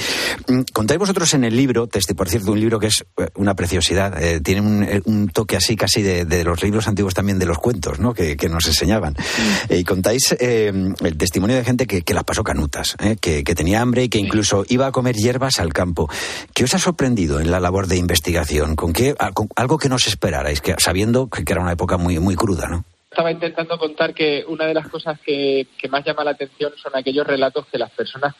mm, 0.47 0.61
contáis 0.73 0.99
vosotros 0.99 1.33
en 1.33 1.43
el 1.43 1.55
libro, 1.55 1.87
testi, 1.87 2.13
por 2.13 2.29
cierto, 2.29 2.51
un 2.51 2.59
libro 2.59 2.79
que 2.79 2.87
es 2.87 3.05
una 3.35 3.55
preciosidad, 3.55 4.21
eh, 4.21 4.39
tiene 4.41 4.61
un, 4.61 4.87
un, 5.05 5.29
toque 5.29 5.55
así 5.55 5.75
casi 5.75 6.01
de, 6.01 6.25
de, 6.25 6.43
los 6.43 6.63
libros 6.63 6.87
antiguos 6.87 7.13
también 7.13 7.39
de 7.39 7.45
los 7.45 7.59
cuentos, 7.59 7.99
¿no? 7.99 8.13
Que, 8.13 8.37
que 8.37 8.49
nos 8.49 8.65
enseñaban. 8.67 9.13
Mm. 9.13 9.73
Eh, 9.73 9.77
y 9.79 9.83
contáis 9.83 10.35
eh, 10.39 10.71
el 11.01 11.17
testimonio 11.17 11.55
de 11.55 11.63
gente 11.63 11.87
que, 11.87 12.01
que 12.01 12.13
las 12.13 12.23
pasó 12.23 12.43
canutas, 12.43 12.95
¿eh? 12.99 13.17
que, 13.19 13.43
que, 13.43 13.55
tenía 13.55 13.81
hambre 13.81 14.03
y 14.03 14.09
que 14.09 14.19
incluso 14.19 14.65
iba 14.69 14.87
a 14.87 14.91
comer 14.91 15.15
hierbas 15.15 15.59
al 15.59 15.73
campo. 15.73 16.09
¿Qué 16.53 16.63
os 16.63 16.73
ha 16.73 16.79
sorprendido 16.79 17.39
en 17.39 17.51
la 17.51 17.59
labor 17.59 17.87
de 17.87 17.97
investigación? 17.97 18.75
¿Con 18.75 18.93
qué, 18.93 19.15
con 19.33 19.49
algo 19.55 19.77
que 19.77 19.89
no 19.89 19.95
os 19.95 20.07
esperarais, 20.07 20.61
que, 20.61 20.75
sabiendo 20.77 21.27
que 21.27 21.43
era 21.47 21.61
una 21.61 21.73
época 21.73 21.97
muy, 21.97 22.19
muy 22.19 22.35
cruda, 22.35 22.67
¿no? 22.67 22.85
Estaba 23.09 23.31
intentando 23.31 23.79
contar 23.79 24.13
que 24.13 24.45
una 24.47 24.65
de 24.65 24.73
las 24.75 24.87
cosas 24.87 25.19
que, 25.19 25.67
que, 25.77 25.89
más 25.89 26.05
llama 26.05 26.23
la 26.23 26.31
atención 26.31 26.73
son 26.77 26.95
aquellos 26.95 27.25
relatos 27.25 27.65
que 27.65 27.79
las 27.79 27.89
personas 27.89 28.35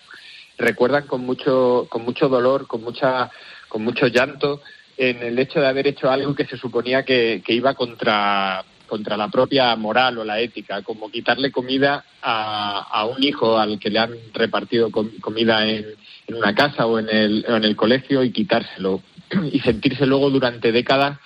recuerdan 0.57 1.07
con 1.07 1.21
mucho, 1.21 1.87
con 1.89 2.03
mucho 2.03 2.29
dolor, 2.29 2.67
con 2.67 2.83
mucha, 2.83 3.31
con 3.67 3.83
mucho 3.83 4.07
llanto, 4.07 4.61
en 4.95 5.23
el 5.23 5.39
hecho 5.39 5.59
de 5.59 5.67
haber 5.67 5.87
hecho 5.87 6.11
algo 6.11 6.35
que 6.35 6.45
se 6.45 6.57
suponía 6.57 7.03
que, 7.03 7.41
que 7.43 7.53
iba 7.53 7.73
contra, 7.73 8.63
contra 8.85 9.17
la 9.17 9.29
propia 9.29 9.75
moral 9.75 10.19
o 10.19 10.23
la 10.23 10.39
ética, 10.39 10.83
como 10.83 11.09
quitarle 11.09 11.51
comida 11.51 12.05
a, 12.21 12.87
a 12.91 13.05
un 13.05 13.23
hijo 13.23 13.57
al 13.57 13.79
que 13.79 13.89
le 13.89 13.99
han 13.99 14.13
repartido 14.33 14.91
com 14.91 15.09
comida 15.19 15.65
en, 15.67 15.85
en, 16.27 16.35
una 16.35 16.53
casa 16.53 16.85
o 16.85 16.99
en 16.99 17.09
el, 17.09 17.45
o 17.49 17.55
en 17.55 17.63
el 17.63 17.75
colegio 17.75 18.23
y 18.23 18.31
quitárselo 18.31 19.01
y 19.51 19.59
sentirse 19.61 20.05
luego 20.05 20.29
durante 20.29 20.71
décadas 20.71 21.17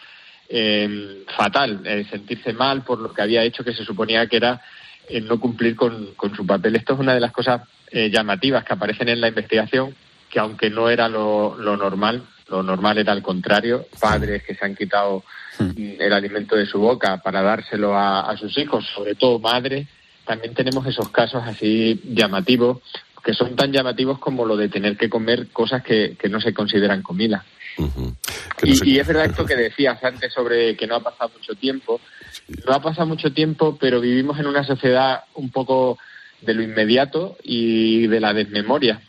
eh, 0.55 1.23
fatal, 1.35 1.81
eh, 1.83 2.05
sentirse 2.11 2.53
mal 2.53 2.83
por 2.83 2.99
lo 2.99 3.11
que 3.11 3.23
había 3.23 3.43
hecho 3.43 3.63
que 3.63 3.73
se 3.73 3.83
suponía 3.83 4.27
que 4.27 4.37
era 4.37 4.61
eh, 5.09 5.19
no 5.19 5.39
cumplir 5.39 5.75
con, 5.75 6.13
con, 6.15 6.35
su 6.35 6.45
papel. 6.45 6.75
Esto 6.75 6.93
es 6.93 6.99
una 6.99 7.15
de 7.15 7.19
las 7.19 7.31
cosas 7.31 7.63
eh, 7.89 8.11
llamativas 8.11 8.63
que 8.63 8.73
aparecen 8.73 9.09
en 9.09 9.19
la 9.19 9.29
investigación, 9.29 9.95
que 10.29 10.39
aunque 10.39 10.69
no 10.69 10.89
era 10.89 11.09
lo, 11.09 11.57
lo 11.57 11.75
normal, 11.75 12.23
lo 12.49 12.61
normal 12.61 12.99
era 12.99 13.13
al 13.13 13.23
contrario, 13.23 13.87
padres 13.99 14.43
que 14.43 14.53
se 14.53 14.63
han 14.63 14.75
quitado 14.75 15.23
el 15.59 16.13
alimento 16.13 16.55
de 16.55 16.67
su 16.67 16.79
boca 16.79 17.17
para 17.17 17.41
dárselo 17.41 17.95
a, 17.97 18.29
a 18.29 18.37
sus 18.37 18.55
hijos, 18.59 18.85
sobre 18.93 19.15
todo 19.15 19.39
madres, 19.39 19.87
también 20.23 20.53
tenemos 20.53 20.85
esos 20.85 21.09
casos 21.09 21.41
así 21.45 21.99
llamativos, 22.05 22.77
que 23.23 23.33
son 23.33 23.55
tan 23.55 23.71
llamativos 23.71 24.19
como 24.19 24.45
lo 24.45 24.55
de 24.55 24.69
tener 24.69 24.97
que 24.97 25.09
comer 25.09 25.47
cosas 25.49 25.81
que, 25.81 26.15
que 26.19 26.29
no 26.29 26.39
se 26.39 26.53
consideran 26.53 27.01
comida. 27.01 27.43
Uh 27.77 27.85
-huh. 27.85 28.15
y, 28.63 28.99
es 28.99 29.07
verdad 29.07 29.25
esto 29.25 29.45
que 29.45 29.55
decías 29.69 30.03
antes 30.03 30.31
sobre 30.33 30.75
que 30.75 30.87
no 30.87 30.95
ha 30.95 30.99
pasado 30.99 31.31
mucho 31.35 31.55
tiempo. 31.55 31.99
Sí. 32.31 32.53
No 32.65 32.73
ha 32.73 32.81
pasado 32.81 33.07
mucho 33.07 33.31
tiempo, 33.33 33.77
pero 33.79 34.01
vivimos 34.01 34.39
en 34.39 34.47
una 34.47 34.63
sociedad 34.63 35.23
un 35.35 35.51
poco 35.51 35.97
de 36.41 36.53
lo 36.53 36.61
inmediato 36.61 37.37
y 37.43 38.07
de 38.07 38.19
la 38.19 38.33
desmemoria. 38.33 39.01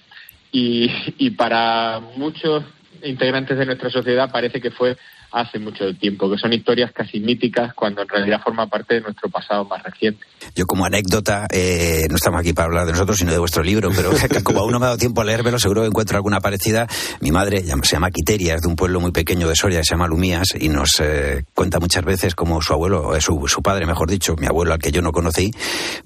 Y, 0.53 0.91
y 1.19 1.31
para 1.31 2.01
muchos 2.17 2.65
integrantes 3.03 3.59
de 3.59 3.67
nuestra 3.67 3.91
sociedad 3.91 4.31
parece 4.31 4.61
que 4.61 4.71
fue 4.71 4.97
hace 5.35 5.59
mucho 5.59 5.93
tiempo, 5.99 6.31
que 6.31 6.39
son 6.39 6.53
historias 6.53 6.93
casi 6.93 7.19
míticas 7.19 7.75
cuando 7.75 8.03
en 8.03 8.09
realidad 8.09 8.41
forma 8.43 8.69
parte 8.69 8.95
de 8.95 9.01
nuestro 9.01 9.29
pasado 9.29 9.65
más 9.65 9.83
reciente. 9.83 10.25
Yo 10.55 10.65
como 10.67 10.85
anécdota, 10.85 11.47
eh, 11.51 12.07
no 12.09 12.17
estamos 12.17 12.41
aquí 12.41 12.53
para 12.53 12.67
hablar 12.67 12.87
de 12.87 12.93
nosotros, 12.93 13.19
sino 13.19 13.33
de 13.33 13.39
vuestro 13.39 13.63
libro, 13.63 13.91
pero 13.95 14.11
como 14.45 14.61
aún 14.61 14.73
no 14.73 14.79
me 14.79 14.87
ha 14.87 14.89
dado 14.91 14.99
tiempo 14.99 15.23
a 15.23 15.25
leérmelo, 15.25 15.59
seguro 15.59 15.83
que 15.83 15.89
encuentro 15.89 16.17
alguna 16.17 16.41
parecida. 16.41 16.87
Mi 17.21 17.33
madre 17.33 17.63
se 17.63 17.97
llama 17.97 18.11
Quiteria, 18.11 18.55
es 18.55 18.63
de 18.63 18.69
un 18.69 18.77
pueblo 18.77 19.01
muy 19.01 19.11
pequeño 19.11 19.49
de 19.49 19.57
Soria, 19.57 19.83
se 19.83 19.95
llama 19.95 20.07
Lumías, 20.07 20.55
y 20.59 20.69
nos 20.69 21.01
eh, 21.01 21.45
cuenta 21.55 21.81
muchas 21.81 22.05
veces 22.05 22.35
como 22.35 22.63
su 22.63 22.73
abuelo, 22.73 23.17
eh, 23.17 23.21
su, 23.21 23.63
padre, 23.63 23.87
mejor 23.87 24.09
dicho, 24.09 24.37
mi 24.37 24.47
abuelo 24.47 24.73
al 24.73 24.79
que 24.79 24.93
yo 24.93 25.03
no 25.03 25.11
conocí, 25.11 25.51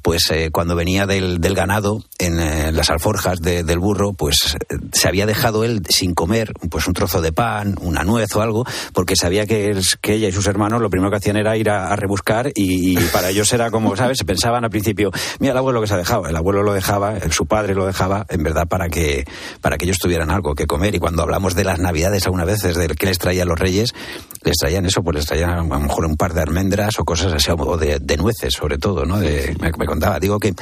pues 0.00 0.30
eh, 0.30 0.50
cuando 0.50 0.74
venía 0.74 1.06
del, 1.06 1.40
del 1.40 1.54
ganado, 1.54 2.02
en 2.18 2.40
eh, 2.40 2.72
las 2.72 2.90
alforjas 2.90 3.40
de, 3.40 3.62
del 3.62 3.78
burro, 3.78 4.12
pues 4.12 4.56
se 4.92 5.08
había 5.08 5.26
dejado 5.26 5.64
él 5.64 5.82
sin 5.88 6.14
comer 6.14 6.52
pues 6.70 6.86
un 6.86 6.94
trozo 6.94 7.20
de 7.20 7.32
pan, 7.32 7.74
una 7.80 8.04
nuez 8.04 8.34
o 8.34 8.42
algo, 8.42 8.64
porque 8.92 9.14
sabía 9.18 9.46
que, 9.46 9.70
es, 9.70 9.96
que 10.00 10.14
ella 10.14 10.28
y 10.28 10.32
sus 10.32 10.46
hermanos 10.46 10.80
lo 10.80 10.90
primero 10.90 11.10
que 11.10 11.16
hacían 11.16 11.36
era 11.36 11.56
ir 11.56 11.70
a, 11.70 11.92
a 11.92 11.96
rebuscar 11.96 12.50
y, 12.54 12.92
y, 12.92 12.96
para 13.12 13.30
ellos 13.30 13.52
era 13.52 13.70
como, 13.70 13.96
¿sabes? 13.96 14.22
Pensaban 14.24 14.64
al 14.64 14.70
principio, 14.70 15.10
mira 15.40 15.52
el 15.52 15.58
abuelo 15.58 15.80
que 15.80 15.86
se 15.86 15.94
ha 15.94 15.98
dejado, 15.98 16.26
el 16.26 16.36
abuelo 16.36 16.62
lo 16.62 16.72
dejaba, 16.72 17.18
su 17.30 17.46
padre 17.46 17.74
lo 17.74 17.86
dejaba, 17.86 18.26
en 18.28 18.42
verdad 18.42 18.66
para 18.66 18.88
que, 18.88 19.24
para 19.60 19.76
que 19.76 19.84
ellos 19.84 19.98
tuvieran 19.98 20.30
algo 20.30 20.54
que 20.54 20.66
comer. 20.66 20.94
Y 20.94 20.98
cuando 20.98 21.22
hablamos 21.22 21.54
de 21.54 21.64
las 21.64 21.78
navidades 21.78 22.24
algunas 22.26 22.46
veces, 22.46 22.76
de 22.76 22.88
qué 22.88 23.06
les 23.06 23.18
traían 23.18 23.48
los 23.48 23.58
reyes, 23.58 23.94
les 24.42 24.56
traían 24.56 24.86
eso, 24.86 25.02
pues 25.02 25.16
les 25.16 25.26
traían 25.26 25.50
a 25.50 25.56
lo 25.56 25.80
mejor 25.80 26.06
un 26.06 26.16
par 26.16 26.32
de 26.34 26.42
almendras 26.42 26.98
o 26.98 27.04
cosas 27.04 27.32
así, 27.32 27.50
o 27.50 27.76
de, 27.76 27.98
de 28.00 28.16
nueces 28.16 28.54
sobre 28.54 28.78
todo, 28.78 29.04
¿no? 29.04 29.18
De, 29.18 29.56
me, 29.60 29.70
me, 29.76 29.86
contaba, 29.86 30.18
digo 30.20 30.38
que, 30.38 30.54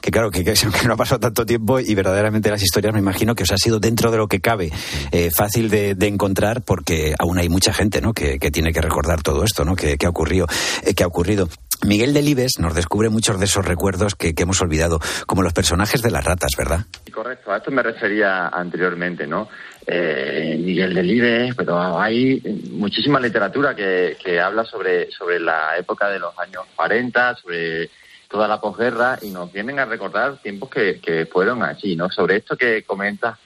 que 0.00 0.10
claro, 0.10 0.30
que, 0.30 0.44
que, 0.44 0.54
no 0.86 0.94
ha 0.94 0.96
pasado 0.96 1.20
tanto 1.20 1.44
tiempo 1.44 1.80
y 1.80 1.94
verdaderamente 1.94 2.50
las 2.50 2.62
historias 2.62 2.92
me 2.94 3.00
imagino 3.00 3.34
que 3.34 3.42
os 3.42 3.52
ha 3.52 3.56
sido 3.58 3.80
dentro 3.80 4.10
de 4.10 4.16
lo 4.16 4.28
que 4.28 4.40
cabe 4.40 4.72
eh, 5.10 5.30
fácil 5.34 5.68
de, 5.70 5.94
de 5.94 6.06
encontrar 6.06 6.62
porque 6.62 7.14
aún 7.18 7.38
hay 7.38 7.48
mucha 7.48 7.72
gente, 7.72 7.97
¿no? 8.00 8.12
Que, 8.12 8.38
tiene 8.50 8.72
que 8.72 8.80
recordar 8.80 9.22
todo 9.22 9.44
esto, 9.44 9.64
¿no? 9.64 9.76
Que, 9.76 9.98
que 9.98 10.06
ha 10.06 10.10
ocurrido, 10.10 10.46
eh, 10.84 10.94
que 10.94 11.04
ha 11.04 11.06
ocurrido. 11.06 11.48
Miguel 11.86 12.12
Delibes 12.12 12.58
nos 12.58 12.74
descubre 12.74 13.08
muchos 13.08 13.38
de 13.38 13.44
esos 13.44 13.64
recuerdos 13.64 14.14
que, 14.16 14.34
que, 14.34 14.42
hemos 14.42 14.60
olvidado, 14.60 14.98
como 15.26 15.42
los 15.42 15.52
personajes 15.52 16.02
de 16.02 16.10
las 16.10 16.24
ratas, 16.24 16.52
¿verdad? 16.58 16.80
Correcto, 17.12 17.52
a 17.52 17.58
esto 17.58 17.70
me 17.70 17.82
refería 17.82 18.48
anteriormente, 18.48 19.26
¿no? 19.26 19.48
Eh, 19.86 20.60
Miguel 20.60 20.92
Delibes, 20.92 21.54
pero 21.54 21.98
hay 21.98 22.42
muchísima 22.72 23.20
literatura 23.20 23.74
que, 23.74 24.16
que 24.22 24.40
habla 24.40 24.64
sobre, 24.64 25.10
sobre 25.10 25.38
la 25.40 25.78
época 25.78 26.08
de 26.08 26.18
los 26.18 26.36
años 26.38 26.64
40, 26.74 27.36
sobre 27.36 27.88
toda 28.28 28.46
la 28.46 28.60
posguerra 28.60 29.18
y 29.22 29.30
nos 29.30 29.50
vienen 29.52 29.78
a 29.78 29.86
recordar 29.86 30.42
tiempos 30.42 30.68
que, 30.68 31.00
que 31.00 31.26
fueron 31.26 31.62
así, 31.62 31.96
¿no? 31.96 32.10
Sobre 32.10 32.36
esto 32.36 32.56
que 32.56 32.82
comentas 32.82 33.38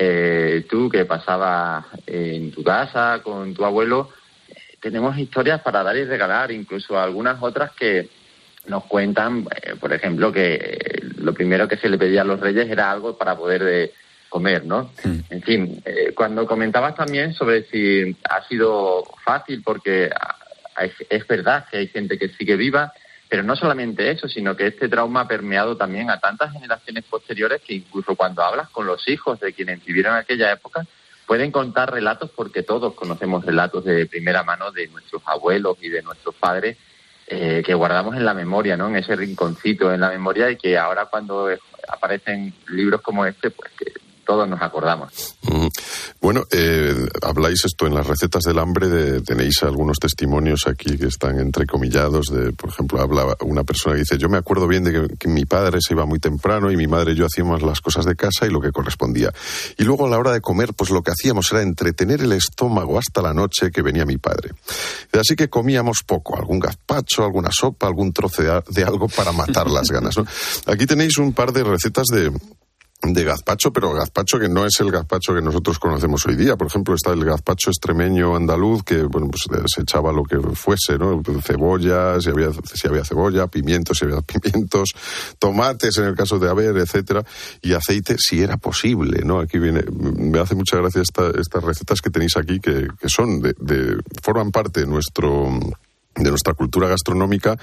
eh, 0.00 0.64
tú, 0.70 0.88
que 0.88 1.04
pasabas 1.04 1.84
en 2.06 2.52
tu 2.52 2.62
casa 2.62 3.20
con 3.20 3.52
tu 3.52 3.64
abuelo, 3.64 4.10
tenemos 4.80 5.18
historias 5.18 5.60
para 5.60 5.82
dar 5.82 5.96
y 5.96 6.04
regalar, 6.04 6.52
incluso 6.52 6.96
algunas 6.96 7.42
otras 7.42 7.72
que 7.72 8.08
nos 8.68 8.84
cuentan, 8.84 9.48
eh, 9.60 9.74
por 9.74 9.92
ejemplo, 9.92 10.30
que 10.30 11.02
lo 11.16 11.34
primero 11.34 11.66
que 11.66 11.78
se 11.78 11.88
le 11.88 11.98
pedía 11.98 12.20
a 12.20 12.24
los 12.24 12.38
reyes 12.38 12.70
era 12.70 12.92
algo 12.92 13.18
para 13.18 13.36
poder 13.36 13.64
de 13.64 13.92
comer, 14.28 14.64
¿no? 14.64 14.92
En 15.02 15.42
fin, 15.42 15.82
eh, 15.84 16.12
cuando 16.14 16.46
comentabas 16.46 16.94
también 16.94 17.34
sobre 17.34 17.64
si 17.64 18.16
ha 18.30 18.46
sido 18.46 19.02
fácil, 19.24 19.62
porque 19.64 20.12
es, 20.80 20.92
es 21.10 21.26
verdad 21.26 21.66
que 21.68 21.78
hay 21.78 21.88
gente 21.88 22.16
que 22.16 22.28
sigue 22.28 22.54
viva, 22.54 22.92
pero 23.28 23.42
no 23.42 23.56
solamente 23.56 24.10
eso, 24.10 24.26
sino 24.28 24.56
que 24.56 24.68
este 24.68 24.88
trauma 24.88 25.20
ha 25.22 25.28
permeado 25.28 25.76
también 25.76 26.10
a 26.10 26.18
tantas 26.18 26.52
generaciones 26.52 27.04
posteriores 27.04 27.60
que 27.60 27.74
incluso 27.74 28.16
cuando 28.16 28.42
hablas 28.42 28.70
con 28.70 28.86
los 28.86 29.06
hijos 29.08 29.38
de 29.40 29.52
quienes 29.52 29.84
vivieron 29.84 30.14
aquella 30.14 30.50
época, 30.50 30.86
pueden 31.26 31.52
contar 31.52 31.92
relatos 31.92 32.30
porque 32.30 32.62
todos 32.62 32.94
conocemos 32.94 33.44
relatos 33.44 33.84
de 33.84 34.06
primera 34.06 34.42
mano 34.44 34.72
de 34.72 34.88
nuestros 34.88 35.22
abuelos 35.26 35.76
y 35.82 35.90
de 35.90 36.02
nuestros 36.02 36.34
padres 36.34 36.78
eh, 37.26 37.62
que 37.64 37.74
guardamos 37.74 38.16
en 38.16 38.24
la 38.24 38.32
memoria, 38.32 38.78
¿no? 38.78 38.88
En 38.88 38.96
ese 38.96 39.14
rinconcito 39.14 39.92
en 39.92 40.00
la 40.00 40.08
memoria 40.08 40.50
y 40.50 40.56
que 40.56 40.78
ahora 40.78 41.04
cuando 41.04 41.50
aparecen 41.86 42.54
libros 42.68 43.02
como 43.02 43.26
este, 43.26 43.50
pues 43.50 43.70
que 43.72 43.92
todos 44.28 44.46
nos 44.46 44.60
acordamos. 44.60 45.36
Mm. 45.40 45.68
Bueno, 46.20 46.44
eh, 46.50 46.94
habláis 47.22 47.64
esto 47.64 47.86
en 47.86 47.94
las 47.94 48.06
recetas 48.06 48.42
del 48.42 48.58
hambre, 48.58 49.22
tenéis 49.22 49.62
algunos 49.62 49.96
testimonios 49.98 50.66
aquí 50.66 50.98
que 50.98 51.06
están 51.06 51.40
entrecomillados, 51.40 52.26
de, 52.26 52.52
por 52.52 52.68
ejemplo, 52.68 53.00
habla 53.00 53.24
una 53.40 53.64
persona 53.64 53.94
que 53.94 54.00
dice, 54.00 54.18
yo 54.18 54.28
me 54.28 54.36
acuerdo 54.36 54.68
bien 54.68 54.84
de 54.84 55.16
que, 55.18 55.28
mi 55.28 55.46
padre 55.46 55.78
se 55.80 55.94
iba 55.94 56.04
muy 56.04 56.18
temprano 56.18 56.70
y 56.70 56.76
mi 56.76 56.86
madre 56.86 57.12
y 57.12 57.14
yo 57.14 57.24
hacíamos 57.24 57.62
las 57.62 57.80
cosas 57.80 58.04
de 58.04 58.16
casa 58.16 58.44
y 58.46 58.50
lo 58.50 58.60
que 58.60 58.70
correspondía. 58.70 59.32
Y 59.78 59.84
luego 59.84 60.04
a 60.04 60.10
la 60.10 60.18
hora 60.18 60.32
de 60.32 60.42
comer, 60.42 60.74
pues 60.74 60.90
lo 60.90 61.02
que 61.02 61.12
hacíamos 61.12 61.50
era 61.52 61.62
entretener 61.62 62.20
el 62.20 62.32
estómago 62.32 62.98
hasta 62.98 63.22
la 63.22 63.32
noche 63.32 63.70
que 63.70 63.80
venía 63.80 64.04
mi 64.04 64.18
padre. 64.18 64.50
Así 65.18 65.36
que 65.36 65.48
comíamos 65.48 66.02
poco, 66.06 66.36
algún 66.36 66.58
gazpacho, 66.58 67.24
alguna 67.24 67.48
sopa, 67.50 67.86
algún 67.86 68.12
trozo 68.12 68.42
de, 68.42 68.84
algo 68.84 69.08
para 69.08 69.32
matar 69.32 69.70
las 69.70 69.88
ganas. 69.88 70.16
Aquí 70.66 70.84
tenéis 70.84 71.16
un 71.16 71.32
par 71.32 71.52
de 71.52 71.64
recetas 71.64 72.08
de 72.08 72.30
de 73.00 73.24
gazpacho, 73.24 73.72
pero 73.72 73.92
gazpacho 73.92 74.40
que 74.40 74.48
no 74.48 74.66
es 74.66 74.80
el 74.80 74.90
gazpacho 74.90 75.32
que 75.32 75.40
nosotros 75.40 75.78
conocemos 75.78 76.26
hoy 76.26 76.34
día. 76.34 76.56
Por 76.56 76.66
ejemplo, 76.66 76.94
está 76.94 77.12
el 77.12 77.24
gazpacho 77.24 77.70
extremeño 77.70 78.34
andaluz, 78.34 78.82
que 78.82 79.02
bueno, 79.02 79.28
pues 79.28 79.44
se 79.72 79.82
echaba 79.82 80.12
lo 80.12 80.24
que 80.24 80.38
fuese, 80.54 80.98
¿no? 80.98 81.22
Cebolla, 81.44 82.20
si 82.20 82.30
había, 82.30 82.50
si 82.52 82.88
había 82.88 83.04
cebolla, 83.04 83.46
pimientos, 83.46 83.98
si 83.98 84.04
había 84.04 84.20
pimientos, 84.22 84.90
tomates 85.38 85.96
en 85.98 86.04
el 86.06 86.16
caso 86.16 86.38
de 86.40 86.50
haber, 86.50 86.76
etcétera, 86.76 87.24
y 87.62 87.72
aceite 87.72 88.16
si 88.18 88.42
era 88.42 88.56
posible, 88.56 89.22
¿no? 89.24 89.38
Aquí 89.38 89.58
viene, 89.58 89.84
me 89.90 90.40
hace 90.40 90.56
mucha 90.56 90.76
gracia 90.78 91.02
esta, 91.02 91.30
estas 91.38 91.62
recetas 91.62 92.00
que 92.00 92.10
tenéis 92.10 92.36
aquí, 92.36 92.58
que, 92.58 92.88
que 93.00 93.08
son 93.08 93.40
de, 93.40 93.54
de, 93.60 93.96
forman 94.22 94.50
parte 94.50 94.80
de 94.80 94.86
nuestro 94.86 95.48
de 96.18 96.30
nuestra 96.30 96.54
cultura 96.54 96.88
gastronómica, 96.88 97.56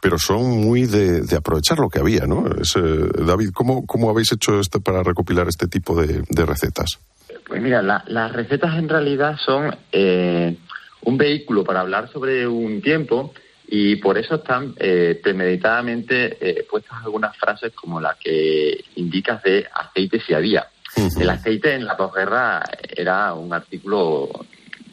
pero 0.00 0.18
son 0.18 0.42
muy 0.60 0.86
de, 0.86 1.22
de 1.22 1.36
aprovechar 1.36 1.78
lo 1.78 1.88
que 1.88 2.00
había, 2.00 2.26
¿no? 2.26 2.44
Es, 2.60 2.74
eh, 2.76 2.80
David, 3.26 3.50
¿cómo, 3.52 3.86
¿cómo 3.86 4.10
habéis 4.10 4.32
hecho 4.32 4.58
esto 4.58 4.80
para 4.80 5.02
recopilar 5.02 5.48
este 5.48 5.68
tipo 5.68 6.00
de, 6.00 6.22
de 6.28 6.46
recetas? 6.46 6.98
Pues 7.46 7.60
mira, 7.60 7.82
la, 7.82 8.02
las 8.06 8.32
recetas 8.32 8.76
en 8.78 8.88
realidad 8.88 9.36
son 9.44 9.74
eh, 9.90 10.56
un 11.02 11.18
vehículo 11.18 11.64
para 11.64 11.80
hablar 11.80 12.10
sobre 12.10 12.46
un 12.46 12.80
tiempo 12.80 13.32
y 13.66 13.96
por 13.96 14.18
eso 14.18 14.36
están 14.36 14.74
eh, 14.78 15.18
premeditadamente 15.22 16.36
eh, 16.40 16.66
puestas 16.70 16.98
algunas 17.04 17.36
frases 17.36 17.72
como 17.72 18.00
la 18.00 18.16
que 18.22 18.84
indicas 18.96 19.42
de 19.42 19.66
aceite 19.72 20.20
si 20.20 20.34
había. 20.34 20.66
Uh 20.96 21.00
-huh. 21.00 21.22
El 21.22 21.30
aceite 21.30 21.74
en 21.74 21.86
la 21.86 21.96
posguerra 21.96 22.62
era 22.94 23.32
un 23.32 23.52
artículo 23.52 24.28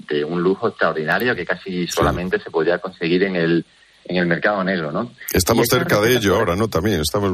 de 0.09 0.23
un 0.23 0.41
lujo 0.41 0.67
extraordinario 0.67 1.35
que 1.35 1.45
casi 1.45 1.87
solamente 1.87 2.39
se 2.39 2.49
podía 2.49 2.79
conseguir 2.79 3.23
en 3.23 3.35
el 3.35 3.65
en 4.05 4.17
el 4.17 4.25
mercado 4.25 4.63
negro, 4.63 4.91
¿no? 4.91 5.11
Estamos 5.31 5.67
cerca 5.69 6.01
de 6.01 6.13
ello 6.13 6.35
ahora, 6.35 6.55
¿no? 6.55 6.67
También 6.67 6.99
estamos... 6.99 7.31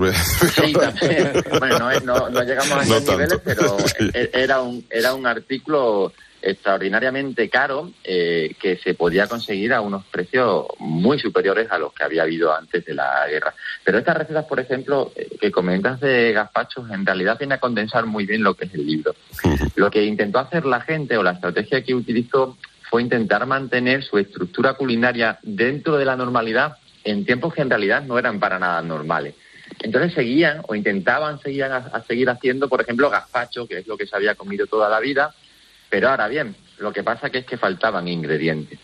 Sí, 0.53 0.73
también. 0.79 1.31
Bueno, 1.57 1.79
no, 1.79 1.99
no, 2.01 2.29
no 2.29 2.43
llegamos 2.43 2.71
a 2.71 2.83
esos 2.83 3.03
no 3.05 3.11
niveles, 3.13 3.39
pero 3.45 3.77
sí. 3.97 4.11
era, 4.33 4.61
un, 4.61 4.85
era 4.89 5.13
un 5.13 5.25
artículo 5.25 6.11
extraordinariamente 6.45 7.49
caro 7.49 7.91
eh, 8.03 8.55
que 8.62 8.77
se 8.77 8.93
podía 8.93 9.27
conseguir 9.27 9.73
a 9.73 9.81
unos 9.81 10.05
precios 10.05 10.67
muy 10.77 11.19
superiores 11.19 11.71
a 11.71 11.79
los 11.79 11.91
que 11.91 12.03
había 12.03 12.21
habido 12.21 12.55
antes 12.55 12.86
de 12.86 12.93
la 12.93 13.27
guerra. 13.27 13.53
Pero 13.84 13.97
estas 13.97 14.15
recetas, 14.15 14.45
por 14.45 14.60
ejemplo, 14.60 15.12
eh, 15.15 15.27
que 15.41 15.51
comentas 15.51 15.99
de 15.99 16.34
gazpachos, 16.34 16.89
en 16.91 17.05
realidad 17.05 17.38
viene 17.39 17.55
a 17.55 17.60
condensar 17.60 18.05
muy 18.05 18.25
bien 18.25 18.43
lo 18.43 18.53
que 18.53 18.65
es 18.65 18.73
el 18.75 18.86
libro. 18.86 19.15
Lo 19.75 19.89
que 19.89 20.03
intentó 20.03 20.39
hacer 20.39 20.65
la 20.65 20.81
gente 20.81 21.17
o 21.17 21.23
la 21.23 21.31
estrategia 21.31 21.84
que 21.84 21.95
utilizó 21.95 22.58
fue 22.89 23.01
intentar 23.01 23.45
mantener 23.47 24.03
su 24.03 24.19
estructura 24.19 24.75
culinaria 24.75 25.39
dentro 25.41 25.97
de 25.97 26.05
la 26.05 26.15
normalidad 26.15 26.77
en 27.03 27.25
tiempos 27.25 27.53
que 27.53 27.62
en 27.62 27.69
realidad 27.69 28.03
no 28.03 28.19
eran 28.19 28.39
para 28.39 28.60
nada 28.60 28.81
normales. 28.84 29.34
Entonces 29.79 30.13
seguían 30.13 30.62
o 30.67 30.75
intentaban 30.75 31.39
seguir 31.39 31.63
a, 31.63 31.77
a 31.77 32.01
seguir 32.03 32.29
haciendo, 32.29 32.69
por 32.69 32.81
ejemplo, 32.81 33.10
gazpacho, 33.10 33.67
que 33.67 33.79
es 33.79 33.88
lo 33.88 33.97
que 33.97 34.05
se 34.05 34.15
había 34.15 34.36
comido 34.36 34.67
toda 34.67 34.89
la 34.89 34.99
vida, 34.99 35.34
pero 35.95 36.10
ahora 36.10 36.27
bien, 36.27 36.53
lo 36.79 36.91
que 36.91 37.03
pasa 37.03 37.29
que 37.29 37.38
es 37.38 37.45
que 37.45 37.55
faltaban 37.55 38.05
ingredientes. 38.10 38.77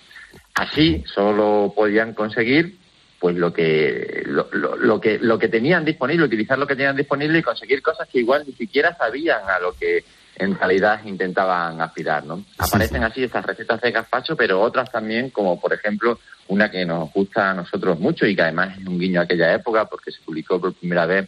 Así 0.55 1.03
solo 1.13 1.73
podían 1.75 2.13
conseguir 2.13 2.77
pues 3.19 3.35
lo 3.35 3.51
que 3.51 4.23
lo, 4.27 4.47
lo, 4.53 4.77
lo, 4.77 5.01
que 5.01 5.19
lo 5.19 5.37
que 5.37 5.49
tenían 5.49 5.83
disponible, 5.83 6.23
utilizar 6.23 6.57
lo 6.57 6.65
que 6.65 6.77
tenían 6.77 6.95
disponible 6.95 7.39
y 7.39 7.43
conseguir 7.43 7.81
cosas 7.81 8.07
que 8.07 8.19
igual 8.19 8.45
ni 8.47 8.53
siquiera 8.53 8.95
sabían 8.95 9.41
a 9.45 9.59
lo 9.59 9.73
que 9.73 10.05
en 10.37 10.57
realidad 10.57 11.03
intentaban 11.03 11.81
aspirar, 11.81 12.23
¿no? 12.23 12.45
Aparecen 12.57 13.03
así 13.03 13.25
estas 13.25 13.45
recetas 13.45 13.81
de 13.81 13.91
gazpacho, 13.91 14.37
pero 14.37 14.61
otras 14.61 14.89
también, 14.89 15.31
como 15.31 15.59
por 15.59 15.73
ejemplo 15.73 16.17
una 16.47 16.71
que 16.71 16.85
nos 16.85 17.11
gusta 17.11 17.51
a 17.51 17.53
nosotros 17.53 17.99
mucho 17.99 18.25
y 18.25 18.37
que 18.37 18.43
además 18.43 18.77
es 18.79 18.87
un 18.87 18.97
guiño 18.97 19.19
a 19.19 19.23
aquella 19.23 19.53
época 19.53 19.83
porque 19.83 20.13
se 20.13 20.21
publicó 20.21 20.61
por 20.61 20.73
primera 20.75 21.05
vez 21.05 21.27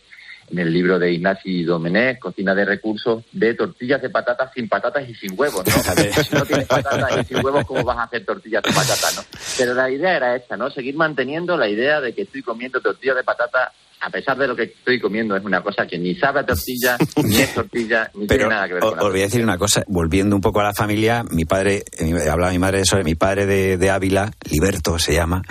en 0.50 0.60
el 0.60 0.72
libro 0.72 1.00
de 1.00 1.12
Ignasi 1.12 1.64
Domenech, 1.64 2.20
Cocina 2.20 2.54
de 2.54 2.66
Recursos, 2.66 3.24
de 3.32 3.54
tortillas 3.54 4.02
de 4.02 4.10
patatas 4.10 4.52
sin 4.54 4.68
patatas 4.68 5.08
y 5.08 5.16
sin 5.16 5.40
huevos, 5.40 5.64
¿no? 5.66 5.74
si 6.24 6.36
no 6.36 6.46
tienes 6.46 6.68
patatas 6.68 7.22
y 7.22 7.34
sin 7.34 7.46
huevos, 7.46 7.66
¿cómo 7.66 7.84
vas 7.84 7.98
a 7.98 8.04
hacer 8.04 8.26
tortillas 8.26 8.64
de 8.64 8.72
patatas, 8.72 9.16
no? 9.16 9.24
Pero 9.58 9.74
la 9.74 9.90
idea 9.90 10.16
era 10.18 10.36
esta, 10.36 10.58
¿no? 10.58 10.70
Seguir 10.70 10.96
manteniendo 10.96 11.58
la 11.58 11.68
idea 11.68 12.02
de 12.02 12.14
que 12.14 12.24
estoy 12.24 12.42
comiendo 12.42 12.82
tortillas 12.82 13.16
de 13.16 13.24
patata 13.24 13.72
a 14.06 14.10
pesar 14.10 14.38
de 14.38 14.48
lo 14.48 14.56
que 14.56 14.63
estoy 14.63 15.00
comiendo, 15.00 15.36
es 15.36 15.46
una 15.46 15.62
cosa 15.62 15.88
que 15.88 15.98
ni 15.98 16.13
sabe 16.16 16.42
a 16.42 16.46
tortilla, 16.46 16.98
ni 17.24 17.38
es 17.38 17.54
tortilla, 17.54 18.12
ni 18.13 18.28
Pero, 18.28 18.48
tiene 18.48 18.56
nada 18.56 18.68
que 18.68 18.74
ver 18.74 18.84
con 18.84 19.00
Os 19.00 19.12
voy 19.12 19.22
a 19.22 19.24
decir 19.24 19.42
una 19.42 19.58
cosa, 19.58 19.84
volviendo 19.88 20.36
un 20.36 20.42
poco 20.42 20.60
a 20.60 20.63
la 20.63 20.74
familia, 20.74 21.24
mi 21.32 21.46
padre, 21.46 21.86
eh, 21.98 22.30
hablaba 22.30 22.52
mi 22.52 22.60
madre 22.60 22.80
de 22.80 22.84
eso, 22.84 22.98
mi 23.04 23.16
padre 23.16 23.46
de, 23.46 23.78
de, 23.78 23.89
Ávila, 23.89 24.34
Liberto 24.50 25.00
se 25.00 25.13
llama, 25.13 25.42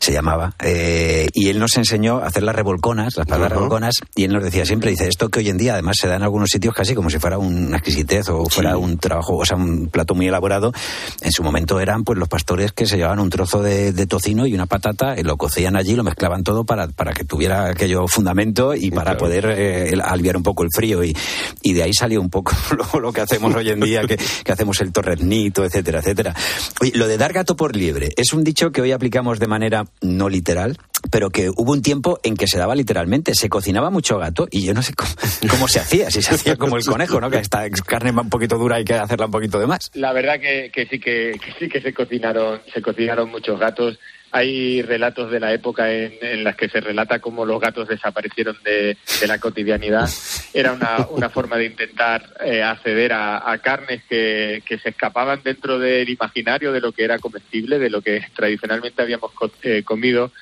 se 0.00 0.12
llamaba, 0.12 0.54
eh, 0.60 1.28
y 1.32 1.50
él 1.50 1.60
nos 1.60 1.76
enseñó 1.76 2.18
a 2.18 2.26
hacer 2.26 2.42
las 2.42 2.56
revolconas, 2.56 3.16
las 3.16 3.26
palabras 3.26 3.52
uh 3.52 3.54
-huh. 3.54 3.56
revolconas, 3.58 3.94
y 4.16 4.24
él 4.24 4.32
nos 4.32 4.42
decía 4.42 4.64
siempre, 4.64 4.90
dice, 4.90 5.06
esto 5.06 5.28
que 5.28 5.38
hoy 5.38 5.48
en 5.48 5.58
día 5.58 5.74
además 5.74 5.96
se 6.00 6.08
da 6.08 6.16
en 6.16 6.24
algunos 6.24 6.50
sitios 6.50 6.74
casi 6.74 6.96
como 6.96 7.10
si 7.10 7.20
fuera 7.20 7.38
una 7.38 7.76
exquisitez 7.76 8.28
o 8.28 8.46
fuera 8.46 8.72
sí. 8.72 8.76
un 8.76 8.98
trabajo, 8.98 9.36
o 9.36 9.44
sea, 9.44 9.56
un 9.56 9.88
plato 9.88 10.16
muy 10.16 10.26
elaborado, 10.26 10.72
en 11.20 11.30
su 11.30 11.44
momento 11.44 11.78
eran 11.78 12.02
pues 12.02 12.18
los 12.18 12.28
pastores 12.28 12.72
que 12.72 12.86
se 12.86 12.96
llevaban 12.96 13.20
un 13.20 13.30
trozo 13.30 13.62
de, 13.62 13.92
de 13.92 14.06
tocino 14.06 14.46
y 14.46 14.54
una 14.54 14.66
patata, 14.66 15.14
lo 15.22 15.36
cocían 15.36 15.76
allí, 15.76 15.94
lo 15.94 16.02
mezclaban 16.02 16.42
todo 16.42 16.64
para, 16.64 16.88
para 16.88 17.12
que 17.12 17.24
tuviera 17.24 17.66
aquello 17.66 17.99
fundamento 18.08 18.74
y 18.74 18.90
para 18.90 19.16
claro. 19.16 19.18
poder 19.18 19.46
eh, 19.56 19.92
aliviar 20.02 20.36
un 20.36 20.42
poco 20.42 20.62
el 20.62 20.70
frío. 20.74 21.02
Y, 21.04 21.16
y, 21.62 21.72
de 21.72 21.82
ahí 21.82 21.92
salió 21.92 22.20
un 22.20 22.30
poco 22.30 22.52
lo, 22.94 23.00
lo 23.00 23.12
que 23.12 23.20
hacemos 23.20 23.54
hoy 23.54 23.70
en 23.70 23.80
día, 23.80 24.02
que, 24.02 24.16
que, 24.16 24.52
hacemos 24.52 24.80
el 24.80 24.92
torreznito, 24.92 25.64
etcétera, 25.64 26.00
etcétera. 26.00 26.34
Oye, 26.80 26.92
lo 26.94 27.06
de 27.06 27.16
dar 27.16 27.32
gato 27.32 27.56
por 27.56 27.76
liebre 27.76 28.10
es 28.16 28.32
un 28.32 28.44
dicho 28.44 28.72
que 28.72 28.80
hoy 28.80 28.92
aplicamos 28.92 29.38
de 29.38 29.46
manera 29.46 29.84
no 30.00 30.28
literal, 30.28 30.78
pero 31.10 31.30
que 31.30 31.50
hubo 31.50 31.72
un 31.72 31.82
tiempo 31.82 32.20
en 32.22 32.36
que 32.36 32.46
se 32.46 32.58
daba 32.58 32.74
literalmente. 32.74 33.34
Se 33.34 33.48
cocinaba 33.48 33.90
mucho 33.90 34.18
gato 34.18 34.48
y 34.50 34.64
yo 34.64 34.74
no 34.74 34.82
sé 34.82 34.94
cómo, 34.94 35.10
cómo 35.50 35.68
se 35.68 35.80
hacía, 35.80 36.10
si 36.10 36.22
se 36.22 36.34
hacía 36.34 36.56
como 36.56 36.76
el 36.76 36.84
conejo, 36.84 37.20
¿no? 37.20 37.30
Que 37.30 37.38
esta 37.38 37.68
carne 37.70 38.12
va 38.12 38.22
un 38.22 38.30
poquito 38.30 38.58
dura 38.58 38.76
y 38.76 38.80
hay 38.80 38.84
que 38.84 38.94
hacerla 38.94 39.26
un 39.26 39.32
poquito 39.32 39.58
de 39.58 39.66
más. 39.66 39.90
La 39.94 40.12
verdad 40.12 40.40
que, 40.40 40.70
que 40.72 40.86
sí 40.86 40.98
que, 40.98 41.38
que 41.42 41.52
sí 41.58 41.68
que 41.68 41.80
se 41.80 41.94
cocinaron, 41.94 42.60
se 42.72 42.82
cocinaron 42.82 43.30
muchos 43.30 43.58
gatos 43.58 43.98
hay 44.32 44.82
relatos 44.82 45.30
de 45.30 45.40
la 45.40 45.52
época 45.52 45.92
en, 45.92 46.14
en, 46.20 46.44
las 46.44 46.56
que 46.56 46.68
se 46.68 46.80
relata 46.80 47.18
cómo 47.18 47.44
los 47.44 47.60
gatos 47.60 47.88
desaparecieron 47.88 48.56
de, 48.64 48.96
la 49.26 49.38
cotidianidad. 49.38 50.08
Era 50.54 50.72
una, 50.72 51.06
una 51.10 51.30
forma 51.30 51.56
de 51.56 51.66
intentar 51.66 52.34
eh, 52.44 52.62
acceder 52.62 53.12
a, 53.12 53.58
carnes 53.62 54.02
que, 54.08 54.62
que, 54.64 54.78
se 54.78 54.90
escapaban 54.90 55.40
dentro 55.42 55.78
del 55.78 56.08
imaginario 56.08 56.72
de 56.72 56.80
lo 56.80 56.92
que 56.92 57.04
era 57.04 57.18
comestible, 57.18 57.78
de 57.78 57.90
lo 57.90 58.02
que 58.02 58.24
tradicionalmente 58.34 59.02
habíamos 59.02 59.32
co 59.32 59.50
eh, 59.62 59.82
comido, 59.82 60.32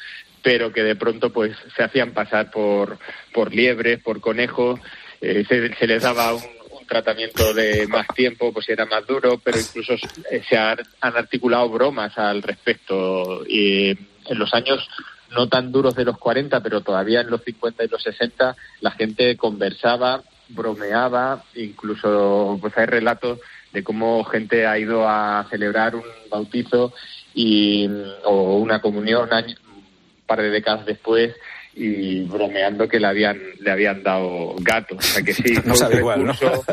pero 0.43 0.73
que 0.73 0.83
de 0.83 0.97
pronto 0.97 1.33
pues 1.33 1.57
se 1.77 1.83
hacían 1.83 2.13
pasar 2.13 2.51
por, 2.51 2.99
por 3.33 3.55
liebres, 3.55 4.01
por 4.03 4.21
conejos. 4.21 4.81
Eh, 5.21 5.45
se, 5.49 5.75
se 5.75 5.87
les 5.87 6.03
daba 6.03 6.35
un, 6.35 6.43
tratamiento 6.89 7.55
de 7.55 7.87
más 7.87 8.09
tiempo, 8.09 8.53
pues 8.53 8.69
era 8.69 8.87
más 8.87 9.07
duro, 9.07 9.39
pero 9.39 9.59
incluso 9.59 9.95
se 10.49 10.57
han, 10.57 10.79
han 11.01 11.17
articulado 11.17 11.69
bromas 11.69 12.19
al 12.19 12.43
respecto. 12.43 13.45
Y 13.47 13.91
en 13.91 14.39
los 14.39 14.53
años 14.55 14.89
no 15.31 15.49
tan 15.49 15.71
duros 15.71 15.95
de 15.95 16.05
los 16.05 16.19
40, 16.19 16.61
pero 16.63 16.81
todavía 16.81 17.21
en 17.21 17.31
los 17.31 17.43
50 17.43 17.85
y 17.85 17.89
los 17.89 18.03
60 18.03 18.57
la 18.81 18.91
gente 18.91 19.37
conversaba, 19.37 20.23
bromeaba, 20.49 21.45
incluso 21.55 22.59
pues 22.61 22.77
hay 22.77 22.87
relatos 22.87 23.39
de 23.73 23.85
cómo 23.85 24.25
gente 24.25 24.67
ha 24.67 24.79
ido 24.79 25.07
a 25.07 25.47
celebrar 25.51 25.95
un 25.95 26.05
bautizo 26.31 26.95
y 27.35 27.89
o 28.25 28.57
una 28.57 28.81
comunión 28.81 29.29
un 29.31 30.27
par 30.27 30.41
de 30.41 30.51
décadas 30.51 30.87
después 30.87 31.35
y 31.79 32.21
bromeando 32.25 32.89
que 32.89 32.99
le 32.99 33.07
habían 33.07 33.39
le 33.61 33.71
habían 33.71 34.03
dado 34.03 34.57
gato. 34.61 34.97
O 34.97 35.03
sea 35.03 35.23
que 35.23 35.33
sí, 35.33 35.55
no 35.65 35.75
fue, 35.75 35.87
un 35.87 35.99
igual, 35.99 36.21
recurso, 36.21 36.65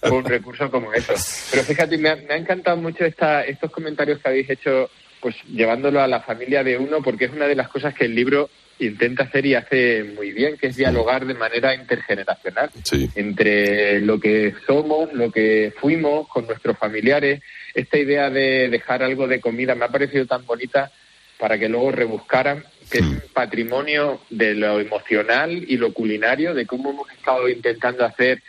fue 0.00 0.10
un 0.12 0.24
recurso 0.24 0.70
como 0.70 0.92
eso. 0.94 1.12
Pero 1.50 1.62
fíjate, 1.64 1.98
me 1.98 2.08
ha, 2.08 2.16
me 2.16 2.34
ha 2.34 2.36
encantado 2.36 2.76
mucho 2.78 3.04
esta, 3.04 3.42
estos 3.44 3.70
comentarios 3.70 4.18
que 4.20 4.28
habéis 4.28 4.48
hecho, 4.50 4.90
pues 5.20 5.36
llevándolo 5.52 6.00
a 6.00 6.06
la 6.06 6.20
familia 6.20 6.64
de 6.64 6.78
uno, 6.78 7.02
porque 7.02 7.26
es 7.26 7.32
una 7.32 7.46
de 7.46 7.56
las 7.56 7.68
cosas 7.68 7.92
que 7.94 8.06
el 8.06 8.14
libro 8.14 8.48
intenta 8.80 9.24
hacer 9.24 9.44
y 9.44 9.54
hace 9.54 10.04
muy 10.04 10.30
bien, 10.32 10.56
que 10.56 10.68
es 10.68 10.76
dialogar 10.76 11.26
de 11.26 11.34
manera 11.34 11.74
intergeneracional 11.74 12.70
Sí. 12.84 13.10
entre 13.16 14.00
lo 14.00 14.20
que 14.20 14.54
somos, 14.66 15.12
lo 15.12 15.30
que 15.32 15.72
fuimos 15.80 16.28
con 16.28 16.46
nuestros 16.46 16.78
familiares. 16.78 17.42
Esta 17.74 17.98
idea 17.98 18.30
de 18.30 18.68
dejar 18.68 19.02
algo 19.02 19.26
de 19.26 19.40
comida 19.40 19.74
me 19.74 19.84
ha 19.84 19.88
parecido 19.88 20.26
tan 20.26 20.46
bonita 20.46 20.90
para 21.38 21.58
que 21.58 21.68
luego 21.68 21.90
rebuscaran 21.92 22.64
que 22.90 22.98
es 22.98 23.04
un 23.04 23.22
patrimonio 23.32 24.20
de 24.30 24.54
lo 24.54 24.80
emocional 24.80 25.50
y 25.52 25.76
lo 25.76 25.92
culinario, 25.92 26.54
de 26.54 26.66
cómo 26.66 26.90
hemos 26.90 27.10
estado 27.10 27.48
intentando 27.48 28.04
hacer 28.04 28.42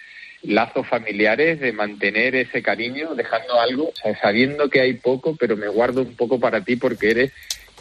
lazos 0.43 0.87
familiares, 0.87 1.59
de 1.59 1.73
mantener 1.73 2.35
ese 2.35 2.61
cariño, 2.61 3.15
dejando 3.15 3.59
algo, 3.59 3.89
o 3.89 3.95
sea, 3.95 4.17
sabiendo 4.19 4.69
que 4.69 4.81
hay 4.81 4.93
poco, 4.93 5.35
pero 5.35 5.57
me 5.57 5.67
guardo 5.67 6.01
un 6.01 6.15
poco 6.15 6.39
para 6.39 6.63
ti 6.63 6.75
porque 6.77 7.11
eres 7.11 7.31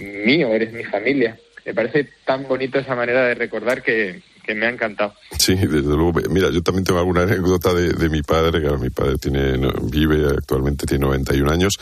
mío, 0.00 0.48
eres 0.48 0.72
mi 0.72 0.84
familia. 0.84 1.38
Me 1.64 1.74
parece 1.74 2.08
tan 2.24 2.48
bonito 2.48 2.78
esa 2.78 2.94
manera 2.94 3.26
de 3.26 3.34
recordar 3.34 3.82
que, 3.82 4.20
que 4.48 4.54
me 4.54 4.64
ha 4.64 4.70
encantado. 4.70 5.12
Sí, 5.38 5.54
desde 5.54 5.82
luego. 5.82 6.14
Mira, 6.30 6.48
yo 6.50 6.62
también 6.62 6.82
tengo 6.82 6.98
alguna 6.98 7.24
anécdota 7.24 7.74
de, 7.74 7.92
de 7.92 8.08
mi 8.08 8.22
padre, 8.22 8.62
que 8.62 8.76
mi 8.78 8.88
padre 8.88 9.18
tiene, 9.18 9.58
vive 9.82 10.26
actualmente, 10.26 10.86
tiene 10.86 11.04
91 11.04 11.52
años, 11.52 11.74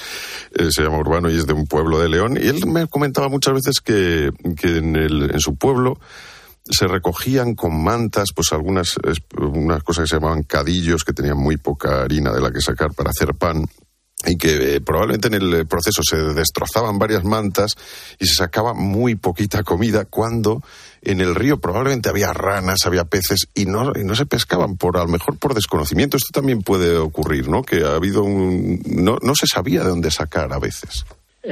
se 0.53 0.83
llama 0.83 0.99
Urbano 0.99 1.31
y 1.31 1.37
es 1.37 1.47
de 1.47 1.53
un 1.53 1.69
pueblo 1.69 2.01
de 2.01 2.09
León, 2.09 2.37
y 2.43 2.49
él 2.49 2.67
me 2.67 2.89
comentaba 2.89 3.29
muchas 3.29 3.55
veces 3.55 3.81
que, 3.81 4.31
que 4.61 4.79
en, 4.79 4.97
el, 4.97 5.31
en 5.31 5.39
su 5.39 5.55
pueblo 5.55 6.01
se 6.69 6.89
recogían 6.89 7.55
con 7.55 7.85
mantas, 7.85 8.31
pues 8.35 8.53
algunas 8.53 8.97
unas 9.39 9.85
cosas 9.85 10.03
que 10.03 10.09
se 10.09 10.17
llamaban 10.17 10.43
cadillos, 10.43 11.05
que 11.05 11.13
tenían 11.13 11.39
muy 11.39 11.59
poca 11.59 12.03
harina 12.03 12.33
de 12.33 12.41
la 12.41 12.51
que 12.51 12.61
sacar 12.61 12.93
para 12.95 13.11
hacer 13.11 13.33
pan, 13.35 13.65
y 14.25 14.39
que 14.39 14.77
eh, 14.77 14.81
probablemente 14.81 15.29
en 15.29 15.35
el 15.35 15.55
eh, 15.55 15.65
proceso 15.67 16.03
se 16.03 16.17
destrozaban 16.17 16.99
varias 16.99 17.25
mantas 17.25 17.73
y 18.19 18.27
se 18.27 18.35
sacaba 18.35 18.73
muy 18.73 19.15
poquita 19.15 19.63
comida 19.63 20.07
cuando 20.07 20.63
en 21.03 21.21
el 21.21 21.35
río 21.35 21.61
probablemente 21.61 22.09
había 22.09 22.33
ranas, 22.33 22.87
había 22.87 23.05
peces 23.05 23.49
y 23.55 23.67
no, 23.67 23.93
y 23.95 24.05
no 24.05 24.15
se 24.15 24.25
pescaban 24.25 24.77
por 24.77 24.97
a 24.97 25.03
lo 25.03 25.09
mejor 25.09 25.39
por 25.39 25.55
desconocimiento. 25.55 26.17
Esto 26.17 26.31
también 26.33 26.63
puede 26.63 26.97
ocurrir, 26.97 27.49
¿no? 27.49 27.63
Que 27.63 27.85
ha 27.85 27.95
habido 27.95 28.25
un 28.25 28.81
no, 28.87 29.19
no 29.21 29.35
se 29.35 29.47
sabía 29.47 29.83
de 29.83 29.91
dónde 29.91 30.11
sacar 30.11 30.53
a 30.53 30.59
veces. 30.59 31.05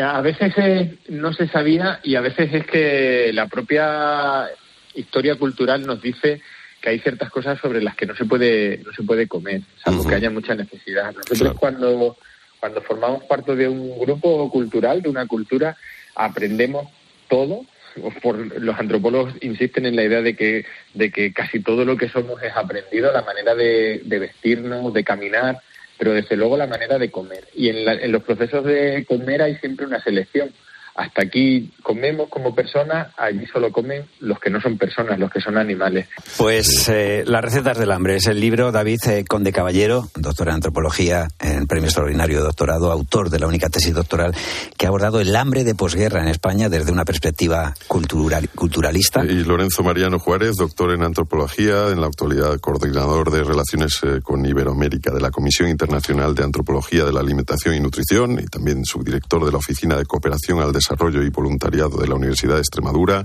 A 0.03 0.21
veces 0.23 0.53
eh, 0.57 0.99
no 1.11 1.33
se 1.33 1.47
sabía 1.49 2.01
y 2.03 2.17
a 2.17 2.21
veces 2.21 2.53
es 2.53 2.67
que 2.67 3.31
la 3.33 3.47
propia 3.47 4.47
historia 4.95 5.37
cultural 5.37 5.87
nos 5.87 6.01
dice 6.03 6.41
que 6.81 6.91
hay 6.91 6.99
ciertas 6.99 7.31
cosas 7.31 7.61
sobre 7.61 7.81
las 7.83 7.95
que 7.95 8.07
no 8.07 8.17
se 8.17 8.25
puede 8.25 8.79
no 8.79 8.93
se 8.93 9.03
puede 9.05 9.29
comer, 9.29 9.61
salvo 9.85 10.05
que 10.05 10.15
haya 10.15 10.31
mucha 10.31 10.55
necesidad. 10.55 11.13
Nosotros 11.13 11.39
Claro. 11.39 11.57
cuando 11.57 12.17
cuando 12.65 12.81
formamos 12.81 13.25
parte 13.25 13.55
de 13.57 13.69
un 13.69 13.99
grupo 13.99 14.51
cultural, 14.51 15.03
de 15.03 15.11
una 15.11 15.27
cultura, 15.27 15.77
aprendemos 16.15 16.89
todo. 17.29 17.67
Los 18.59 18.79
antropólogos 18.81 19.35
insisten 19.43 19.85
en 19.85 19.97
la 19.97 20.03
idea 20.03 20.23
de 20.23 20.35
que, 20.35 20.65
de 20.95 21.11
que 21.11 21.35
casi 21.35 21.61
todo 21.61 21.85
lo 21.85 21.99
que 21.99 22.09
somos 22.09 22.43
es 22.43 22.57
aprendido, 22.57 23.13
la 23.13 23.21
manera 23.21 23.55
de, 23.55 24.01
de 24.07 24.19
vestirnos, 24.19 24.95
de 24.95 25.05
caminar, 25.05 25.61
pero 25.99 26.15
desde 26.15 26.39
luego 26.39 26.57
la 26.57 26.67
manera 26.67 26.97
de 26.97 27.11
comer. 27.11 27.45
Y 27.55 27.69
en, 27.69 27.85
la- 27.85 27.93
en 28.01 28.11
los 28.11 28.23
procesos 28.23 28.65
de 28.65 29.05
comer 29.07 29.43
hay 29.43 29.57
siempre 29.57 29.85
una 29.85 30.01
selección. 30.03 30.51
Hasta 30.95 31.23
aquí 31.23 31.73
comemos 31.83 32.29
como 32.29 32.55
personas, 32.55 33.13
allí 33.17 33.45
solo 33.47 33.73
comen 33.73 34.05
los 34.21 34.39
que 34.39 34.49
no 34.49 34.61
son 34.61 34.79
personas, 34.79 35.19
los 35.19 35.29
que 35.29 35.41
son 35.41 35.59
animales. 35.59 36.07
Pues 36.39 36.89
eh, 36.89 37.25
Las 37.27 37.43
recetas 37.43 37.79
del 37.79 37.91
hambre 37.91 38.15
es 38.17 38.29
el 38.29 38.39
libro 38.39 38.71
David 38.71 39.01
eh, 39.09 39.25
Conde 39.29 39.53
Caballero, 39.53 40.09
doctor 40.15 40.49
en 40.49 40.55
antropología, 40.55 41.27
en 41.41 41.67
premio 41.67 41.87
extraordinario 41.87 42.39
de 42.39 42.45
doctorado, 42.45 42.93
autor 42.93 43.29
de 43.29 43.41
la 43.41 43.49
única 43.49 43.69
tesis 43.71 43.93
doctoral 43.93 44.37
que 44.77 44.87
ha 44.87 44.89
abordado 44.89 45.21
el 45.21 45.35
hambre 45.35 45.65
de 45.65 45.75
posguerra 45.75 46.23
en 46.23 46.29
España 46.29 46.69
desde 46.69 46.93
una 46.93 47.05
perspectiva 47.05 47.75
cultural, 47.89 48.49
culturalista. 48.51 49.25
Y 49.25 49.43
Lorenzo 49.43 49.83
Mariano 49.83 50.21
Juárez, 50.21 50.55
doctor 50.57 50.93
en 50.93 51.03
antropología, 51.03 51.89
en 51.89 52.01
la 52.01 52.07
actualidad 52.07 52.61
coordinador 52.61 53.33
de 53.33 53.43
relaciones 53.43 53.99
eh, 54.05 54.21
con 54.23 54.47
Iberoamérica 54.47 55.11
de 55.13 55.21
la 55.21 55.33
Comisión 55.33 55.69
Internacional 55.69 56.37
de 56.37 56.45
Antropología 56.45 57.05
de 57.05 57.13
la 57.13 57.21
Alimentación 57.21 57.75
y 57.75 57.81
Nutrición 57.81 58.39
y 58.39 58.47
también 58.47 58.85
subdirector 58.85 59.45
de 59.45 59.51
la 59.51 59.59
Oficina 59.59 59.97
de 59.97 60.05
Cooperación 60.05 60.61
al 60.61 60.71
Desarrollo 60.71 60.84
y 60.91 61.31
Voluntariado 61.31 61.99
de 61.99 62.07
la 62.09 62.15
Universidad 62.15 62.55
de 62.55 62.61
Extremadura. 62.61 63.25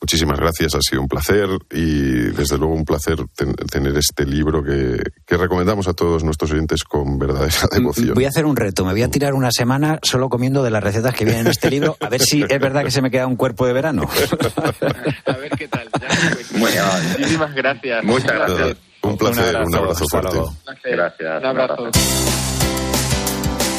Muchísimas 0.00 0.38
gracias, 0.38 0.74
ha 0.74 0.80
sido 0.80 1.02
un 1.02 1.08
placer 1.08 1.48
y 1.70 2.30
desde 2.32 2.58
luego 2.58 2.74
un 2.74 2.84
placer 2.84 3.18
ten- 3.36 3.54
tener 3.54 3.96
este 3.96 4.24
libro 4.24 4.62
que, 4.62 5.02
que 5.26 5.36
recomendamos 5.36 5.88
a 5.88 5.92
todos 5.92 6.24
nuestros 6.24 6.50
oyentes 6.52 6.84
con 6.84 7.18
verdadera 7.18 7.68
devoción. 7.72 8.14
Voy 8.14 8.24
a 8.24 8.28
hacer 8.28 8.44
un 8.46 8.56
reto, 8.56 8.84
me 8.84 8.92
voy 8.92 9.02
a 9.02 9.08
tirar 9.10 9.34
una 9.34 9.50
semana 9.50 9.98
solo 10.02 10.28
comiendo 10.28 10.62
de 10.62 10.70
las 10.70 10.82
recetas 10.82 11.14
que 11.14 11.24
vienen 11.24 11.46
en 11.46 11.50
este 11.52 11.70
libro, 11.70 11.96
a 12.00 12.08
ver 12.08 12.20
si 12.22 12.42
es 12.42 12.60
verdad 12.60 12.84
que 12.84 12.90
se 12.90 13.02
me 13.02 13.10
queda 13.10 13.26
un 13.26 13.36
cuerpo 13.36 13.66
de 13.66 13.72
verano. 13.72 14.08
A 15.26 15.32
ver 15.36 15.50
qué 15.56 15.68
tal. 15.68 15.88
Muchísimas 17.18 17.54
gracias. 17.54 18.04
Muchas 18.04 18.32
gracias. 18.32 18.76
Un 19.02 19.16
placer, 19.16 19.56
un 19.56 19.74
abrazo, 19.74 20.04
hasta 20.04 20.20
fuerte. 20.20 20.34
luego. 20.36 20.54
Gracias. 20.84 21.40
Un 21.40 21.46
abrazo. 21.46 21.90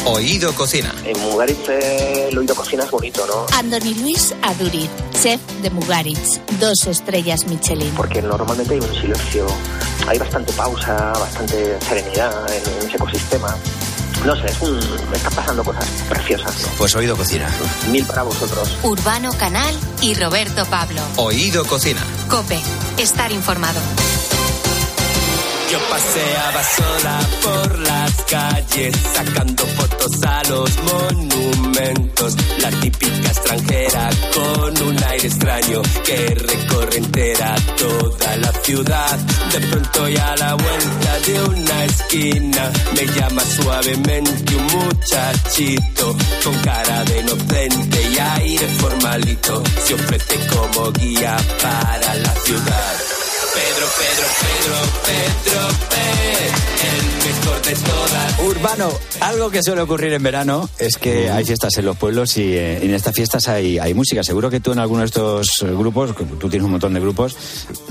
Oído 0.05 0.53
Cocina. 0.55 0.93
En 1.05 1.19
Mugaritz 1.19 1.69
eh, 1.69 2.29
el 2.29 2.37
oído 2.37 2.55
cocina 2.55 2.83
es 2.83 2.91
bonito, 2.91 3.25
¿no? 3.27 3.45
Andoni 3.55 3.93
Luis 3.95 4.33
Aduriz, 4.41 4.89
chef 5.21 5.39
de 5.61 5.69
Mugaritz, 5.69 6.39
dos 6.59 6.87
estrellas 6.87 7.45
Michelin. 7.45 7.93
Porque 7.95 8.21
normalmente 8.21 8.73
hay 8.73 8.79
un 8.79 8.93
silencio, 8.95 9.45
hay 10.07 10.17
bastante 10.17 10.51
pausa, 10.53 11.13
bastante 11.19 11.77
serenidad 11.87 12.33
en, 12.51 12.81
en 12.81 12.87
ese 12.87 12.97
ecosistema. 12.97 13.55
No 14.25 14.35
sé, 14.35 14.47
es 14.47 14.61
un, 14.61 14.77
me 15.09 15.17
están 15.17 15.33
pasando 15.33 15.63
cosas 15.63 15.85
preciosas, 16.09 16.59
¿no? 16.61 16.67
Pues 16.79 16.95
Oído 16.95 17.15
Cocina. 17.15 17.47
Mil 17.91 18.05
para 18.05 18.23
vosotros. 18.23 18.75
Urbano 18.83 19.31
Canal 19.33 19.75
y 20.01 20.15
Roberto 20.15 20.65
Pablo. 20.65 21.01
Oído 21.17 21.63
Cocina. 21.65 22.01
Cope, 22.27 22.59
estar 22.97 23.31
informado. 23.31 23.79
Yo 25.71 25.79
paseaba 25.89 26.63
sola 26.63 27.19
por 27.41 27.79
las 27.79 28.12
calles, 28.23 28.93
sacando 29.13 29.65
fotos 29.67 30.21
a 30.21 30.43
los 30.49 30.69
monumentos. 30.84 32.36
La 32.57 32.69
típica 32.71 33.29
extranjera 33.29 34.10
con 34.36 34.81
un 34.88 35.01
aire 35.01 35.27
extraño 35.29 35.81
que 36.03 36.36
recorre 36.36 36.97
entera 36.97 37.55
toda 37.77 38.36
la 38.36 38.51
ciudad. 38.63 39.17
De 39.53 39.60
pronto 39.62 40.10
y 40.10 40.17
a 40.17 40.36
la 40.36 40.55
vuelta 40.55 41.19
de 41.25 41.41
una 41.41 41.86
esquina 41.86 42.71
me 42.93 43.05
llama 43.05 43.41
suavemente 43.41 44.53
un 44.53 44.65
muchachito 44.65 46.17
con 46.43 46.55
cara 46.65 47.05
de 47.05 47.19
inocente 47.21 48.10
y 48.12 48.19
aire 48.19 48.67
formalito. 48.67 49.63
Se 49.86 49.93
ofrece 49.93 50.36
como 50.47 50.91
guía 50.91 51.38
para 51.62 52.15
la 52.15 52.36
ciudad. 52.43 53.11
Pedro, 53.62 53.88
Pedro, 53.97 54.28
Pedro, 55.06 55.67
Pedro, 55.91 56.58
el 56.82 57.06
mejor 57.28 57.62
de 57.62 57.76
todas. 57.76 58.39
Urbano, 58.39 58.91
algo 59.19 59.50
que 59.52 59.62
suele 59.62 59.82
ocurrir 59.82 60.13
en 60.13 60.24
verano 60.24 60.67
es 60.80 60.97
que 60.97 61.30
hay 61.30 61.45
fiestas 61.45 61.78
en 61.78 61.86
los 61.86 61.95
pueblos 61.95 62.38
y 62.38 62.54
eh, 62.58 62.84
en 62.84 62.93
estas 62.93 63.13
fiestas 63.13 63.47
hay, 63.47 63.78
hay 63.78 63.93
música. 63.93 64.24
Seguro 64.24 64.50
que 64.50 64.60
tú 64.60 64.71
en 64.71 64.80
alguno 64.80 65.02
de 65.02 65.06
estos 65.06 65.47
grupos, 65.62 66.15
tú 66.39 66.50
tienes 66.50 66.65
un 66.65 66.71
montón 66.71 66.93
de 66.95 67.00
grupos, 67.00 67.36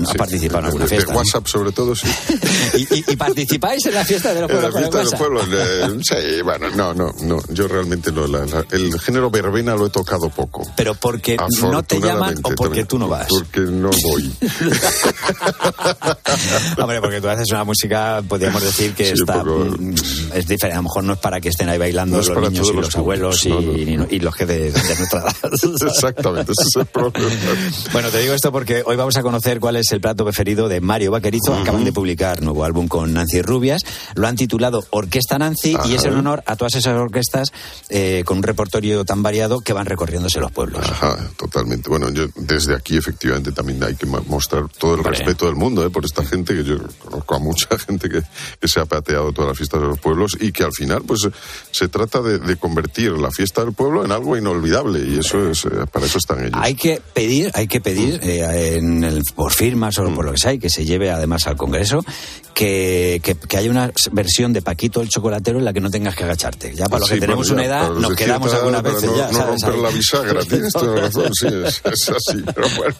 has 0.05 0.13
participado 0.15 0.59
en 0.59 0.65
alguna 0.65 0.83
De- 0.85 0.89
fiesta. 0.89 1.07
De 1.07 1.13
¿no? 1.13 1.19
WhatsApp 1.19 1.47
sobre 1.47 1.71
todo, 1.71 1.95
sí. 1.95 2.07
¿Y, 2.75 2.81
y- 2.99 3.03
y 3.07 3.15
participáis 3.15 3.85
en 3.85 3.93
la 3.95 4.03
fiesta 4.05 4.33
de 4.33 4.41
los 4.41 4.49
En 4.51 4.61
la 4.61 4.69
pueblos? 4.69 4.91
con 4.91 4.99
el 5.01 5.07
fiesta 5.07 5.17
de 5.17 5.29
los 5.33 5.47
pueblos, 5.47 6.01
eh, 6.05 6.25
sí, 6.35 6.41
bueno, 6.41 6.69
no, 6.75 6.93
no, 6.93 7.13
no, 7.21 7.39
yo 7.49 7.67
realmente 7.69 8.11
no, 8.11 8.27
la- 8.27 8.45
la- 8.45 8.65
el 8.71 8.99
género 8.99 9.29
verbena 9.31 9.75
lo 9.75 9.87
he 9.87 9.89
tocado 9.89 10.29
poco. 10.29 10.65
Pero 10.75 10.95
porque 10.95 11.37
no 11.61 11.81
te 11.83 11.99
llaman 11.99 12.35
o 12.39 12.49
porque 12.49 12.63
también. 12.63 12.87
tú 12.87 12.99
no 12.99 13.07
vas. 13.07 13.27
Porque 13.29 13.61
no 13.61 13.89
voy. 14.03 14.33
Hombre, 16.77 17.01
porque 17.01 17.21
tú 17.21 17.29
haces 17.29 17.47
una 17.51 17.63
música, 17.63 18.21
podríamos 18.27 18.61
decir 18.63 18.93
que 18.93 19.05
Sí, 19.05 19.13
está 19.21 19.39
poco- 19.43 19.65
mm, 19.77 19.93
es 20.33 20.47
diferente. 20.47 20.73
A 20.73 20.77
lo 20.77 20.83
mejor 20.83 21.03
no 21.03 21.13
es 21.13 21.19
para 21.19 21.39
que 21.41 21.49
estén 21.49 21.69
ahí 21.69 21.77
bailando 21.77 22.17
No 22.17 22.23
los 22.33 22.49
niños 22.51 22.69
y 22.69 22.73
los, 22.73 22.85
los 22.85 22.95
abuelos 22.95 23.45
y, 23.45 23.49
públicos, 23.49 24.07
y- 24.11 24.15
y 24.15 24.19
los 24.19 24.35
que 24.35 24.45
de, 24.45 24.71
de 24.71 24.95
nuestra 24.95 25.19
edad. 25.21 25.35
Exactamente, 25.87 26.51
ese 26.53 26.67
es 26.69 26.75
el 26.75 26.85
problema. 26.85 27.29
Bueno, 27.93 28.09
te 28.09 28.19
digo 28.19 28.33
esto 28.33 28.51
porque 28.51 28.83
hoy 28.85 28.95
vamos 28.95 29.15
a 29.17 29.21
conocer 29.21 29.59
cuál 29.59 29.75
es 29.75 29.91
el 29.91 30.01
plato 30.01 30.23
preferido 30.23 30.67
de 30.67 30.81
Mario 30.81 31.11
Vaquerizo. 31.11 31.53
Acaban 31.55 31.83
de 31.85 31.93
publicar 31.93 32.41
nuevo 32.41 32.63
álbum 32.63 32.87
con 32.87 33.13
Nancy 33.13 33.41
Rubias. 33.41 33.81
Lo 34.15 34.27
han 34.27 34.35
titulado 34.35 34.83
Orquesta 34.91 35.37
Nancy 35.37 35.77
y 35.85 35.95
es 35.95 36.03
en 36.05 36.13
honor 36.15 36.43
a 36.45 36.55
todas 36.55 36.75
esas 36.75 36.95
orquestas 36.97 37.49
eh, 37.89 38.23
con 38.25 38.37
un 38.37 38.43
repertorio 38.43 39.05
tan 39.05 39.21
variado 39.23 39.59
que 39.59 39.73
van 39.73 39.85
recorriéndose 39.85 40.39
los 40.39 40.51
pueblos. 40.51 40.83
Ajá, 40.89 41.17
totalmente. 41.37 41.89
Bueno, 41.89 42.09
yo 42.09 42.25
desde 42.35 42.75
aquí 42.75 42.97
efectivamente 42.97 43.51
también 43.51 43.83
hay 43.83 43.95
que 43.95 44.05
mostrar 44.05 44.65
todo 44.77 44.95
el 44.95 45.03
respeto 45.03 45.50
del 45.51 45.59
mundo 45.59 45.85
¿eh? 45.85 45.89
por 45.89 46.03
esta 46.05 46.25
gente, 46.25 46.55
que 46.55 46.63
yo 46.63 46.77
conozco 47.03 47.35
a 47.35 47.39
mucha 47.39 47.67
gente 47.85 48.09
que, 48.09 48.21
que 48.59 48.67
se 48.67 48.79
ha 48.79 48.85
pateado 48.85 49.31
todas 49.31 49.49
las 49.49 49.57
fiestas 49.57 49.81
de 49.81 49.87
los 49.87 49.99
pueblos 49.99 50.37
y 50.39 50.51
que 50.51 50.63
al 50.63 50.73
final 50.73 51.03
pues 51.05 51.27
se 51.71 51.87
trata 51.87 52.21
de, 52.21 52.39
de 52.39 52.55
convertir 52.57 53.11
la 53.11 53.31
fiesta 53.31 53.63
del 53.63 53.73
pueblo 53.73 54.03
en 54.05 54.11
algo 54.11 54.37
inolvidable 54.37 54.99
y 55.07 55.19
eso 55.19 55.49
es, 55.49 55.65
eh, 55.65 55.69
para 55.91 56.05
eso 56.05 56.17
están 56.17 56.39
ellos. 56.39 56.53
Hay 56.55 56.75
que 56.75 57.01
pedir, 57.13 57.51
hay 57.53 57.67
que 57.67 57.81
pedir 57.81 58.19
eh, 58.23 58.77
en 58.77 59.03
el- 59.03 59.21
por 59.35 59.51
firmas 59.51 59.97
o 59.99 60.03
por 60.13 60.25
lo 60.25 60.31
que 60.31 60.37
sea, 60.37 60.53
y 60.53 60.59
que 60.59 60.69
se 60.69 60.85
lleve 60.85 61.11
además 61.11 61.47
al 61.47 61.55
Congreso, 61.57 62.03
que, 62.53 63.21
que, 63.23 63.35
que 63.35 63.57
haya 63.57 63.69
una 63.71 63.91
versión 64.11 64.51
de 64.53 64.61
Paquito 64.61 65.01
el 65.01 65.09
chocolatero 65.09 65.57
en 65.59 65.65
la 65.65 65.73
que 65.73 65.79
no 65.79 65.89
tengas 65.89 66.15
que 66.15 66.23
agacharte. 66.23 66.73
Ya 66.75 66.85
para 66.87 66.99
los 66.99 67.09
Sí, 67.09 67.15
que 67.15 67.21
tenemos 67.21 67.47
bueno, 67.49 67.63
una 67.63 67.69
ya, 67.69 67.85
edad, 67.85 67.93
nos 67.95 68.15
quedamos 68.15 68.53
algunas 68.53 68.83
veces 68.83 69.09
para 69.09 69.17
ya. 69.17 69.31
no, 69.31 69.31
no 69.31 69.37
¿sabes? 69.37 69.61
romper 69.61 69.79
la 69.81 69.89
bisagra, 69.89 70.41
tienes 70.49 70.73
toda 70.73 70.95
la 70.95 71.01
razón, 71.01 71.31
sí, 71.33 71.47
es, 71.47 71.81
es 71.85 72.09
así, 72.09 72.43
pero 72.53 72.67
bueno. 72.77 72.95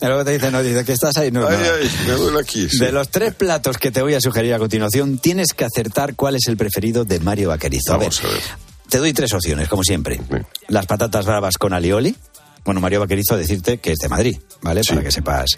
Y 0.00 0.04
luego 0.06 0.24
te 0.24 0.32
dicen, 0.32 0.52
no, 0.52 0.62
dice 0.62 0.84
que 0.84 0.92
estás 0.92 1.16
ahí. 1.16 1.30
No, 1.30 1.40
no. 1.40 1.48
Ay, 1.58 1.90
me 2.06 2.12
duele 2.12 2.40
aquí. 2.40 2.68
sí. 2.68 2.78
De 2.78 2.92
los 2.92 3.08
tres 3.08 3.34
platos 3.34 3.78
que 3.78 3.90
te 3.90 4.02
voy 4.02 4.14
a 4.14 4.20
sugerir 4.20 4.54
a 4.54 4.58
continuación, 4.58 5.18
tienes 5.18 5.48
que 5.54 5.64
acertar 5.64 6.14
cuál 6.14 6.36
es 6.36 6.46
el 6.48 6.56
preferido 6.56 7.04
de 7.04 7.20
Mario 7.20 7.48
Vaquerizo. 7.50 7.96
Vamos 7.98 8.22
a 8.24 8.28
ver. 8.28 8.40
Te 8.88 8.98
doy 8.98 9.12
tres 9.12 9.32
opciones, 9.34 9.68
como 9.68 9.82
siempre. 9.84 10.20
Las 10.68 10.86
patatas 10.86 11.26
bravas 11.26 11.58
con 11.58 11.74
alioli. 11.74 12.16
Bueno, 12.64 12.80
Mario 12.80 13.00
Vaquerizo 13.00 13.36
decirte 13.36 13.78
que 13.78 13.92
es 13.92 13.98
de 13.98 14.08
Madrid, 14.08 14.38
¿vale? 14.62 14.82
Para 14.86 15.02
que 15.02 15.10
sepas 15.10 15.50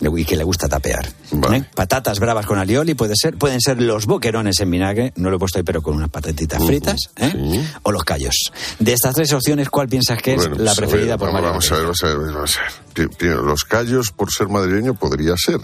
y 0.00 0.24
que 0.24 0.36
le 0.36 0.44
gusta 0.44 0.68
tapear. 0.68 1.06
¿eh? 1.52 1.64
Patatas 1.74 2.18
bravas 2.18 2.46
con 2.46 2.58
alioli 2.58 2.94
puede 2.94 3.14
ser, 3.16 3.36
pueden 3.36 3.60
ser 3.60 3.80
los 3.80 4.06
boquerones 4.06 4.58
en 4.60 4.70
vinagre, 4.70 5.12
no 5.16 5.30
lo 5.30 5.36
he 5.36 5.38
puesto 5.38 5.58
ahí, 5.58 5.64
pero 5.64 5.82
con 5.82 5.94
unas 5.94 6.10
patatitas 6.10 6.62
fritas, 6.64 6.96
¿eh? 7.16 7.64
O 7.82 7.92
los 7.92 8.04
callos. 8.04 8.52
De 8.78 8.92
estas 8.92 9.14
tres 9.14 9.32
opciones, 9.32 9.70
¿cuál 9.70 9.88
piensas 9.88 10.20
que 10.20 10.34
es 10.34 10.36
Bueno, 10.38 10.56
la 10.56 10.74
pues, 10.74 10.78
preferida 10.78 11.16
ver, 11.16 11.18
por 11.18 11.28
vamos, 11.28 11.42
Mario 11.42 11.50
vamos 11.50 11.72
a 11.72 11.74
ver, 11.74 11.84
vamos 11.84 12.02
a 12.02 12.06
ver, 12.06 12.16
vamos 12.16 12.58
a 12.58 13.22
ver. 13.22 13.42
Los 13.44 13.64
callos, 13.64 14.12
por 14.12 14.32
ser 14.32 14.48
madrileño, 14.48 14.94
podría 14.94 15.34
ser. 15.36 15.60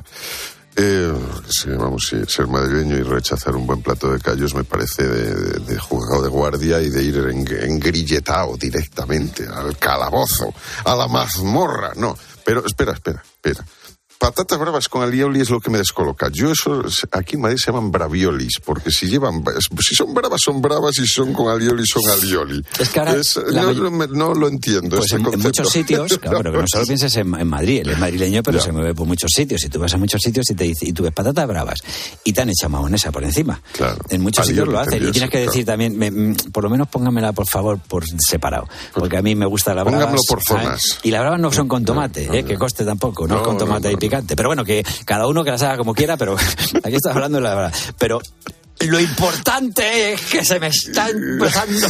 Eh, 0.75 1.13
sí, 1.51 1.69
vamos, 1.71 2.07
sí, 2.09 2.17
ser 2.27 2.47
madrileño 2.47 2.97
y 2.97 3.03
rechazar 3.03 3.55
un 3.55 3.67
buen 3.67 3.83
plato 3.83 4.11
de 4.11 4.19
callos 4.21 4.55
me 4.55 4.65
parece 4.65 5.07
de, 5.07 5.35
de, 5.35 5.61
de 6.23 6.29
guardia 6.29 6.81
y 6.81 6.89
de 6.89 7.03
ir 7.03 7.17
en- 7.19 7.47
engrilletado 7.71 8.57
directamente 8.57 9.47
al 9.47 9.77
calabozo, 9.77 10.53
a 10.85 10.95
la 10.97 11.09
mazmorra. 11.09 11.93
No, 11.97 12.17
pero 12.45 12.65
espera, 12.65 12.93
espera, 12.93 13.23
espera. 13.35 13.65
Patatas 14.23 14.57
bravas 14.57 14.89
con 14.89 15.03
alioli 15.03 15.41
es 15.41 15.51
lo 15.51 15.59
que 15.59 15.69
me 15.69 15.79
descoloca. 15.79 16.29
Yo 16.33 16.53
eso, 16.53 16.81
aquí 17.11 17.35
en 17.35 17.41
Madrid 17.43 17.57
se 17.59 17.73
llaman 17.73 17.91
braviolis, 17.91 18.61
porque 18.65 18.93
si 18.93 19.09
llevan, 19.09 19.43
si 19.81 19.97
son 19.97 20.15
bravas 20.15 20.41
son 20.41 20.63
bravas 20.63 20.97
y 20.99 21.03
si 21.09 21.13
son 21.15 21.33
con 21.33 21.49
alioli 21.49 21.85
son 21.85 22.09
alioli. 22.09 22.65
Es 22.79 22.89
que 22.91 23.01
ahora 23.01 23.17
Es- 23.17 23.37
no, 23.53 23.73
no 23.73 24.07
no 24.07 24.35
lo 24.35 24.47
entiendo. 24.47 24.97
Pues 24.99 25.07
ese 25.13 25.17
en, 25.17 25.27
en 25.35 25.41
muchos 25.41 25.69
sitios, 25.71 26.19
claro, 26.23 26.39
pero 26.39 26.53
que 26.53 26.59
no 26.59 26.65
solo 26.69 26.87
pienses 26.87 27.17
en, 27.17 27.35
en 27.35 27.49
Madrid, 27.49 27.81
él 27.81 27.91
es 27.91 27.99
madrileño, 27.99 28.45
pero 28.45 28.59
Ya. 28.59 28.65
se 28.65 28.71
mueve 28.71 28.95
por 28.95 29.09
muchos 29.09 29.29
sitios. 29.35 29.65
Y 29.65 29.69
tú 29.69 29.81
vas 29.81 29.93
a 29.93 29.97
muchos 29.99 30.21
sitios 30.23 30.49
y 30.51 30.55
te 30.55 30.65
dice, 30.65 30.87
y 30.87 30.93
tú 30.93 31.03
ves 31.03 31.13
patatas 31.13 31.49
bravas 31.49 31.81
y 32.23 32.33
te 32.33 32.43
han 32.43 32.51
echado 32.51 32.71
mahonesa 32.71 33.11
por 33.11 33.25
encima. 33.25 33.61
Claro. 33.73 33.99
En 34.09 34.21
muchos 34.21 34.45
Alioli 34.47 34.61
sitios 34.61 34.73
lo 34.73 34.79
hacen. 34.79 35.09
Y 35.09 35.11
tienes 35.11 35.31
que 35.31 35.39
decir 35.41 35.65
también, 35.67 35.99
me- 35.99 36.13
mm, 36.13 36.35
por 36.53 36.63
lo 36.63 36.71
menos 36.71 36.87
póngamela 36.87 37.33
por 37.33 37.49
favor 37.49 37.81
por 37.89 38.05
separado. 38.25 38.69
Porque 38.95 39.17
a 39.17 39.23
mí 39.23 39.35
me 39.35 39.47
gusta 39.47 39.75
la 39.75 39.83
brava. 39.83 39.99
Póngamelo 39.99 40.23
por 40.29 40.41
zonas. 40.45 40.81
Y 41.03 41.11
las 41.11 41.23
bravas 41.23 41.41
no 41.41 41.51
son 41.51 41.67
con 41.67 41.85
tomate, 41.85 42.29
eh, 42.39 42.45
que 42.45 42.57
coste 42.57 42.85
tampoco, 42.85 43.27
no, 43.27 43.39
es 43.39 43.43
con 43.43 43.59
tomate 43.59 43.91
y 43.91 43.97
picante. 44.13 44.37
Pero 44.37 44.49
bueno, 44.51 44.65
que 44.65 44.85
cada 45.05 45.27
uno 45.27 45.43
que 45.43 45.51
las 45.51 45.63
haga 45.63 45.79
como 45.79 45.95
quiera, 45.95 46.17
pero 46.17 46.37
aquí 46.85 46.95
estás 46.95 47.15
hablando 47.15 47.39
de 47.39 47.45
la 47.45 47.55
verdad. 47.55 47.75
Pero 47.99 48.21
lo 48.81 49.01
importante 49.01 50.13
es 50.13 50.21
que 50.23 50.45
se 50.45 50.59
me 50.59 50.67
está 50.67 51.09
empezando 51.09 51.87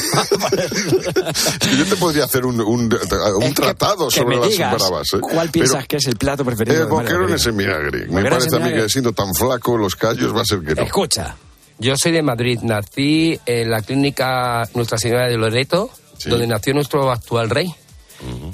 yo 1.77 1.85
te 1.87 1.97
podría 1.97 2.25
hacer 2.25 2.45
un, 2.45 2.61
un, 2.61 2.95
un 3.37 3.55
tratado 3.55 4.09
que 4.09 4.17
sobre 4.17 4.37
me 4.37 4.47
las 4.47 4.59
bravas. 4.59 5.15
¿eh? 5.15 5.21
¿Cuál 5.21 5.49
piensas 5.51 5.87
que 5.87 5.97
es 5.97 6.07
el 6.07 6.17
plato 6.17 6.45
preferido 6.45 6.83
Eh, 6.83 6.85
Mario 6.85 6.97
boquerones 6.99 7.47
en 7.47 7.57
vinagre. 7.57 8.07
Me 8.09 8.23
parece 8.29 8.55
a 8.57 8.59
mí 8.59 8.73
que 8.73 8.89
siendo 8.89 9.13
tan 9.13 9.35
flaco, 9.35 9.79
los 9.79 9.97
callos 9.97 10.37
va 10.37 10.43
a 10.43 10.45
ser 10.45 10.61
que 10.61 10.75
no. 10.75 10.83
Escucha. 10.83 11.35
Yo 11.79 11.97
soy 11.97 12.13
de 12.13 12.23
Madrid, 12.23 12.59
nací 12.63 13.41
en 13.47 13.71
la 13.71 13.81
clínica 13.81 14.63
Nuestra 14.75 14.99
Señora 14.99 15.29
de 15.29 15.37
Loreto, 15.37 15.91
donde 16.27 16.47
nació 16.47 16.75
nuestro 16.75 17.11
actual 17.11 17.51
rey. 17.51 17.75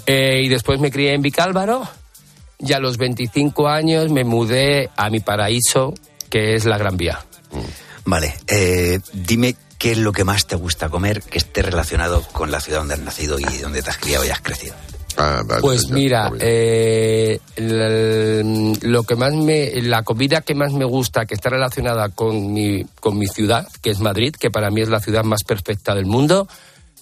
Eh, 0.07 0.43
y 0.45 0.49
después 0.49 0.81
me 0.81 0.91
crié 0.91 1.13
en 1.13 1.21
Vicálvaro 1.21 1.87
y 2.59 2.73
a 2.73 2.79
los 2.81 2.97
25 2.99 3.69
años 3.69 4.11
me 4.11 4.25
mudé 4.25 4.91
a 4.97 5.11
mi 5.11 5.21
paraíso, 5.21 5.95
que 6.31 6.55
es 6.55 6.65
la 6.65 6.79
Gran 6.79 6.97
Vía. 6.97 7.19
Vale, 8.05 8.35
eh, 8.47 8.99
dime 9.13 9.55
qué 9.79 9.93
es 9.93 9.99
lo 9.99 10.13
que 10.13 10.25
más 10.25 10.47
te 10.47 10.57
gusta 10.57 10.89
comer 10.89 11.23
que 11.23 11.39
esté 11.39 11.63
relacionado 11.63 12.23
con 12.33 12.51
la 12.51 12.61
ciudad 12.61 12.81
donde 12.81 12.95
has 12.95 13.01
nacido 13.01 13.39
y 13.39 13.45
donde 13.59 13.83
te 13.83 13.91
has 13.91 13.99
criado 13.99 14.25
y 14.25 14.31
has 14.31 14.41
crecido. 14.41 14.75
Ah, 15.21 15.43
Pues 15.61 15.91
mira, 15.91 16.31
eh, 16.39 17.41
el- 17.57 18.73
lo 18.83 19.03
que 19.03 19.17
más 19.17 19.35
me, 19.35 19.71
la 19.83 20.03
comida 20.05 20.43
que 20.43 20.55
más 20.55 20.73
me 20.73 20.85
gusta, 20.85 21.27
que 21.27 21.35
está 21.35 21.49
relacionada 21.51 22.09
con 22.11 22.53
mi, 22.53 22.85
con 23.01 23.19
mi 23.19 23.27
ciudad, 23.27 23.67
que 23.83 23.91
es 23.91 23.99
Madrid, 23.99 24.35
que 24.39 24.51
para 24.51 24.71
mí 24.71 24.81
es 24.81 24.89
la 24.89 25.01
ciudad 25.01 25.25
más 25.25 25.43
perfecta 25.45 25.95
del 25.95 26.07
mundo, 26.07 26.47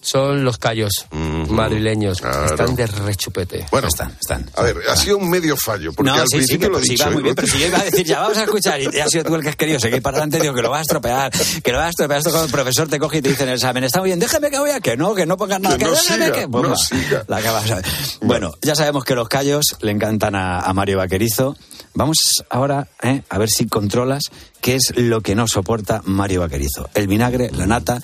son 0.07 0.45
los 0.45 0.59
callos 0.59 1.07
madrileños. 1.11 2.23
Están 2.23 2.77
de 2.77 2.87
rechupete. 2.87 3.67
Bueno, 3.71 3.89
están, 3.89 4.17
están. 4.21 4.49
A 4.55 4.63
ver, 4.63 4.77
ha 4.89 4.95
sido 4.97 5.19
un 5.19 5.29
medio 5.29 5.57
fallo, 5.57 5.93
porque 5.93 6.11
no, 6.11 6.15
al 6.15 6.21
sí, 6.23 6.27
sí, 6.31 6.37
principio 6.37 6.71
lo 6.71 6.79
he 6.79 6.83
dicho. 6.83 6.95
iba 6.95 7.11
muy 7.11 7.21
¿eh? 7.21 7.23
bien, 7.25 7.35
pero 7.35 7.49
si 7.49 7.59
yo 7.59 7.67
iba 7.67 7.79
a 7.79 7.83
decir, 7.85 8.07
ya 8.07 8.21
vamos 8.21 8.39
a 8.39 8.45
escuchar, 8.45 8.81
y 8.81 8.87
has 9.01 9.11
sido 9.11 9.25
tú 9.25 9.35
el 9.35 9.43
que 9.43 9.49
has 9.49 9.57
querido 9.57 9.81
seguir 9.81 10.01
para 10.03 10.19
adelante, 10.19 10.39
digo 10.41 10.55
que 10.55 10.63
lo 10.63 10.71
vas 10.71 10.79
a 10.79 10.83
estropear, 10.83 11.33
que 11.63 11.73
lo 11.73 11.79
vas 11.79 11.87
a 11.87 11.91
estropear. 11.91 12.19
Esto 12.19 12.31
cuando 12.31 12.47
el 12.47 12.53
profesor 12.53 12.89
te 12.89 12.99
coge 12.99 13.19
y 13.19 13.23
te 13.23 13.31
dice 13.31 13.43
en 13.43 13.49
el 13.51 13.55
examen, 13.57 13.83
está 13.85 13.99
muy 13.99 14.11
bien, 14.11 14.21
déjame 14.21 14.51
que 14.51 14.59
voy 14.59 14.71
a 14.71 14.81
que 14.81 14.97
no, 14.97 15.15
que 15.15 15.27
no 15.27 15.37
pongas 15.37 15.61
nada, 15.61 15.77
Que 15.77 15.85
que, 15.85 15.91
no 15.91 15.97
déjame 15.97 16.25
siga, 16.27 16.37
que. 16.39 16.49
Pues 16.49 16.63
no 16.63 16.71
va, 16.71 16.77
siga. 16.77 17.25
la 17.27 17.43
que 17.43 17.49
vas 17.49 17.71
a 17.71 17.75
ver. 17.77 17.85
Bueno, 18.23 18.53
ya 18.63 18.75
sabemos 18.77 19.05
que 19.05 19.15
los 19.15 19.29
callos 19.29 19.77
le 19.81 19.91
encantan 19.91 20.35
a, 20.37 20.61
a 20.61 20.73
Mario 20.73 20.99
Vaquerizo. 20.99 21.57
Vamos 21.95 22.19
ahora 22.51 22.89
eh, 23.03 23.23
a 23.29 23.39
ver 23.39 23.49
si 23.49 23.67
controlas 23.67 24.25
qué 24.61 24.77
es 24.77 24.93
lo 24.97 25.23
que 25.23 25.35
no 25.35 25.49
soporta 25.49 26.03
Mario 26.05 26.41
Vaquerizo. 26.41 26.89
El 26.95 27.07
vinagre, 27.09 27.51
la 27.51 27.67
nata, 27.67 28.01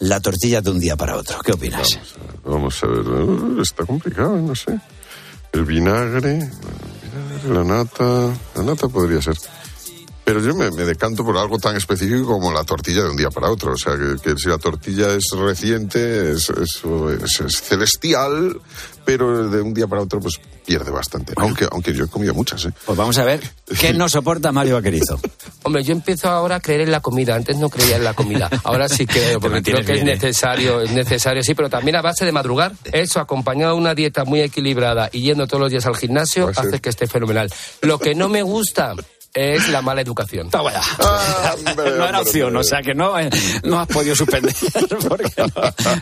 la 0.00 0.20
tortilla 0.20 0.60
de 0.60 0.70
un 0.70 0.80
día 0.80 0.96
para 0.96 1.16
otro. 1.16 1.38
¿Qué 1.40 1.52
opinas? 1.52 1.98
Vamos 2.44 2.82
a 2.82 2.86
ver, 2.86 3.60
está 3.60 3.84
complicado, 3.84 4.36
no 4.36 4.54
sé. 4.54 4.78
El 5.52 5.64
vinagre, 5.64 6.38
el 6.38 6.50
vinagre, 7.02 7.54
la 7.54 7.64
nata, 7.64 8.32
la 8.54 8.62
nata 8.62 8.88
podría 8.88 9.20
ser. 9.22 9.36
Pero 10.26 10.40
yo 10.40 10.56
me, 10.56 10.70
me 10.72 10.82
decanto 10.84 11.24
por 11.24 11.38
algo 11.38 11.56
tan 11.58 11.76
específico 11.76 12.26
como 12.26 12.52
la 12.52 12.64
tortilla 12.64 13.04
de 13.04 13.10
un 13.10 13.16
día 13.16 13.30
para 13.30 13.48
otro. 13.48 13.72
O 13.74 13.76
sea, 13.76 13.94
que, 13.96 14.16
que 14.20 14.36
si 14.36 14.48
la 14.48 14.58
tortilla 14.58 15.14
es 15.14 15.24
reciente, 15.38 16.32
es, 16.32 16.50
es- 16.50 16.82
es- 17.22 17.40
es 17.40 17.60
celestial, 17.62 18.60
pero 19.04 19.48
de 19.48 19.62
un 19.62 19.72
día 19.72 19.86
para 19.86 20.02
otro, 20.02 20.18
pues 20.18 20.40
pierde 20.66 20.90
bastante. 20.90 21.32
Aunque, 21.36 21.68
aunque 21.70 21.94
yo 21.94 22.04
he 22.04 22.08
comido 22.08 22.34
muchas, 22.34 22.64
¿eh? 22.64 22.72
Pues 22.84 22.98
vamos 22.98 23.16
a 23.18 23.24
ver 23.24 23.40
qué 23.80 23.92
no 23.94 24.08
soporta 24.08 24.50
Mario 24.50 24.74
Vaquerizo. 24.74 25.20
Hombre, 25.62 25.84
yo 25.84 25.92
empiezo 25.92 26.28
ahora 26.28 26.56
a 26.56 26.60
creer 26.60 26.80
en 26.80 26.90
la 26.90 26.98
comida. 27.00 27.36
Antes 27.36 27.56
no 27.58 27.70
creía 27.70 27.94
en 27.96 28.02
la 28.04 28.14
comida. 28.14 28.50
Ahora 28.64 28.88
sí 28.88 29.06
creo, 29.06 29.38
porque 29.40 29.62
creo 29.62 29.84
que 29.84 29.94
es 29.94 30.00
¿eh? 30.00 30.04
necesario, 30.04 30.80
es 30.80 30.90
necesario, 30.90 31.44
sí, 31.44 31.54
pero 31.54 31.70
también 31.70 31.94
a 31.94 32.02
base 32.02 32.24
de 32.24 32.32
madrugar. 32.32 32.72
Eso, 32.92 33.20
acompañado 33.20 33.74
de 33.74 33.78
una 33.80 33.94
dieta 33.94 34.24
muy 34.24 34.40
equilibrada 34.40 35.08
y 35.12 35.20
yendo 35.22 35.46
todos 35.46 35.60
los 35.60 35.70
días 35.70 35.86
al 35.86 35.96
gimnasio, 35.96 36.50
hace 36.56 36.80
que 36.80 36.88
esté 36.88 37.06
fenomenal. 37.06 37.48
Lo 37.82 38.00
que 38.00 38.16
no 38.16 38.28
me 38.28 38.42
gusta 38.42 38.94
es 39.36 39.68
la 39.68 39.82
mala 39.82 40.00
educación. 40.00 40.48
Toma 40.50 40.72
ya. 40.72 40.82
no 41.74 42.08
era 42.08 42.20
opción, 42.20 42.56
o 42.56 42.64
sea 42.64 42.80
que 42.82 42.94
no, 42.94 43.18
eh, 43.18 43.28
no 43.64 43.78
has 43.80 43.86
podido 43.88 44.16
suspender 44.16 44.54
porque 45.08 45.30
no, 45.36 45.46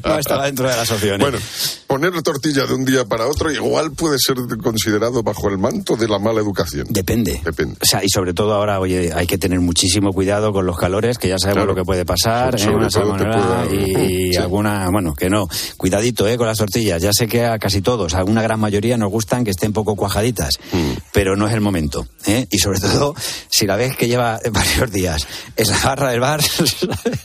no 0.05 0.19
estaba 0.19 0.47
dentro 0.47 0.69
de 0.69 0.77
las 0.77 0.91
opciones. 0.91 1.19
Bueno, 1.21 1.39
poner 1.87 2.23
tortilla 2.23 2.67
de 2.67 2.75
un 2.75 2.85
día 2.85 3.05
para 3.05 3.27
otro 3.27 3.51
igual 3.51 3.93
puede 3.93 4.19
ser 4.19 4.37
considerado 4.63 5.23
bajo 5.23 5.49
el 5.49 5.59
manto 5.59 5.97
de 5.97 6.09
la 6.09 6.19
mala 6.19 6.41
educación. 6.41 6.87
Depende. 6.91 7.41
Depende. 7.45 7.77
O 7.83 7.85
sea, 7.85 8.05
y 8.05 8.09
sobre 8.09 8.33
todo 8.35 8.55
ahora, 8.55 8.79
oye, 8.81 9.13
hay 9.15 9.27
que 9.27 9.37
tener 9.39 9.61
muchísimo 9.61 10.13
cuidado 10.13 10.53
con 10.53 10.65
los 10.67 10.79
calores, 10.79 11.19
que 11.19 11.29
ya 11.29 11.39
sabemos 11.39 11.55
Claro. 11.65 11.73
lo 11.73 11.75
que 11.77 11.85
puede 11.85 12.05
pasar, 12.05 12.59
Sobre 12.59 12.87
¿eh? 12.87 13.05
una 13.05 13.67
y, 13.71 13.95
Sí. 14.35 14.37
alguna, 14.37 14.89
bueno, 14.91 15.15
que 15.15 15.29
no. 15.31 15.47
Cuidadito, 15.77 16.27
¿eh? 16.29 16.37
Con 16.37 16.47
las 16.47 16.59
tortillas. 16.59 17.01
Ya 17.03 17.11
sé 17.13 17.27
que 17.27 17.45
a 17.45 17.59
casi 17.59 17.81
todos, 17.83 18.15
a 18.15 18.25
una 18.25 18.43
gran 18.43 18.59
mayoría 18.61 18.97
nos 18.97 19.11
gustan 19.11 19.45
que 19.45 19.51
estén 19.51 19.73
poco 19.73 19.97
cuajaditas, 19.97 20.55
Mm. 20.73 20.93
pero 21.13 21.37
no 21.37 21.47
es 21.49 21.55
el 21.55 21.61
momento, 21.61 22.07
¿eh? 22.27 22.47
Y 22.51 22.59
sobre 22.59 22.81
todo, 22.81 23.15
si 23.49 23.67
la 23.67 23.77
ves 23.77 23.97
que 23.97 24.07
lleva 24.09 24.39
varios 24.53 24.91
días 24.93 25.27
en 25.57 25.69
la 25.71 25.79
barra 25.79 26.11
del 26.11 26.21
bar. 26.21 26.41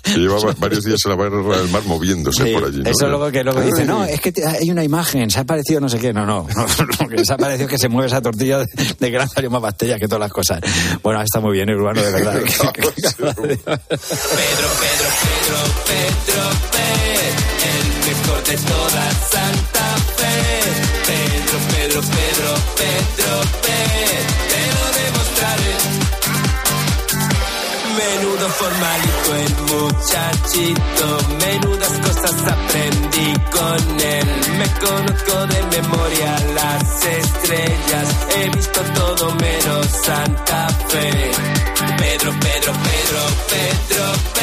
Que 0.04 0.18
lleva 0.18 0.40
va- 0.40 0.56
varios 0.58 0.84
días 0.84 1.00
en 1.06 1.12
la 1.12 1.16
barra 1.18 1.58
del 1.60 1.70
mar 1.70 1.84
moviéndose 1.86 2.44
Sí, 2.44 2.52
por 2.54 2.66
allí. 2.66 2.82
¿no? 2.82 2.90
Eso 2.90 3.08
luego 3.08 3.32
que 3.32 3.44
luego 3.44 3.62
dice, 3.62 3.86
no, 3.86 4.04
es 4.04 4.20
que 4.22 4.32
te- 4.32 4.44
hay 4.46 4.70
una 4.72 4.84
imagen, 4.84 5.30
se 5.30 5.40
ha 5.40 5.44
parecido 5.44 5.80
no 5.80 5.88
sé 5.90 6.00
qué. 6.00 6.12
No, 6.14 6.26
no, 6.26 6.48
no, 6.56 6.66
no, 7.00 7.08
que 7.08 7.24
se 7.26 7.34
ha 7.34 7.38
parecido 7.38 7.68
que 7.70 7.78
se 7.78 7.88
mueve 7.90 8.08
esa 8.08 8.22
tortilla 8.22 8.58
de, 8.60 8.66
de 9.00 9.20
han 9.20 9.30
salido 9.30 9.52
más 9.52 9.62
bacterias 9.62 10.00
que 10.00 10.08
todas 10.08 10.22
las 10.22 10.32
cosas. 10.32 10.60
Bueno, 11.04 11.22
está 11.22 11.40
muy 11.40 11.54
bien, 11.54 11.70
urbano, 11.70 12.02
de 12.02 12.12
verdad. 12.12 12.40
Pedro, 12.40 12.74
Pedro, 13.18 13.34
Pedro, 13.36 13.54
Pedro 15.86 16.44
P, 16.72 16.78
el 17.70 17.86
mejor 18.08 18.40
de 18.46 18.56
toda 18.58 19.12
Santa 19.30 19.86
Fe. 20.16 20.34
Pedro, 21.06 21.58
Pedro, 21.72 21.89
Pedro, 22.02 22.56
Pedro 22.78 23.42
P, 23.62 23.68
te 24.50 24.62
lo 24.72 24.84
demostraré. 25.00 25.74
Menudo 27.98 28.50
formalito 28.50 29.36
el 29.36 29.54
muchachito, 29.68 31.08
menudas 31.46 31.94
cosas 32.00 32.38
aprendí 32.48 33.34
con 33.52 34.00
él. 34.00 34.28
Me 34.60 34.68
conozco 34.80 35.48
de 35.48 35.82
memoria 35.82 36.32
las 36.56 37.06
estrellas, 37.06 38.08
he 38.38 38.50
visto 38.50 38.82
todo 38.96 39.36
menos 39.36 39.88
Santa 40.06 40.70
Fe. 40.88 41.32
Pedro, 41.98 42.32
Pedro, 42.40 42.72
Pedro, 42.88 43.22
Pedro 43.50 44.06
P, 44.36 44.40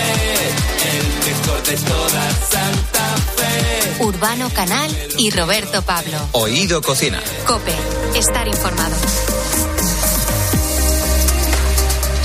el 0.92 1.06
mejor 1.24 1.62
de 1.62 1.76
toda 1.88 2.30
Santa. 2.50 2.95
Urbano 4.00 4.50
Canal 4.50 4.90
y 5.18 5.30
Roberto 5.30 5.82
Pablo. 5.82 6.18
Oído 6.32 6.82
Cocina. 6.82 7.22
Cope, 7.46 7.74
estar 8.14 8.46
informado. 8.48 8.96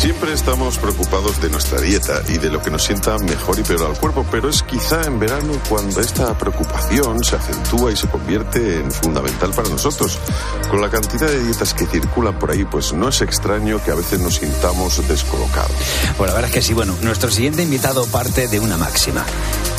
Siempre 0.02 0.34
estamos 0.34 0.80
preocupados 0.80 1.40
de 1.44 1.52
nuestra 1.52 1.80
dieta 1.80 2.24
y 2.28 2.40
de 2.40 2.50
lo 2.50 2.60
que 2.60 2.72
nos 2.72 2.84
sienta 2.84 3.20
mejor 3.20 3.60
y 3.60 3.62
peor 3.62 3.84
al 3.84 4.00
cuerpo, 4.00 4.26
pero 4.32 4.50
es 4.50 4.64
quizá 4.64 5.06
en 5.06 5.20
verano 5.20 5.54
cuando 5.70 6.02
esta 6.02 6.36
preocupación 6.36 7.24
se 7.24 7.36
acentúa 7.36 7.92
y 7.92 7.96
se 7.96 8.08
convierte 8.08 8.78
en 8.78 8.92
fundamental 8.92 9.52
para 9.52 9.70
nosotros. 9.70 10.18
Con 10.72 10.82
la 10.82 10.90
cantidad 10.90 11.28
de 11.28 11.44
dietas 11.44 11.76
que 11.76 11.86
circulan 11.86 12.40
por 12.40 12.50
ahí, 12.50 12.66
pues 12.66 12.94
no 12.94 13.10
es 13.10 13.22
extraño 13.22 13.80
que 13.84 13.92
a 13.92 13.96
veces 13.96 14.20
nos 14.20 14.38
sintamos 14.38 15.08
descolocados. 15.08 15.72
Bueno, 16.18 16.34
la 16.34 16.42
verdad 16.42 16.50
es 16.50 16.56
que 16.56 16.62
sí. 16.64 16.74
Bueno, 16.74 16.98
nuestro 17.04 17.30
siguiente 17.30 17.62
invitado 17.62 18.08
parte 18.08 18.48
de 18.48 18.60
una 18.60 18.78
máxima, 18.78 19.24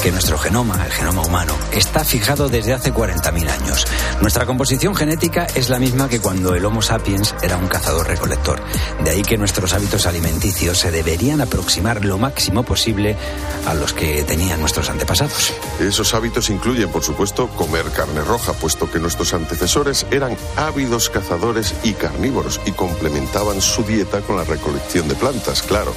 que 0.02 0.10
nuestro 0.10 0.36
genoma, 0.36 0.84
el 0.84 0.90
genoma 0.90 1.22
humano, 1.22 1.54
está 1.70 2.04
fijado 2.04 2.48
desde 2.48 2.72
hace 2.72 2.92
40.000 2.92 3.48
años. 3.48 3.86
Nuestra 4.20 4.46
composición 4.46 4.96
genética 4.96 5.46
es 5.54 5.70
la 5.70 5.78
misma 5.78 6.08
que 6.08 6.18
cuando 6.18 6.56
el 6.56 6.64
Homo 6.64 6.82
sapiens 6.82 7.36
era 7.40 7.56
un 7.56 7.68
cazador-recolector. 7.68 8.60
De 9.04 9.10
ahí 9.10 9.22
que 9.22 9.38
nuestros 9.38 9.72
hábitos 9.74 10.06
alimenticios 10.06 10.78
se 10.78 10.90
deberían 10.90 11.40
aproximar 11.40 12.04
lo 12.04 12.18
máximo 12.18 12.64
posible 12.64 13.16
a 13.64 13.74
los 13.74 13.92
que 13.92 14.24
tenían 14.24 14.58
nuestros 14.58 14.90
antepasados. 14.90 15.52
Esos 15.78 16.14
hábitos 16.14 16.50
incluyen, 16.50 16.90
por 16.90 17.04
supuesto, 17.04 17.46
comer 17.50 17.84
carne 17.92 18.22
roja, 18.22 18.54
puesto 18.54 18.90
que 18.90 18.98
nuestros 18.98 19.34
antecesores 19.34 20.06
eran 20.10 20.36
ávidos 20.56 21.10
cazadores 21.10 21.76
y 21.84 21.92
carnívoros 21.92 22.60
y 22.66 22.72
complementaban 22.72 23.60
su 23.60 23.84
dieta 23.84 24.20
con 24.22 24.36
la 24.36 24.44
recolección 24.44 25.06
de 25.06 25.14
plantas, 25.14 25.62
claro. 25.62 25.94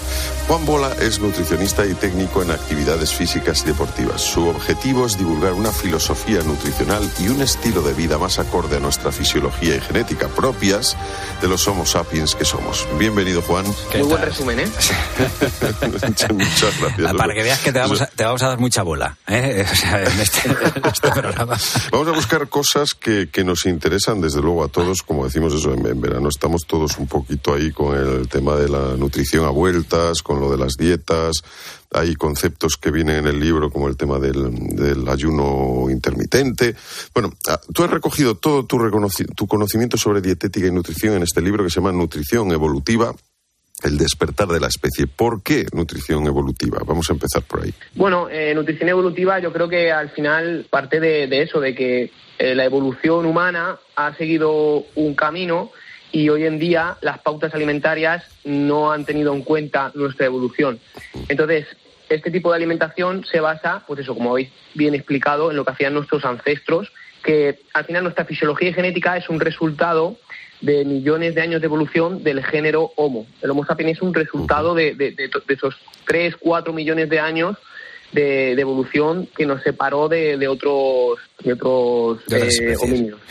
Juan 0.47 0.64
Bola 0.64 0.93
es 1.01 1.20
nutricionista 1.20 1.88
y 1.88 1.95
técnico 1.95 2.43
en 2.43 2.51
actividades 2.51 3.12
físicas 3.12 3.64
y 3.64 3.68
deportivas. 3.68 3.95
Su 4.18 4.48
objetivo 4.48 5.06
es 5.06 5.18
divulgar 5.18 5.54
una 5.54 5.72
filosofía 5.72 6.41
nutricional 6.41 7.10
y 7.20 7.30
un 7.30 7.41
estilo 7.41 7.82
de 7.82 7.93
vida 7.93 8.18
más 8.18 8.39
acorde 8.39 8.78
a 8.78 8.80
nuestra 8.80 9.12
fisiología 9.12 9.76
y 9.76 9.82
genética 9.82 10.28
propias 10.28 10.98
de 11.41 11.48
los 11.48 11.68
Homo 11.68 11.86
sapiens 11.86 12.36
que 12.36 12.43
somos. 12.43 12.88
Bienvenido, 12.98 13.41
Juan. 13.41 13.66
Muy 13.66 14.02
buen 14.04 14.22
resumen, 14.22 14.60
¿eh? 14.60 14.68
Muchas 16.34 16.80
gracias. 16.80 17.14
Para 17.14 17.34
que 17.34 17.43
veas 17.43 17.60
que 17.60 17.72
te 17.72 17.80
vamos 17.80 18.02
a, 18.02 18.08
te 18.08 18.24
vamos 18.24 18.43
a 18.43 18.50
dar 18.50 18.60
mucha 18.60 18.84
bola 18.84 19.18
¿eh? 19.28 19.66
O 19.72 19.76
sea, 19.76 20.04
en, 20.04 20.20
este, 20.20 20.50
en 20.50 20.86
este 20.86 21.12
programa. 21.12 21.58
Vamos 21.91 22.08
a 22.08 22.12
buscar 22.12 22.50
cosas 22.50 22.93
que, 22.93 23.30
que 23.32 23.43
nos 23.43 23.66
interesan, 23.66 24.20
desde 24.20 24.41
luego, 24.41 24.64
a 24.64 24.68
todos. 24.68 25.04
Como 25.04 25.26
decimos 25.26 25.54
eso, 25.54 25.74
en, 25.74 25.86
en 25.86 26.02
verano 26.02 26.30
estamos 26.30 26.66
todos 26.68 26.98
un 26.98 27.08
poquito 27.08 27.54
ahí 27.54 27.72
con 27.72 27.96
el 27.96 28.28
tema 28.28 28.56
de 28.56 28.70
la 28.70 28.96
nutrición 28.98 29.46
a 29.46 29.50
vueltas, 29.50 30.22
con 30.22 30.39
lo 30.39 30.52
de 30.52 30.58
las 30.58 30.74
dietas. 30.78 31.43
Hay 31.91 32.15
conceptos 32.15 32.77
que 32.77 32.91
vienen 32.91 33.17
en 33.17 33.27
el 33.27 33.39
libro, 33.39 33.69
como 33.69 33.88
el 33.88 33.97
tema 33.97 34.19
del, 34.19 34.75
del 34.75 35.07
ayuno 35.07 35.89
intermitente. 35.89 36.75
Bueno, 37.13 37.33
ah, 37.47 37.59
tú 37.73 37.83
has 37.83 37.91
recogido 37.91 38.36
todo 38.36 38.65
tu, 38.65 38.77
tu 39.36 39.47
conocimiento 39.47 39.97
sobre 39.97 40.21
dietética 40.21 40.67
y 40.67 40.71
nutrición 40.71 41.15
en 41.15 41.23
este 41.23 41.41
libro 41.41 41.63
que 41.63 41.69
se 41.69 41.79
llama 41.79 41.91
Nutrición 41.91 42.51
Evolutiva. 42.51 43.13
El 43.83 43.97
despertar 43.97 44.47
de 44.47 44.59
la 44.59 44.67
especie. 44.67 45.05
¿Por 45.05 45.43
qué 45.43 45.65
nutrición 45.73 46.25
evolutiva? 46.27 46.79
Vamos 46.86 47.09
a 47.09 47.13
empezar 47.13 47.43
por 47.43 47.61
ahí. 47.61 47.73
Bueno, 47.93 48.29
eh, 48.29 48.55
nutrición 48.55 48.88
evolutiva 48.88 49.39
yo 49.39 49.51
creo 49.51 49.67
que 49.67 49.91
al 49.91 50.11
final 50.11 50.65
parte 50.69 51.01
de, 51.01 51.27
de 51.27 51.41
eso, 51.43 51.59
de 51.59 51.75
que 51.75 52.09
eh, 52.39 52.55
la 52.55 52.63
evolución 52.63 53.25
humana 53.25 53.77
ha 53.97 54.15
seguido 54.15 54.86
un 54.95 55.13
camino 55.13 55.71
y 56.16 56.30
hoy 56.30 56.45
en 56.45 56.59
día 56.59 56.95
las 57.01 57.20
pautas 57.20 57.53
alimentarias 57.53 58.24
no 58.45 58.93
han 58.93 59.03
tenido 59.03 59.34
en 59.34 59.41
cuenta 59.41 59.91
nuestra 59.95 60.26
evolución. 60.28 60.80
Entonces, 61.28 61.68
este 62.07 62.32
tipo 62.32 62.51
de 62.51 62.55
alimentación 62.55 63.26
se 63.26 63.41
basa, 63.41 63.84
pues 63.86 63.99
eso, 63.99 64.13
como 64.13 64.32
habéis 64.32 64.49
bien 64.76 64.95
explicado, 64.95 65.51
en 65.51 65.57
lo 65.57 65.66
que 65.66 65.74
hacían 65.74 65.93
nuestros 65.93 66.24
ancestros, 66.24 66.89
que 67.22 67.59
al 67.74 67.84
final 67.84 68.03
nuestra 68.03 68.24
fisiología 68.24 68.70
y 68.70 68.74
genética 68.74 69.18
es 69.18 69.28
un 69.28 69.41
resultado 69.41 70.16
de 70.61 70.86
millones 70.86 71.36
de 71.36 71.41
años 71.41 71.59
de 71.59 71.66
evolución 71.66 72.24
del 72.24 72.41
género 72.45 72.93
Homo. 72.95 73.28
El 73.41 73.51
Homo 73.51 73.66
sapiens 73.66 73.97
es 73.97 74.01
un 74.01 74.13
resultado 74.13 74.74
de, 74.74 74.95
de- 74.95 75.13
esos 75.49 75.76
3, 76.07 76.38
4 76.39 76.72
millones 76.72 77.09
de 77.09 77.20
años 77.20 77.57
de, 78.16 78.55
de 78.55 78.61
evolución 78.61 79.30
que 79.38 79.45
nos 79.45 79.61
separó 79.61 80.09
de, 80.09 80.38
de 80.38 80.47
otros, 80.47 81.20
de 81.43 81.53
otros 81.53 82.20
eh, 82.32 82.76
homínidos. 82.82 83.22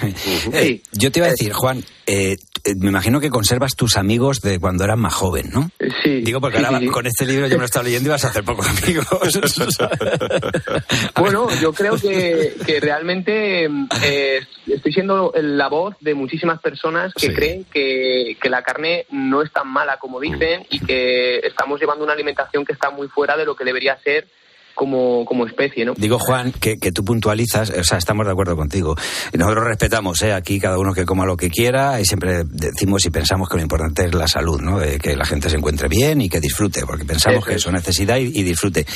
Eh, 0.53 0.80
yo 0.93 1.11
te 1.11 1.18
iba 1.18 1.26
a 1.26 1.30
decir, 1.30 1.53
Juan, 1.53 1.82
eh, 2.07 2.37
eh, 2.64 2.74
me 2.78 2.89
imagino 2.89 3.20
que 3.20 3.30
conservas 3.30 3.74
tus 3.76 3.97
amigos 3.97 4.41
de 4.41 4.59
cuando 4.61 4.85
eras 4.85 4.99
más 4.99 5.14
joven, 5.14 5.51
¿no? 5.53 5.70
Sí. 6.03 6.20
Digo, 6.20 6.41
porque 6.41 6.59
sí, 6.59 6.64
ahora 6.64 6.78
sí, 6.78 6.85
sí. 6.87 6.91
con 6.91 7.07
este 7.07 7.26
libro 7.26 7.47
yo 7.47 7.55
me 7.57 7.61
lo 7.61 7.64
estaba 7.64 7.85
leyendo 7.85 8.09
y 8.09 8.12
vas 8.12 8.24
a 8.24 8.28
hacer 8.28 8.45
pocos 8.45 8.66
amigos. 8.68 9.07
Bueno, 11.18 11.49
yo 11.61 11.72
creo 11.72 11.97
que, 11.97 12.55
que 12.66 12.80
realmente 12.80 13.64
eh, 14.03 14.41
estoy 14.66 14.93
siendo 14.93 15.32
la 15.37 15.68
voz 15.68 15.95
de 16.01 16.14
muchísimas 16.14 16.61
personas 16.61 17.12
que 17.14 17.28
Sí. 17.28 17.35
creen 17.35 17.64
que, 17.72 18.37
que 18.41 18.51
la 18.51 18.62
carne 18.62 19.07
no 19.11 19.43
es 19.43 19.51
tan 19.53 19.68
mala 19.68 19.97
como 19.99 20.20
dicen 20.20 20.66
y 20.70 20.80
que 20.80 21.39
estamos 21.39 21.80
llevando 21.80 22.05
una 22.05 22.12
alimentación 22.12 22.64
que 22.64 22.72
está 22.72 22.91
muy 22.91 23.09
fuera 23.09 23.37
de 23.37 23.45
lo 23.47 23.57
que 23.57 23.64
debería 23.64 23.99
ser 24.03 24.26
como, 24.75 25.25
como 25.25 25.47
especie, 25.47 25.85
¿no? 25.85 25.95
Digo, 25.97 26.18
Juan, 26.18 26.53
que, 26.53 26.79
que 26.79 26.93
tú 26.93 27.05
puntualizas, 27.05 27.70
o 27.70 27.85
sea, 27.85 27.99
estamos 27.99 28.27
de 28.27 28.33
acuerdo 28.33 28.57
contigo. 28.57 28.97
Nosotros 29.33 29.64
respetamos, 29.64 30.20
¿eh? 30.22 30.33
Aquí 30.33 30.59
cada 30.59 30.79
uno 30.79 30.93
que 30.93 31.05
coma 31.05 31.25
lo 31.25 31.37
que 31.37 31.51
quiera 31.51 32.01
y 32.01 32.05
siempre 32.05 32.43
decimos 32.45 33.05
y 33.07 33.11
pensamos 33.11 33.49
que 33.49 33.57
lo 33.57 33.62
importante 33.62 34.05
es 34.07 34.14
la 34.14 34.29
salud, 34.29 34.61
¿no? 34.61 34.79
De 34.79 34.99
que 34.99 35.16
la 35.16 35.25
gente 35.25 35.49
se 35.49 35.57
encuentre 35.57 35.89
bien 35.89 36.20
y 36.20 36.29
que 36.29 36.41
disfrute, 36.41 36.85
porque 36.87 37.05
pensamos 37.05 37.39
Eso 37.39 37.47
que 37.47 37.53
es. 37.53 37.57
eso 37.59 37.68
es 37.68 37.75
necesidad 37.75 38.16
y, 38.18 38.39
y 38.39 38.43
disfrute. 38.43 38.87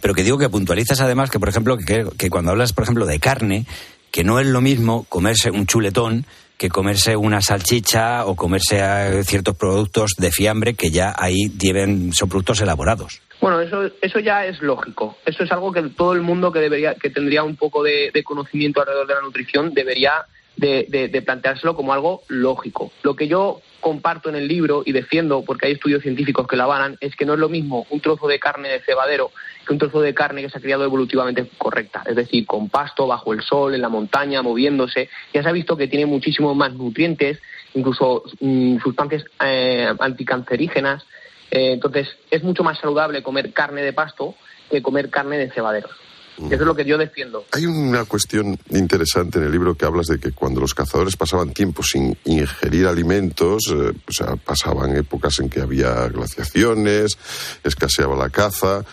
Pero 0.00 0.14
que 0.14 0.24
digo 0.24 0.38
que 0.38 0.48
puntualizas 0.48 1.00
además 1.00 1.30
que, 1.30 1.38
por 1.38 1.48
ejemplo, 1.48 1.76
que, 1.76 2.06
que 2.16 2.30
cuando 2.30 2.50
hablas, 2.50 2.72
por 2.72 2.84
ejemplo, 2.84 3.06
de 3.06 3.20
carne, 3.20 3.66
que 4.10 4.24
no 4.24 4.40
es 4.40 4.46
lo 4.46 4.60
mismo 4.60 5.04
comerse 5.08 5.50
un 5.50 5.66
chuletón 5.66 6.26
que 6.56 6.68
comerse 6.68 7.16
una 7.16 7.40
salchicha 7.40 8.26
o 8.26 8.34
comerse 8.34 8.80
eh, 8.80 9.22
ciertos 9.24 9.56
productos 9.56 10.14
de 10.18 10.32
fiambre 10.32 10.74
que 10.74 10.90
ya 10.90 11.14
ahí 11.16 11.52
lleven, 11.56 12.12
son 12.12 12.28
productos 12.28 12.60
elaborados. 12.60 13.20
Bueno, 13.40 13.60
eso, 13.60 13.90
eso 14.02 14.18
ya 14.18 14.44
es 14.46 14.60
lógico. 14.62 15.16
Eso 15.24 15.44
es 15.44 15.52
algo 15.52 15.72
que 15.72 15.82
todo 15.82 16.12
el 16.12 16.22
mundo 16.22 16.50
que 16.52 16.58
debería, 16.60 16.94
que 16.94 17.10
tendría 17.10 17.44
un 17.44 17.56
poco 17.56 17.82
de, 17.82 18.10
conocimiento 18.24 18.80
alrededor 18.80 19.06
de 19.06 19.14
la 19.14 19.20
nutrición 19.20 19.74
debería 19.74 20.26
de, 20.56 20.86
de- 20.88 21.06
de 21.06 21.22
planteárselo 21.22 21.76
como 21.76 21.92
algo 21.92 22.22
lógico. 22.26 22.90
Lo 23.04 23.14
que 23.14 23.28
yo 23.28 23.60
comparto 23.78 24.28
en 24.28 24.34
el 24.34 24.48
libro 24.48 24.82
y 24.84 24.90
defiendo, 24.90 25.44
porque 25.44 25.66
hay 25.66 25.72
estudios 25.74 26.02
científicos 26.02 26.48
que 26.48 26.56
la 26.56 26.64
avalan, 26.64 26.96
es 27.00 27.14
que 27.14 27.24
no 27.24 27.34
es 27.34 27.38
lo 27.38 27.48
mismo 27.48 27.86
un 27.90 28.00
trozo 28.00 28.26
de 28.26 28.40
carne 28.40 28.68
de 28.68 28.80
cebadero 28.80 29.30
que 29.64 29.72
un 29.72 29.78
trozo 29.78 30.00
de 30.00 30.14
carne 30.14 30.42
que 30.42 30.50
se 30.50 30.58
ha 30.58 30.60
criado 30.60 30.82
evolutivamente 30.82 31.46
correcta, 31.58 32.02
es 32.06 32.16
decir, 32.16 32.44
con 32.44 32.68
pasto, 32.70 33.06
bajo 33.06 33.32
el 33.34 33.42
sol, 33.42 33.72
en 33.74 33.82
la 33.82 33.88
montaña, 33.88 34.42
moviéndose. 34.42 35.08
Ya 35.32 35.42
se 35.44 35.48
ha 35.48 35.52
visto 35.52 35.76
que 35.76 35.86
tiene 35.86 36.06
muchísimos 36.06 36.56
más 36.56 36.72
nutrientes, 36.72 37.38
incluso 37.74 38.24
mm, 38.40 38.78
sustancias 38.80 39.24
eh, 39.44 39.92
anticancerígenas. 40.00 41.06
Eh, 41.50 41.72
entonces, 41.72 42.08
es 42.30 42.42
mucho 42.42 42.62
más 42.62 42.78
saludable 42.78 43.22
comer 43.22 43.52
carne 43.52 43.82
de 43.82 43.92
pasto 43.92 44.34
que 44.70 44.82
comer 44.82 45.10
carne 45.10 45.38
de 45.38 45.50
cebaderos. 45.50 45.92
Eso 46.38 46.54
es 46.54 46.60
lo 46.60 46.74
que 46.76 46.84
yo 46.84 46.96
defiendo. 46.96 47.44
Hay 47.50 47.66
una 47.66 48.04
cuestión 48.04 48.56
interesante 48.70 49.38
en 49.38 49.46
el 49.46 49.50
libro 49.50 49.74
que 49.74 49.84
hablas 49.84 50.06
de 50.06 50.20
que 50.20 50.30
cuando 50.30 50.60
los 50.60 50.72
cazadores 50.72 51.16
pasaban 51.16 51.52
tiempo 51.52 51.82
sin 51.82 52.16
ingerir 52.24 52.86
alimentos, 52.86 53.64
eh, 53.72 53.92
o 54.06 54.12
sea, 54.12 54.36
pasaban 54.36 54.96
épocas 54.96 55.40
en 55.40 55.50
que 55.50 55.60
había 55.60 56.06
glaciaciones, 56.06 57.18
escaseaba 57.64 58.14
la 58.14 58.30
caza. 58.30 58.84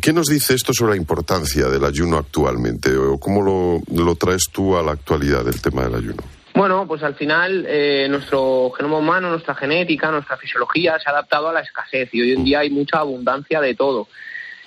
¿Qué 0.00 0.12
nos 0.12 0.28
dice 0.28 0.54
esto 0.54 0.72
sobre 0.72 0.92
la 0.92 0.98
importancia 0.98 1.68
del 1.68 1.84
ayuno 1.84 2.16
actualmente? 2.16 2.96
¿O 2.96 3.18
cómo 3.18 3.42
lo, 3.42 4.04
lo 4.04 4.14
traes 4.14 4.44
tú 4.52 4.76
a 4.76 4.82
la 4.82 4.92
actualidad 4.92 5.44
del 5.44 5.60
tema 5.60 5.82
del 5.82 5.96
ayuno? 5.96 6.22
Bueno, 6.54 6.86
pues 6.86 7.02
al 7.02 7.14
final 7.14 7.64
eh, 7.66 8.06
nuestro 8.10 8.72
genoma 8.76 8.98
humano, 8.98 9.30
nuestra 9.30 9.54
genética, 9.54 10.10
nuestra 10.10 10.36
fisiología 10.36 10.98
se 10.98 11.08
ha 11.08 11.12
adaptado 11.12 11.48
a 11.48 11.52
la 11.52 11.60
escasez 11.60 12.10
y 12.12 12.20
hoy 12.20 12.32
en 12.32 12.44
día 12.44 12.60
hay 12.60 12.70
mucha 12.70 12.98
abundancia 12.98 13.60
de 13.60 13.74
todo. 13.74 14.08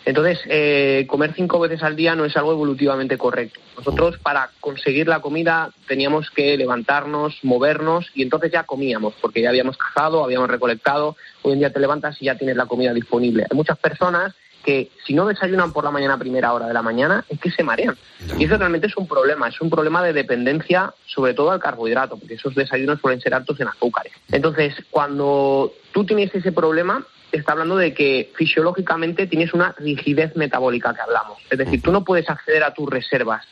Entonces, 0.05 0.39
eh, 0.47 1.05
comer 1.07 1.33
cinco 1.35 1.59
veces 1.59 1.81
al 1.81 1.95
día 1.95 2.15
no 2.15 2.25
es 2.25 2.37
algo 2.37 2.51
evolutivamente 2.51 3.17
correcto. 3.17 3.59
Nosotros 3.75 4.19
para 4.19 4.51
conseguir 4.59 5.07
la 5.07 5.19
comida 5.19 5.71
teníamos 5.87 6.29
que 6.29 6.55
levantarnos, 6.57 7.39
movernos 7.43 8.11
y 8.13 8.21
entonces 8.21 8.51
ya 8.51 8.63
comíamos, 8.63 9.15
porque 9.19 9.41
ya 9.41 9.49
habíamos 9.49 9.77
cazado, 9.77 10.23
habíamos 10.23 10.49
recolectado. 10.49 11.17
Hoy 11.41 11.53
en 11.53 11.59
día 11.59 11.73
te 11.73 11.79
levantas 11.79 12.21
y 12.21 12.25
ya 12.25 12.37
tienes 12.37 12.55
la 12.55 12.67
comida 12.67 12.93
disponible. 12.93 13.47
Hay 13.49 13.57
muchas 13.57 13.79
personas 13.79 14.35
que 14.65 14.89
si 15.05 15.13
no 15.13 15.27
desayunan 15.27 15.71
por 15.71 15.83
la 15.83 15.91
mañana 15.91 16.15
a 16.15 16.17
primera 16.17 16.51
hora 16.51 16.67
de 16.67 16.73
la 16.73 16.81
mañana 16.81 17.23
es 17.29 17.39
que 17.39 17.51
se 17.51 17.63
marean. 17.63 17.95
Y 18.37 18.45
eso 18.45 18.57
realmente 18.57 18.87
es 18.87 18.97
un 18.97 19.07
problema, 19.07 19.47
es 19.47 19.61
un 19.61 19.69
problema 19.69 20.03
de 20.03 20.11
dependencia 20.11 20.93
sobre 21.05 21.35
todo 21.35 21.51
al 21.51 21.59
carbohidrato, 21.59 22.17
porque 22.17 22.33
esos 22.33 22.55
desayunos 22.55 22.99
suelen 22.99 23.21
ser 23.21 23.35
altos 23.35 23.59
en 23.59 23.67
azúcares. 23.67 24.11
Entonces, 24.31 24.73
cuando 24.89 25.71
tú 25.93 26.03
tienes 26.05 26.33
ese 26.33 26.51
problema, 26.51 27.05
está 27.31 27.51
hablando 27.51 27.77
de 27.77 27.93
que 27.93 28.31
fisiológicamente 28.35 29.27
tienes 29.27 29.53
una 29.53 29.75
rigidez 29.77 30.35
metabólica 30.35 30.93
que 30.93 31.01
hablamos. 31.01 31.37
Es 31.49 31.59
decir, 31.59 31.81
tú 31.81 31.91
no 31.91 32.03
puedes 32.03 32.29
acceder 32.29 32.63
a 32.63 32.73
tus 32.73 32.89
reservas. 32.89 33.45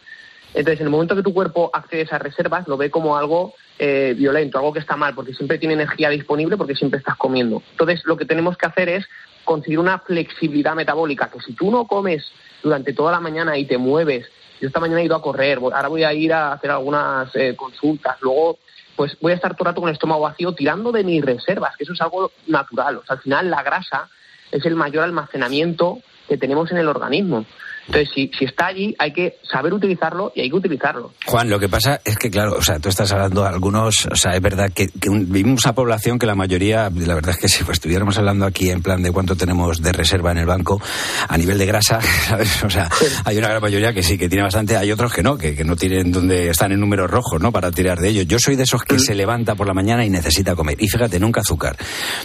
Entonces, 0.55 0.81
en 0.81 0.87
el 0.87 0.91
momento 0.91 1.15
que 1.15 1.23
tu 1.23 1.33
cuerpo 1.33 1.69
accede 1.73 2.01
a 2.01 2.03
esas 2.05 2.21
reservas, 2.21 2.67
lo 2.67 2.77
ve 2.77 2.89
como 2.89 3.17
algo 3.17 3.53
eh, 3.79 4.13
violento, 4.15 4.57
algo 4.57 4.73
que 4.73 4.79
está 4.79 4.95
mal, 4.95 5.15
porque 5.15 5.33
siempre 5.33 5.57
tiene 5.57 5.73
energía 5.73 6.09
disponible, 6.09 6.57
porque 6.57 6.75
siempre 6.75 6.99
estás 6.99 7.17
comiendo. 7.17 7.63
Entonces, 7.71 8.01
lo 8.05 8.17
que 8.17 8.25
tenemos 8.25 8.57
que 8.57 8.67
hacer 8.67 8.89
es 8.89 9.05
conseguir 9.43 9.79
una 9.79 9.99
flexibilidad 9.99 10.75
metabólica, 10.75 11.29
que 11.29 11.39
si 11.39 11.53
tú 11.53 11.71
no 11.71 11.85
comes 11.85 12.31
durante 12.61 12.93
toda 12.93 13.11
la 13.11 13.19
mañana 13.19 13.57
y 13.57 13.65
te 13.65 13.77
mueves, 13.77 14.27
yo 14.61 14.67
esta 14.67 14.79
mañana 14.79 15.01
he 15.01 15.05
ido 15.05 15.15
a 15.15 15.21
correr, 15.21 15.57
ahora 15.57 15.87
voy 15.87 16.03
a 16.03 16.13
ir 16.13 16.31
a 16.33 16.53
hacer 16.53 16.71
algunas 16.71 17.35
eh, 17.35 17.55
consultas, 17.55 18.17
luego 18.21 18.57
pues 18.95 19.17
voy 19.19 19.31
a 19.31 19.35
estar 19.35 19.55
todo 19.55 19.63
el 19.63 19.71
rato 19.71 19.81
con 19.81 19.89
el 19.89 19.95
estómago 19.95 20.21
vacío 20.21 20.53
tirando 20.53 20.91
de 20.91 21.03
mis 21.03 21.23
reservas, 21.23 21.75
que 21.75 21.83
eso 21.83 21.93
es 21.93 22.01
algo 22.01 22.31
natural. 22.47 22.97
O 22.97 23.05
sea, 23.05 23.15
al 23.15 23.21
final 23.21 23.49
la 23.49 23.63
grasa 23.63 24.07
es 24.51 24.65
el 24.65 24.75
mayor 24.75 25.03
almacenamiento 25.03 25.99
que 26.27 26.37
tenemos 26.37 26.71
en 26.71 26.77
el 26.77 26.87
organismo. 26.87 27.45
Entonces, 27.87 28.09
si, 28.15 28.31
si 28.37 28.45
está 28.45 28.67
allí, 28.67 28.95
hay 28.97 29.11
que 29.11 29.37
saber 29.51 29.73
utilizarlo 29.73 30.31
y 30.35 30.41
hay 30.41 30.49
que 30.49 30.55
utilizarlo. 30.55 31.13
Juan, 31.25 31.49
lo 31.49 31.59
que 31.59 31.67
pasa 31.67 31.99
es 32.03 32.17
que, 32.17 32.31
claro, 32.31 32.55
o 32.57 32.61
sea, 32.61 32.79
tú 32.79 32.89
estás 32.89 33.11
hablando 33.11 33.41
de 33.41 33.49
algunos, 33.49 34.05
o 34.05 34.15
sea, 34.15 34.35
es 34.35 34.41
verdad 34.41 34.71
que, 34.73 34.89
vivimos 34.95 35.65
una 35.65 35.75
población 35.75 36.17
que 36.17 36.25
la 36.25 36.35
mayoría, 36.35 36.89
la 36.93 37.15
verdad 37.15 37.31
es 37.31 37.37
que 37.37 37.47
si 37.47 37.63
pues, 37.63 37.77
estuviéramos 37.77 38.17
hablando 38.17 38.45
aquí 38.45 38.69
en 38.69 38.81
plan 38.81 39.03
de 39.03 39.11
cuánto 39.11 39.35
tenemos 39.35 39.81
de 39.81 39.91
reserva 39.91 40.31
en 40.31 40.37
el 40.37 40.45
banco 40.45 40.81
a 41.27 41.37
nivel 41.37 41.57
de 41.57 41.65
grasa, 41.65 42.01
¿sabes? 42.27 42.63
O 42.63 42.69
sea, 42.69 42.89
hay 43.25 43.37
una 43.37 43.49
gran 43.49 43.61
mayoría 43.61 43.93
que 43.93 44.03
sí, 44.03 44.17
que 44.17 44.29
tiene 44.29 44.43
bastante, 44.43 44.77
hay 44.77 44.91
otros 44.91 45.13
que 45.13 45.23
no, 45.23 45.37
que, 45.37 45.55
que 45.55 45.63
no 45.63 45.75
tienen 45.75 46.11
donde 46.11 46.49
están 46.49 46.71
en 46.71 46.79
números 46.79 47.11
rojos, 47.11 47.41
¿no? 47.41 47.51
Para 47.51 47.71
tirar 47.71 47.99
de 47.99 48.09
ellos. 48.09 48.27
Yo 48.27 48.39
soy 48.39 48.55
de 48.55 48.63
esos 48.63 48.83
que 48.83 48.99
se 48.99 49.13
levanta 49.13 49.55
por 49.55 49.67
la 49.67 49.73
mañana 49.73 50.05
y 50.05 50.09
necesita 50.09 50.55
comer. 50.55 50.77
Y 50.79 50.87
fíjate, 50.87 51.19
nunca 51.19 51.41
azúcar. 51.41 51.75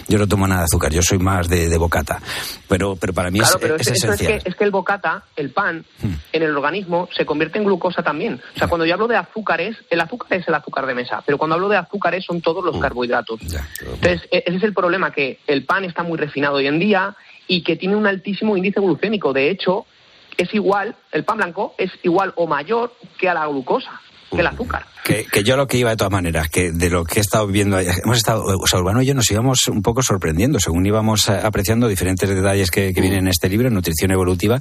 Yo 0.07 0.17
no 0.17 0.27
tomo 0.27 0.47
nada 0.47 0.61
de 0.61 0.65
azúcar, 0.65 0.91
yo 0.91 1.01
soy 1.01 1.19
más 1.19 1.49
de, 1.49 1.67
de 1.67 1.77
bocata. 1.77 2.21
Pero, 2.67 2.95
pero 2.95 3.13
para 3.13 3.29
mí 3.29 3.39
es, 3.39 3.55
es, 3.79 3.87
esencial. 3.87 4.31
Es 4.31 4.43
que, 4.43 4.49
es 4.49 4.55
que 4.55 4.63
el 4.63 4.71
bocata, 4.71 5.23
el 5.35 5.48
pan, 5.51 5.85
en 6.31 6.43
el 6.43 6.55
organismo 6.55 7.09
se 7.15 7.25
convierte 7.25 7.57
en 7.57 7.65
glucosa 7.65 8.03
también. 8.03 8.41
O 8.55 8.57
sea, 8.57 8.67
cuando 8.67 8.85
yo 8.85 8.93
hablo 8.93 9.07
de 9.07 9.15
azúcares, 9.15 9.77
el 9.89 10.01
azúcar 10.01 10.39
es 10.39 10.47
el 10.47 10.53
azúcar 10.53 10.85
de 10.85 10.95
mesa, 10.95 11.23
pero 11.25 11.37
cuando 11.37 11.55
hablo 11.55 11.69
de 11.69 11.77
azúcares 11.77 12.25
son 12.25 12.41
todos 12.41 12.63
los 12.63 12.77
carbohidratos. 12.77 13.39
Entonces, 13.41 14.27
e-, 14.31 14.43
ese 14.45 14.57
es 14.57 14.63
el 14.63 14.73
problema, 14.73 15.11
que 15.11 15.39
el 15.47 15.65
pan 15.65 15.85
está 15.85 16.03
muy 16.03 16.17
refinado 16.17 16.55
hoy 16.55 16.67
en 16.67 16.79
día 16.79 17.15
y 17.47 17.63
que 17.63 17.75
tiene 17.75 17.95
un 17.95 18.07
altísimo 18.07 18.55
índice 18.55 18.79
glucémico. 18.79 19.33
De 19.33 19.49
hecho, 19.49 19.85
es 20.37 20.53
igual, 20.53 20.95
el 21.11 21.23
pan 21.23 21.37
blanco 21.37 21.75
es 21.77 21.91
igual 22.03 22.33
o 22.35 22.47
mayor 22.47 22.93
que 23.17 23.29
a 23.29 23.33
la 23.33 23.47
glucosa 23.47 24.01
que 24.29 24.39
el 24.39 24.47
azúcar. 24.47 24.85
Que, 25.03 25.25
que, 25.25 25.43
yo 25.43 25.57
lo 25.57 25.67
que 25.67 25.77
iba 25.77 25.89
de 25.89 25.95
todas 25.95 26.11
maneras, 26.11 26.49
que 26.49 26.71
de 26.71 26.89
lo 26.89 27.03
que 27.03 27.19
he 27.19 27.21
estado 27.21 27.47
viendo, 27.47 27.79
hemos 27.79 28.17
estado, 28.17 28.43
o 28.43 28.67
sea, 28.67 28.79
Urbano 28.79 29.01
y 29.01 29.07
yo 29.07 29.15
nos 29.15 29.29
íbamos 29.31 29.67
un 29.67 29.81
poco 29.81 30.03
sorprendiendo 30.03 30.59
según 30.59 30.85
íbamos 30.85 31.29
apreciando 31.29 31.87
diferentes 31.87 32.29
detalles 32.29 32.69
que, 32.69 32.93
que 32.93 33.01
vienen 33.01 33.21
en 33.21 33.27
este 33.29 33.49
libro, 33.49 33.69
Nutrición 33.69 34.11
Evolutiva. 34.11 34.59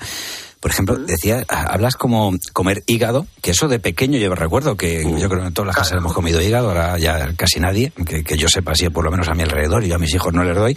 Por 0.61 0.73
ejemplo, 0.73 0.97
decía, 0.97 1.45
hablas 1.49 1.95
como 1.95 2.33
comer 2.53 2.83
hígado, 2.87 3.27
que 3.43 3.53
eso 3.53 3.69
de 3.69 3.79
pequeño 3.79 4.19
yo 4.19 4.35
recuerdo 4.35 4.77
que 4.77 5.05
yo 5.05 5.29
creo 5.29 5.43
que 5.43 5.47
en 5.49 5.55
todas 5.55 5.69
las 5.69 5.77
casas 5.77 5.99
hemos 5.99 6.13
comido 6.13 6.43
hígado, 6.43 6.69
ahora 6.69 6.99
ya 6.99 7.33
casi 7.37 7.61
nadie, 7.61 7.93
que, 8.05 8.25
que 8.25 8.37
yo 8.37 8.49
sepa, 8.49 8.73
así 8.73 8.89
por 8.89 9.05
lo 9.05 9.13
menos 9.13 9.29
a 9.29 9.35
mi 9.35 9.43
alrededor, 9.43 9.85
y 9.85 9.89
yo 9.89 9.95
a 9.95 9.99
mis 9.99 10.13
hijos 10.15 10.33
no 10.33 10.43
les 10.43 10.57
doy. 10.57 10.77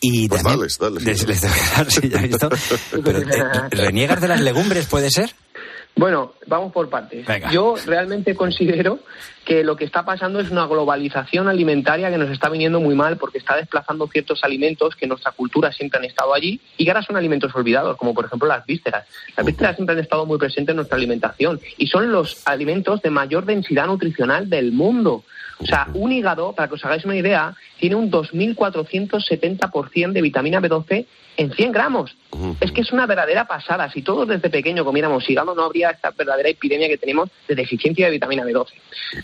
Y 0.00 0.28
pues 0.28 0.42
también, 0.42 0.58
dales, 0.58 0.78
dales. 0.78 1.04
Les, 1.04 1.28
les 1.28 1.40
sí, 1.88 2.08
ya 2.08 2.18
he 2.18 2.26
visto. 2.26 2.48
Pero, 2.90 3.20
¿reniegas 3.70 4.20
de 4.20 4.28
las 4.28 4.40
legumbres, 4.40 4.86
puede 4.86 5.10
ser? 5.10 5.32
Bueno, 5.96 6.32
vamos 6.46 6.72
por 6.72 6.90
partes. 6.90 7.24
Yo 7.52 7.76
realmente 7.86 8.34
considero 8.34 8.98
que 9.44 9.62
lo 9.62 9.76
que 9.76 9.84
está 9.84 10.04
pasando 10.04 10.40
es 10.40 10.50
una 10.50 10.66
globalización 10.66 11.48
alimentaria 11.48 12.10
que 12.10 12.18
nos 12.18 12.30
está 12.30 12.48
viniendo 12.48 12.80
muy 12.80 12.96
mal 12.96 13.16
porque 13.16 13.38
está 13.38 13.56
desplazando 13.56 14.08
ciertos 14.08 14.42
alimentos 14.42 14.96
que 14.96 15.04
en 15.04 15.10
nuestra 15.10 15.30
cultura 15.30 15.70
siempre 15.70 15.98
han 15.98 16.04
estado 16.04 16.34
allí 16.34 16.60
y 16.76 16.84
que 16.84 16.90
ahora 16.90 17.02
son 17.02 17.16
alimentos 17.16 17.54
olvidados, 17.54 17.96
como 17.96 18.12
por 18.12 18.24
ejemplo 18.24 18.48
las 18.48 18.66
vísceras. 18.66 19.06
Las 19.36 19.46
vísceras 19.46 19.76
siempre 19.76 19.94
han 19.94 20.02
estado 20.02 20.26
muy 20.26 20.38
presentes 20.38 20.72
en 20.72 20.76
nuestra 20.76 20.96
alimentación 20.96 21.60
y 21.78 21.86
son 21.86 22.10
los 22.10 22.42
alimentos 22.46 23.00
de 23.00 23.10
mayor 23.10 23.44
densidad 23.44 23.86
nutricional 23.86 24.50
del 24.50 24.72
mundo. 24.72 25.24
O 25.58 25.66
sea, 25.66 25.88
un 25.94 26.12
hígado, 26.12 26.52
para 26.52 26.68
que 26.68 26.74
os 26.74 26.84
hagáis 26.84 27.04
una 27.04 27.16
idea, 27.16 27.54
tiene 27.78 27.96
un 27.96 28.10
2.470% 28.10 30.12
de 30.12 30.22
vitamina 30.22 30.60
B12 30.60 31.06
en 31.36 31.52
100 31.52 31.72
gramos. 31.72 32.16
Es 32.60 32.72
que 32.72 32.80
es 32.80 32.92
una 32.92 33.06
verdadera 33.06 33.46
pasada. 33.46 33.90
Si 33.90 34.02
todos 34.02 34.28
desde 34.28 34.50
pequeño 34.50 34.84
comiéramos 34.84 35.28
hígado, 35.28 35.54
no 35.54 35.64
habría 35.64 35.90
esta 35.90 36.10
verdadera 36.10 36.48
epidemia 36.48 36.88
que 36.88 36.98
tenemos 36.98 37.30
de 37.48 37.54
deficiencia 37.54 38.06
de 38.06 38.12
vitamina 38.12 38.44
B12. 38.44 38.68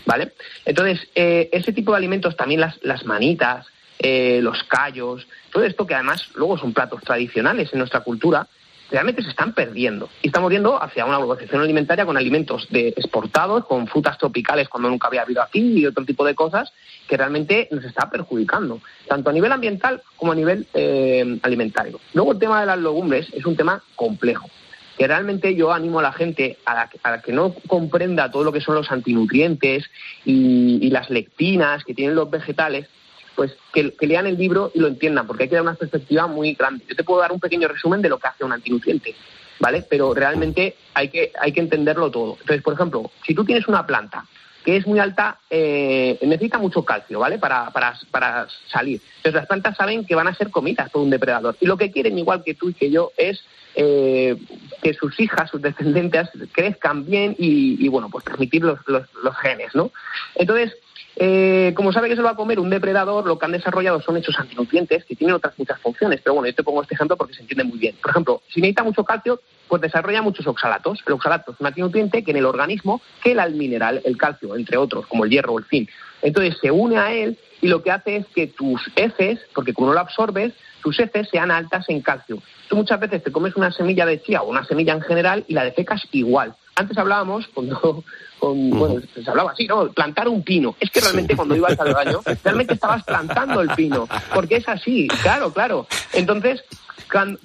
¿Vale? 0.05 0.33
Entonces, 0.65 1.07
eh, 1.15 1.49
ese 1.51 1.73
tipo 1.73 1.91
de 1.91 1.97
alimentos, 1.97 2.35
también 2.35 2.61
las, 2.61 2.81
las 2.83 3.05
manitas, 3.05 3.65
eh, 3.99 4.39
los 4.41 4.63
callos, 4.63 5.27
todo 5.51 5.63
esto 5.63 5.85
que 5.85 5.93
además 5.93 6.29
luego 6.35 6.57
son 6.57 6.73
platos 6.73 7.01
tradicionales 7.03 7.71
en 7.71 7.79
nuestra 7.79 7.99
cultura, 7.99 8.47
realmente 8.91 9.23
se 9.23 9.29
están 9.29 9.53
perdiendo. 9.53 10.09
Y 10.21 10.27
estamos 10.27 10.51
yendo 10.51 10.81
hacia 10.81 11.05
una 11.05 11.17
globalización 11.17 11.61
alimentaria 11.61 12.05
con 12.05 12.17
alimentos 12.17 12.67
exportados, 12.71 13.65
con 13.65 13.87
frutas 13.87 14.17
tropicales 14.17 14.69
cuando 14.69 14.89
nunca 14.89 15.07
había 15.07 15.23
habido 15.23 15.41
aquí 15.41 15.79
y 15.79 15.85
otro 15.85 16.05
tipo 16.05 16.25
de 16.25 16.35
cosas 16.35 16.71
que 17.07 17.17
realmente 17.17 17.67
nos 17.71 17.83
está 17.83 18.09
perjudicando, 18.09 18.81
tanto 19.07 19.29
a 19.29 19.33
nivel 19.33 19.51
ambiental 19.51 20.01
como 20.17 20.31
a 20.31 20.35
nivel 20.35 20.67
eh, 20.73 21.39
alimentario. 21.41 21.99
Luego 22.13 22.33
el 22.33 22.39
tema 22.39 22.59
de 22.59 22.67
las 22.67 22.79
legumbres 22.79 23.27
es 23.33 23.45
un 23.45 23.55
tema 23.55 23.81
complejo 23.95 24.49
que 24.97 25.07
realmente 25.07 25.55
yo 25.55 25.73
animo 25.73 25.99
a 25.99 26.03
la 26.03 26.11
gente 26.11 26.59
a 26.65 26.87
que 27.21 27.31
no 27.31 27.55
comprenda 27.65 28.29
todo 28.29 28.43
lo 28.43 28.51
que 28.51 28.61
son 28.61 28.75
los 28.75 28.91
antinutrientes 28.91 29.85
y 30.25 30.89
las 30.91 31.09
lectinas 31.09 31.83
que 31.83 31.95
tienen 31.95 32.13
los 32.13 32.29
vegetales, 32.29 32.87
pues 33.35 33.55
que, 33.73 33.93
lean 34.01 34.27
el 34.27 34.37
libro 34.37 34.71
y 34.73 34.79
lo 34.79 34.87
entiendan, 34.87 35.27
porque 35.27 35.43
hay 35.43 35.49
que 35.49 35.55
dar 35.55 35.63
una 35.63 35.75
perspectiva 35.75 36.27
muy 36.27 36.53
grande. 36.53 36.85
Yo 36.87 36.95
te 36.95 37.03
puedo 37.03 37.21
dar 37.21 37.31
un 37.31 37.39
pequeño 37.39 37.67
resumen 37.67 38.01
de 38.01 38.09
lo 38.09 38.19
que 38.19 38.27
hace 38.27 38.43
un 38.43 38.53
antinutriente, 38.53 39.15
¿vale? 39.59 39.85
Pero 39.89 40.13
realmente 40.13 40.75
hay 40.93 41.09
que, 41.09 41.31
hay 41.39 41.51
que 41.51 41.61
entenderlo 41.61 42.11
todo. 42.11 42.37
Entonces, 42.41 42.61
por 42.61 42.73
ejemplo, 42.73 43.11
si 43.25 43.33
tú 43.33 43.45
tienes 43.45 43.67
una 43.67 43.85
planta 43.85 44.25
que 44.63 44.77
es 44.77 44.85
muy 44.85 44.99
alta, 44.99 45.39
eh, 45.49 46.19
necesita 46.21 46.59
mucho 46.59 46.85
calcio, 46.85 47.19
¿vale? 47.19 47.39
Para, 47.39 47.71
para, 47.71 47.95
para 48.11 48.47
salir. 48.71 49.01
Entonces, 49.17 49.33
las 49.33 49.47
plantas 49.47 49.75
saben 49.75 50.05
que 50.05 50.15
van 50.15 50.27
a 50.27 50.35
ser 50.35 50.51
comidas 50.51 50.89
por 50.91 51.01
un 51.01 51.09
depredador. 51.09 51.57
Y 51.59 51.65
lo 51.65 51.77
que 51.77 51.91
quieren, 51.91 52.17
igual 52.19 52.43
que 52.43 52.53
tú 52.53 52.69
y 52.69 52.73
que 52.73 52.91
yo, 52.91 53.11
es 53.17 53.43
eh, 53.73 54.37
que 54.81 54.93
sus 54.93 55.19
hijas, 55.19 55.49
sus 55.49 55.61
descendientes, 55.61 56.29
crezcan 56.51 57.05
bien 57.05 57.35
y, 57.37 57.87
bueno, 57.87 58.09
pues 58.09 58.25
transmitir 58.25 58.63
los, 58.63 58.79
los 58.87 59.37
genes, 59.41 59.73
¿no? 59.73 59.91
Entonces, 60.35 60.73
eh, 61.15 61.73
como 61.75 61.91
sabe 61.91 62.07
que 62.07 62.15
se 62.15 62.21
lo 62.21 62.25
va 62.25 62.31
a 62.31 62.35
comer 62.35 62.59
un 62.59 62.69
depredador, 62.69 63.25
lo 63.27 63.37
que 63.37 63.45
han 63.45 63.51
desarrollado 63.51 64.01
son 64.01 64.17
hechos 64.17 64.37
antinutrientes 64.39 65.03
que 65.05 65.15
tienen 65.15 65.35
otras 65.35 65.57
muchas 65.57 65.79
funciones. 65.79 66.21
Pero 66.23 66.35
bueno, 66.35 66.47
yo 66.47 66.55
te 66.55 66.63
pongo 66.63 66.81
este 66.81 66.95
ejemplo 66.95 67.17
porque 67.17 67.33
se 67.33 67.41
entiende 67.41 67.63
muy 67.63 67.77
bien. 67.77 67.95
Por 68.01 68.11
ejemplo, 68.11 68.41
si 68.47 68.61
necesita 68.61 68.83
mucho 68.83 69.03
calcio, 69.03 69.41
pues 69.67 69.81
desarrolla 69.81 70.21
muchos 70.21 70.47
oxalatos. 70.47 71.03
El 71.05 71.13
oxalato 71.13 71.51
es 71.51 71.59
un 71.59 71.67
antinutriente 71.67 72.23
que 72.23 72.31
en 72.31 72.37
el 72.37 72.45
organismo 72.45 73.01
quela 73.23 73.43
el 73.43 73.55
mineral, 73.55 74.01
el 74.05 74.17
calcio, 74.17 74.55
entre 74.55 74.77
otros, 74.77 75.05
como 75.07 75.25
el 75.25 75.31
hierro 75.31 75.53
o 75.53 75.59
el 75.59 75.65
zinc. 75.65 75.89
Entonces 76.21 76.57
se 76.61 76.71
une 76.71 76.97
a 76.97 77.13
él 77.13 77.37
y 77.61 77.67
lo 77.67 77.83
que 77.83 77.91
hace 77.91 78.17
es 78.17 78.25
que 78.27 78.47
tus 78.47 78.81
heces, 78.95 79.39
porque 79.53 79.73
como 79.73 79.87
no 79.87 79.93
lo 79.93 79.99
absorbes, 79.99 80.53
tus 80.81 80.99
heces 80.99 81.29
sean 81.29 81.51
altas 81.51 81.85
en 81.89 82.01
calcio. 82.01 82.41
Tú 82.67 82.75
muchas 82.75 82.99
veces 82.99 83.23
te 83.23 83.31
comes 83.31 83.55
una 83.55 83.71
semilla 83.71 84.05
de 84.05 84.21
chía 84.21 84.41
o 84.41 84.49
una 84.49 84.65
semilla 84.65 84.93
en 84.93 85.01
general 85.01 85.45
y 85.47 85.53
la 85.53 85.63
defecas 85.63 86.07
igual. 86.11 86.55
Antes 86.81 86.97
hablábamos, 86.97 87.47
cuando, 87.53 88.03
con, 88.39 88.69
bueno, 88.71 89.01
se 89.13 89.29
hablaba 89.29 89.51
así, 89.51 89.67
¿no? 89.67 89.91
Plantar 89.91 90.27
un 90.27 90.43
pino. 90.43 90.75
Es 90.79 90.89
que 90.89 90.99
realmente 90.99 91.35
cuando 91.35 91.55
ibas 91.55 91.79
al 91.79 91.93
baño, 91.93 92.21
realmente 92.43 92.73
estabas 92.73 93.03
plantando 93.03 93.61
el 93.61 93.69
pino, 93.69 94.07
porque 94.33 94.57
es 94.57 94.67
así, 94.67 95.07
claro, 95.21 95.53
claro. 95.53 95.87
Entonces, 96.13 96.63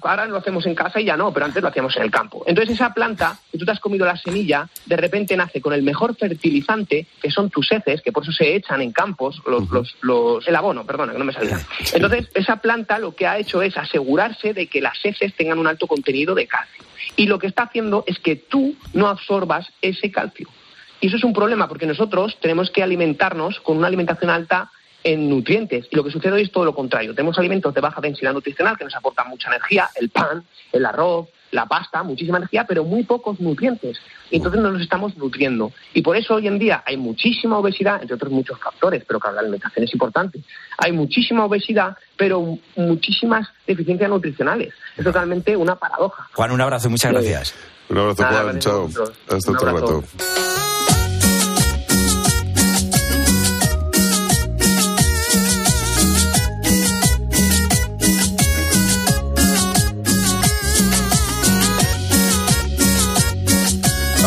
ahora 0.01 0.25
lo 0.25 0.37
hacemos 0.37 0.65
en 0.65 0.75
casa 0.75 0.99
y 0.99 1.05
ya 1.05 1.17
no, 1.17 1.31
pero 1.33 1.45
antes 1.45 1.61
lo 1.61 1.69
hacíamos 1.69 1.95
en 1.97 2.03
el 2.03 2.11
campo. 2.11 2.43
Entonces 2.47 2.75
esa 2.75 2.93
planta, 2.93 3.37
que 3.51 3.57
tú 3.57 3.65
te 3.65 3.71
has 3.71 3.79
comido 3.79 4.05
la 4.05 4.17
semilla, 4.17 4.67
de 4.85 4.97
repente 4.97 5.35
nace 5.35 5.61
con 5.61 5.73
el 5.73 5.83
mejor 5.83 6.15
fertilizante, 6.15 7.05
que 7.21 7.31
son 7.31 7.49
tus 7.49 7.71
heces, 7.71 8.01
que 8.01 8.11
por 8.11 8.23
eso 8.23 8.31
se 8.31 8.55
echan 8.55 8.81
en 8.81 8.91
campos, 8.91 9.41
los, 9.45 9.69
los, 9.69 9.95
los, 10.01 10.47
el 10.47 10.55
abono, 10.55 10.85
perdona, 10.85 11.13
que 11.13 11.19
no 11.19 11.25
me 11.25 11.33
salía. 11.33 11.59
Entonces 11.93 12.29
esa 12.33 12.57
planta 12.57 12.99
lo 12.99 13.13
que 13.13 13.27
ha 13.27 13.37
hecho 13.37 13.61
es 13.61 13.77
asegurarse 13.77 14.53
de 14.53 14.67
que 14.67 14.81
las 14.81 14.97
heces 15.03 15.35
tengan 15.35 15.59
un 15.59 15.67
alto 15.67 15.87
contenido 15.87 16.33
de 16.33 16.47
calcio. 16.47 16.86
Y 17.15 17.27
lo 17.27 17.39
que 17.39 17.47
está 17.47 17.63
haciendo 17.63 18.03
es 18.07 18.19
que 18.19 18.35
tú 18.35 18.75
no 18.93 19.07
absorbas 19.07 19.67
ese 19.81 20.11
calcio. 20.11 20.47
Y 20.99 21.07
eso 21.07 21.17
es 21.17 21.23
un 21.23 21.33
problema 21.33 21.67
porque 21.67 21.85
nosotros 21.85 22.37
tenemos 22.41 22.71
que 22.71 22.83
alimentarnos 22.83 23.59
con 23.59 23.77
una 23.77 23.87
alimentación 23.87 24.29
alta 24.31 24.71
en 25.03 25.29
nutrientes. 25.29 25.87
Y 25.91 25.95
lo 25.95 26.03
que 26.03 26.11
sucede 26.11 26.33
hoy 26.33 26.41
es 26.43 26.51
todo 26.51 26.65
lo 26.65 26.75
contrario. 26.75 27.13
Tenemos 27.13 27.37
alimentos 27.37 27.73
de 27.73 27.81
baja 27.81 28.01
densidad 28.01 28.33
nutricional 28.33 28.77
que 28.77 28.83
nos 28.83 28.95
aportan 28.95 29.29
mucha 29.29 29.49
energía, 29.49 29.89
el 29.95 30.09
pan, 30.09 30.43
el 30.71 30.85
arroz, 30.85 31.27
la 31.51 31.65
pasta, 31.65 32.03
muchísima 32.03 32.37
energía, 32.37 32.65
pero 32.67 32.83
muy 32.83 33.03
pocos 33.03 33.39
nutrientes. 33.39 33.97
Y 34.29 34.37
entonces 34.37 34.61
no 34.61 34.71
nos 34.71 34.81
estamos 34.81 35.15
nutriendo. 35.17 35.71
Y 35.93 36.01
por 36.01 36.17
eso 36.17 36.35
hoy 36.35 36.47
en 36.47 36.59
día 36.59 36.83
hay 36.85 36.97
muchísima 36.97 37.57
obesidad, 37.57 38.01
entre 38.01 38.15
otros 38.15 38.31
muchos 38.31 38.59
factores, 38.59 39.03
pero 39.07 39.19
claro, 39.19 39.35
la 39.35 39.41
alimentación 39.41 39.85
es 39.85 39.93
importante. 39.93 40.39
Hay 40.77 40.91
muchísima 40.91 41.45
obesidad, 41.45 41.97
pero 42.17 42.57
muchísimas 42.75 43.47
deficiencias 43.65 44.09
nutricionales. 44.09 44.73
Es 44.97 45.03
totalmente 45.03 45.55
una 45.55 45.75
paradoja. 45.75 46.27
Juan, 46.33 46.51
un 46.51 46.61
abrazo, 46.61 46.89
muchas 46.89 47.11
gracias. 47.11 47.55
Un 47.89 47.99
abrazo, 47.99 48.25
Juan. 48.25 48.59
Chao. 48.59 48.89
Hasta 49.29 49.51
otro 49.51 49.71
rato. 49.71 50.03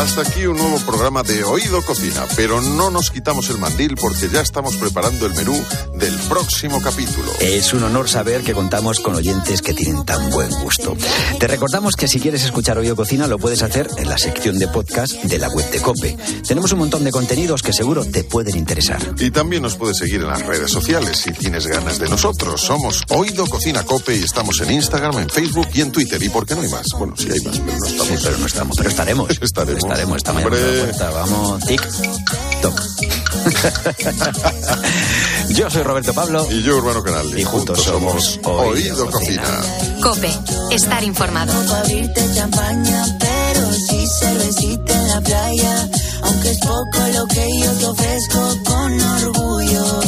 Hasta 0.00 0.22
aquí 0.22 0.46
un 0.46 0.56
nuevo 0.56 0.78
programa 0.78 1.22
de 1.22 1.44
Oído 1.44 1.82
Cocina, 1.82 2.24
pero 2.34 2.62
no 2.62 2.90
nos 2.90 3.10
quitamos 3.10 3.50
el 3.50 3.58
mandil 3.58 3.96
porque 3.96 4.30
ya 4.30 4.40
estamos 4.40 4.76
preparando 4.76 5.26
el 5.26 5.34
menú 5.34 5.62
del 5.94 6.18
próximo 6.20 6.80
capítulo. 6.80 7.30
Es 7.38 7.74
un 7.74 7.82
honor 7.82 8.08
saber 8.08 8.40
que 8.40 8.54
contamos 8.54 8.98
con 9.00 9.14
oyentes 9.14 9.60
que 9.60 9.74
tienen 9.74 10.06
tan 10.06 10.30
buen 10.30 10.48
gusto. 10.62 10.96
Te 11.38 11.46
recordamos 11.46 11.96
que 11.96 12.08
si 12.08 12.18
quieres 12.18 12.44
escuchar 12.44 12.78
Oído 12.78 12.96
Cocina 12.96 13.26
lo 13.26 13.38
puedes 13.38 13.62
hacer 13.62 13.88
en 13.98 14.08
la 14.08 14.16
sección 14.16 14.58
de 14.58 14.68
podcast 14.68 15.12
de 15.22 15.38
la 15.38 15.50
web 15.50 15.70
de 15.70 15.82
Cope. 15.82 16.16
Tenemos 16.48 16.72
un 16.72 16.78
montón 16.78 17.04
de 17.04 17.10
contenidos 17.10 17.62
que 17.62 17.74
seguro 17.74 18.02
te 18.06 18.24
pueden 18.24 18.56
interesar. 18.56 19.02
Y 19.18 19.30
también 19.30 19.62
nos 19.62 19.76
puedes 19.76 19.98
seguir 19.98 20.22
en 20.22 20.28
las 20.28 20.46
redes 20.46 20.70
sociales 20.70 21.18
si 21.18 21.32
tienes 21.32 21.66
ganas 21.66 21.98
de 21.98 22.08
nosotros. 22.08 22.62
Somos 22.62 23.02
Oído 23.10 23.46
Cocina 23.46 23.84
Cope 23.84 24.16
y 24.16 24.22
estamos 24.22 24.62
en 24.62 24.70
Instagram, 24.70 25.18
en 25.18 25.28
Facebook 25.28 25.68
y 25.74 25.82
en 25.82 25.92
Twitter. 25.92 26.22
¿Y 26.22 26.30
por 26.30 26.46
qué 26.46 26.54
no 26.54 26.62
hay 26.62 26.70
más? 26.70 26.86
Bueno, 26.98 27.14
sí 27.18 27.28
hay 27.30 27.40
más, 27.40 27.58
pero 27.58 27.76
no 27.76 27.86
estamos. 27.86 28.08
Sí, 28.08 28.14
pero 28.22 28.38
no 28.38 28.46
estamos, 28.46 28.76
pero 28.78 28.88
estaremos. 28.88 29.30
estaremos 29.42 29.89
estaremos 29.90 30.16
esta 30.18 30.32
mañana. 30.32 30.50
Puerta. 30.50 31.10
Vamos, 31.10 31.64
tic, 31.64 31.82
toc. 32.62 32.80
yo 35.48 35.68
soy 35.68 35.82
Roberto 35.82 36.14
Pablo. 36.14 36.46
Y 36.48 36.62
yo, 36.62 36.76
Urbano 36.76 37.02
Canal. 37.02 37.36
Y 37.36 37.42
juntos, 37.42 37.82
somos 37.82 38.38
Oído, 38.44 39.10
Cocina. 39.10 39.42
Cope, 40.00 40.30
estar 40.70 41.02
informado. 41.02 41.52
No 41.64 41.74
abrirte 41.74 42.24
champaña, 42.34 43.18
pero 43.18 43.72
sí 43.72 44.06
cervecita 44.20 44.94
en 44.94 45.08
la 45.08 45.20
playa. 45.22 45.88
Aunque 46.22 46.50
es 46.50 46.58
poco 46.58 46.98
lo 47.12 47.26
que 47.26 47.48
yo 47.60 47.72
te 47.72 47.86
ofrezco 47.86 48.56
con 48.64 49.00
orgullo. 49.00 50.00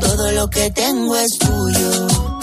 Todo 0.00 0.32
lo 0.32 0.50
que 0.50 0.70
tengo 0.70 1.16
es 1.16 1.38
tuyo. 1.38 2.33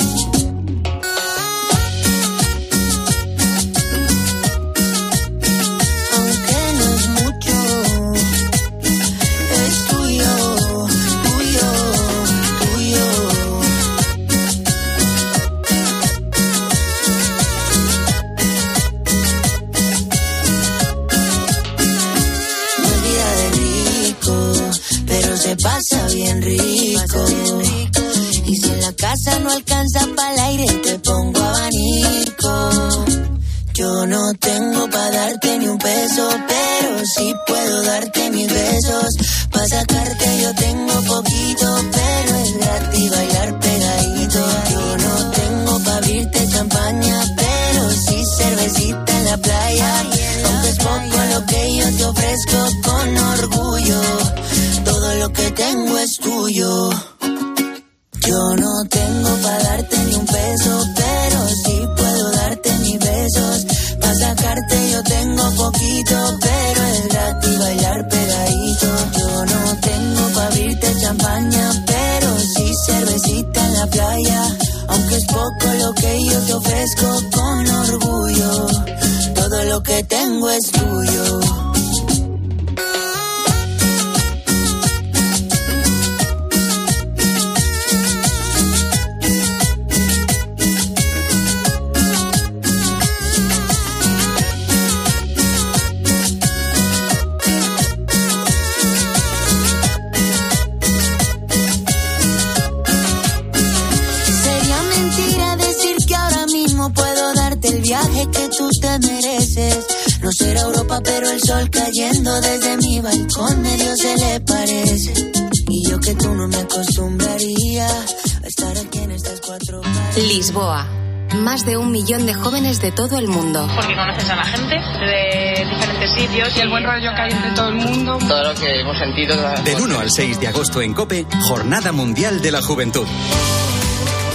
Europa, 110.92 111.02
pero 111.04 111.30
el 111.30 111.42
sol 111.42 111.70
cayendo 111.70 112.42
desde 112.42 112.78
mi 112.78 113.00
balcón 113.00 113.62
medio 113.62 113.96
se 113.96 114.18
le 114.18 114.40
parece. 114.42 115.32
Y 115.70 115.90
yo 115.90 116.00
que 116.00 116.14
tú 116.16 116.34
no 116.34 116.48
me 116.48 116.58
acostumbraría 116.58 117.88
a 117.88 118.48
estar 118.48 118.78
aquí 118.78 119.00
en 119.00 119.12
estas 119.12 119.40
cuatro 119.42 119.82
Lisboa. 120.18 120.88
Más 121.36 121.66
de 121.66 121.78
un 121.78 121.92
millón 121.92 122.26
de 122.26 122.34
jóvenes 122.34 122.82
de 122.82 122.92
todo 122.92 123.18
el 123.18 123.30
mundo. 123.30 123.66
Porque 123.74 123.96
conoces 123.96 124.30
a 124.30 124.36
la 124.36 124.44
gente 124.44 124.76
de 124.76 125.66
diferentes 125.66 126.12
sitios 126.14 126.58
y 126.58 126.60
el 126.60 126.70
buen 126.70 126.84
rollo 126.84 127.10
que 127.16 127.22
hay 127.22 127.32
entre 127.32 127.52
todo 127.52 127.70
el 127.70 127.76
mundo. 127.76 128.18
Todo 128.28 128.44
lo 128.44 128.60
que 128.60 128.82
hemos 128.82 128.98
sentido. 128.98 129.38
Del 129.64 129.82
1 129.82 130.00
al 130.00 130.12
6 130.12 130.40
de 130.42 130.48
agosto 130.48 130.82
en 130.82 130.94
Cope, 130.94 131.26
Jornada 131.48 131.94
Mundial 131.94 132.42
de 132.42 132.52
la 132.52 132.62
Juventud. 132.62 133.08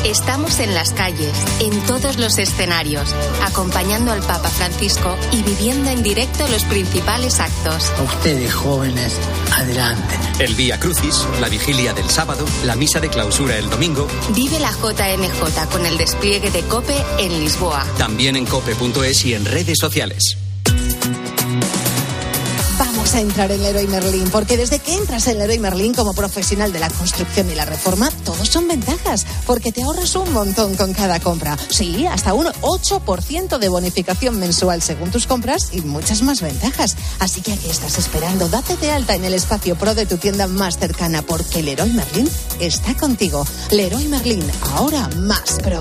Estamos 0.06 0.60
en 0.60 0.72
las 0.72 0.92
calles, 0.92 1.32
en 1.58 1.80
todos 1.84 2.16
los 2.16 2.38
escenarios, 2.38 3.12
acompañando 3.42 4.12
al 4.12 4.20
Papa 4.20 4.48
Francisco 4.50 5.16
y 5.32 5.42
viviendo 5.42 5.90
en 5.90 6.04
directo 6.04 6.46
los 6.46 6.62
principales 6.62 7.40
actos. 7.40 7.90
A 7.98 8.02
ustedes 8.02 8.54
jóvenes, 8.54 9.18
adelante. 9.52 10.14
El 10.38 10.54
Vía 10.54 10.78
Crucis, 10.78 11.26
la 11.40 11.48
vigilia 11.48 11.92
del 11.92 12.08
sábado, 12.08 12.44
la 12.64 12.76
misa 12.76 13.00
de 13.00 13.08
clausura 13.08 13.58
el 13.58 13.68
domingo. 13.68 14.06
Vive 14.32 14.60
la 14.60 14.70
JMJ 14.70 15.68
con 15.72 15.84
el 15.84 15.98
despliegue 15.98 16.52
de 16.52 16.62
COPE 16.62 17.04
en 17.18 17.40
Lisboa. 17.40 17.84
También 17.98 18.36
en 18.36 18.46
cope.es 18.46 19.24
y 19.24 19.34
en 19.34 19.44
redes 19.44 19.78
sociales 19.80 20.38
a 23.14 23.20
entrar 23.20 23.50
en 23.52 23.62
Leroy 23.62 23.86
Merlin, 23.86 24.28
porque 24.30 24.56
desde 24.56 24.80
que 24.80 24.92
entras 24.94 25.26
en 25.28 25.38
Leroy 25.38 25.58
Merlin 25.58 25.94
como 25.94 26.12
profesional 26.12 26.72
de 26.72 26.80
la 26.80 26.90
construcción 26.90 27.50
y 27.50 27.54
la 27.54 27.64
reforma, 27.64 28.10
todos 28.24 28.48
son 28.48 28.66
ventajas, 28.68 29.24
porque 29.46 29.72
te 29.72 29.82
ahorras 29.82 30.16
un 30.16 30.32
montón 30.32 30.74
con 30.74 30.92
cada 30.92 31.20
compra. 31.20 31.56
Sí, 31.70 32.06
hasta 32.06 32.34
un 32.34 32.46
8% 32.46 33.58
de 33.58 33.68
bonificación 33.68 34.38
mensual 34.38 34.82
según 34.82 35.10
tus 35.10 35.26
compras 35.26 35.68
y 35.72 35.80
muchas 35.82 36.22
más 36.22 36.42
ventajas. 36.42 36.96
Así 37.20 37.40
que 37.40 37.52
aquí 37.52 37.70
estás 37.70 37.96
esperando, 37.98 38.48
date 38.48 38.76
de 38.76 38.90
alta 38.90 39.14
en 39.14 39.24
el 39.24 39.34
espacio 39.34 39.76
pro 39.76 39.94
de 39.94 40.04
tu 40.04 40.16
tienda 40.18 40.46
más 40.46 40.78
cercana, 40.78 41.22
porque 41.22 41.62
Leroy 41.62 41.90
Merlin 41.90 42.28
está 42.60 42.94
contigo. 42.94 43.46
Leroy 43.70 44.06
Merlin, 44.08 44.44
ahora 44.74 45.08
más 45.16 45.58
pro. 45.62 45.80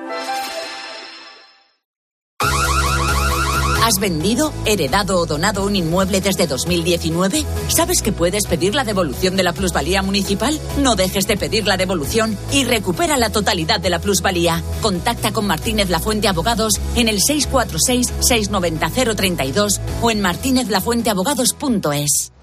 Vendido, 4.01 4.51
heredado 4.65 5.17
o 5.17 5.25
donado 5.25 5.65
un 5.65 5.77
inmueble 5.77 6.19
desde 6.19 6.47
2019? 6.47 7.45
¿Sabes 7.69 8.01
que 8.01 8.11
puedes 8.11 8.47
pedir 8.47 8.75
la 8.75 8.83
devolución 8.83 9.37
de 9.37 9.43
la 9.43 9.53
plusvalía 9.53 10.01
municipal? 10.01 10.59
No 10.79 10.97
dejes 10.97 11.25
de 11.27 11.37
pedir 11.37 11.65
la 11.65 11.77
devolución 11.77 12.37
y 12.51 12.65
recupera 12.65 13.15
la 13.15 13.29
totalidad 13.29 13.79
de 13.79 13.89
la 13.89 13.99
plusvalía. 13.99 14.61
Contacta 14.81 15.31
con 15.31 15.47
Martínez 15.47 15.89
Lafuente 15.89 16.27
Abogados 16.27 16.73
en 16.95 17.07
el 17.07 17.21
646-690-032 17.21 19.79
o 20.01 20.11
en 20.11 20.19
martinezlafuenteabogados.es. 20.19 22.33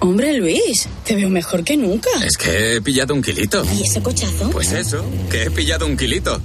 Hombre, 0.00 0.34
Luis, 0.34 0.88
te 1.04 1.14
veo 1.14 1.30
mejor 1.30 1.62
que 1.62 1.76
nunca. 1.76 2.10
Es 2.26 2.36
que 2.36 2.74
he 2.74 2.82
pillado 2.82 3.14
un 3.14 3.22
kilito. 3.22 3.64
¿Y 3.72 3.84
ese 3.84 4.02
cochazo? 4.02 4.50
Pues 4.50 4.72
eso, 4.72 5.04
que 5.30 5.44
he 5.44 5.50
pillado 5.52 5.86
un 5.86 5.96
kilito. 5.96 6.40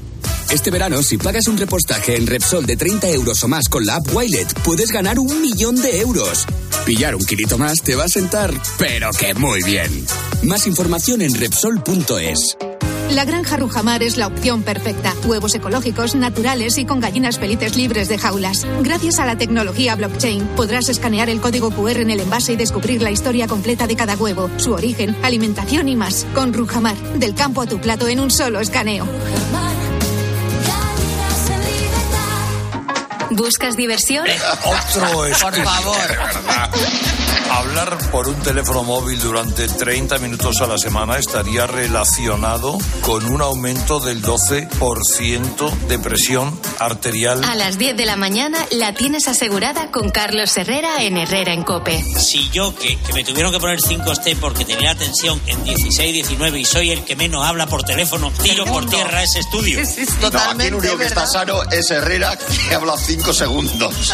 Este 0.52 0.72
verano, 0.72 1.04
si 1.04 1.18
pagas 1.18 1.48
un 1.48 1.58
repostaje 1.58 2.16
en 2.16 2.26
Repsol 2.26 2.66
de 2.66 2.78
30 2.78 3.10
euros 3.10 3.44
o 3.44 3.48
más 3.50 3.68
con 3.68 3.86
la 3.86 3.96
app 3.96 4.16
Wilet, 4.16 4.54
puedes 4.62 4.92
ganar 4.92 5.20
un 5.20 5.42
millón 5.42 5.76
de 5.76 6.00
euros. 6.00 6.46
Pillar 6.86 7.16
un 7.16 7.26
kilito 7.26 7.58
más 7.58 7.82
te 7.82 7.96
va 7.96 8.06
a 8.06 8.10
sentar, 8.10 8.54
pero 8.78 9.12
que 9.12 9.34
muy 9.34 9.62
bien. 9.64 10.06
Más 10.44 10.66
información 10.66 11.22
en 11.22 11.34
Repsol.es. 11.36 12.58
La 13.12 13.26
granja 13.26 13.58
Rujamar 13.58 14.04
es 14.04 14.18
la 14.18 14.28
opción 14.28 14.64
perfecta. 14.64 15.14
Huevos 15.26 15.54
ecológicos, 15.56 16.16
naturales 16.16 16.78
y 16.78 16.86
con 16.86 17.00
gallinas 17.02 17.40
felices 17.40 17.76
libres 17.76 18.08
de 18.08 18.18
jaulas. 18.18 18.66
Gracias 18.82 19.20
a 19.20 19.26
la 19.26 19.38
tecnología 19.38 19.96
blockchain 19.96 20.46
podrás 20.56 20.88
escanear 20.88 21.30
el 21.30 21.42
código 21.42 21.72
QR 21.72 21.98
en 22.02 22.10
el 22.10 22.22
envase 22.22 22.54
y 22.54 22.58
descubrir 22.58 23.02
la 23.02 23.12
historia 23.12 23.48
completa 23.48 23.86
de 23.86 23.96
cada 23.98 24.16
huevo, 24.16 24.50
su 24.58 24.72
origen, 24.74 25.16
alimentación 25.24 25.90
y 25.90 25.96
más. 25.98 26.26
Con 26.34 26.54
Rujamar, 26.54 26.98
del 27.18 27.34
campo 27.34 27.62
a 27.62 27.66
tu 27.66 27.80
plato 27.80 28.08
en 28.08 28.20
un 28.22 28.32
solo 28.32 28.60
escaneo. 28.60 29.06
¿Buscas 33.32 33.76
diversión? 33.76 34.26
Otro 34.64 35.08
Por 35.12 35.36
favor. 35.36 35.98
Hablar 37.58 37.98
por 38.12 38.28
un 38.28 38.36
teléfono 38.36 38.84
móvil 38.84 39.20
durante 39.20 39.68
30 39.68 40.20
minutos 40.20 40.62
a 40.62 40.68
la 40.68 40.78
semana 40.78 41.18
estaría 41.18 41.66
relacionado 41.66 42.78
con 43.02 43.26
un 43.26 43.42
aumento 43.42 44.00
del 44.00 44.22
12% 44.22 45.72
de 45.88 45.98
presión 45.98 46.62
arterial. 46.78 47.44
A 47.44 47.56
las 47.56 47.80
10 47.80 47.98
de 47.98 48.06
la 48.06 48.16
mañana 48.16 48.60
la 48.70 48.94
tienes 48.94 49.28
asegurada 49.28 49.90
con 49.90 50.12
Carlos 50.12 50.56
Herrera 50.56 51.02
en 51.02 51.18
Herrera 51.18 51.52
en 51.52 51.64
Cope. 51.64 52.04
Si 52.20 52.48
yo, 52.52 52.76
que, 52.76 52.96
que 53.00 53.14
me 53.14 53.24
tuvieron 53.24 53.52
que 53.52 53.60
poner 53.60 53.80
5T 53.80 54.38
porque 54.40 54.64
tenía 54.64 54.94
tensión 54.94 55.42
en 55.48 55.64
16, 55.64 56.14
19 56.14 56.60
y 56.60 56.66
soy 56.66 56.92
el 56.92 57.04
que 57.06 57.16
menos 57.16 57.44
habla 57.44 57.66
por 57.66 57.82
teléfono, 57.82 58.32
tiro 58.44 58.66
por 58.66 58.86
tierra 58.86 59.24
ese 59.24 59.40
estudio. 59.40 59.82
No, 60.22 60.28
aquí 60.28 60.68
el 60.68 60.76
único 60.76 60.96
que 60.96 61.06
está 61.06 61.26
sano 61.26 61.64
es 61.72 61.90
Herrera, 61.90 62.38
que 62.38 62.76
habla 62.76 62.96
cinco 62.98 63.34
segundos. 63.34 64.14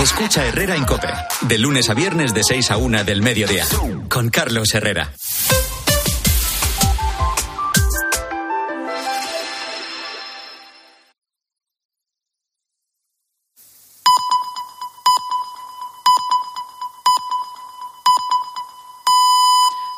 Escucha 0.00 0.46
Herrera 0.46 0.76
en 0.76 0.84
Cope, 0.84 1.08
de 1.48 1.58
lunes 1.58 1.88
a 1.88 1.94
viernes 1.94 2.34
de 2.34 2.44
6 2.44 2.70
a 2.70 2.76
1 2.76 3.04
del 3.04 3.22
mediodía, 3.22 3.64
con 4.08 4.28
Carlos 4.28 4.74
Herrera. 4.74 5.12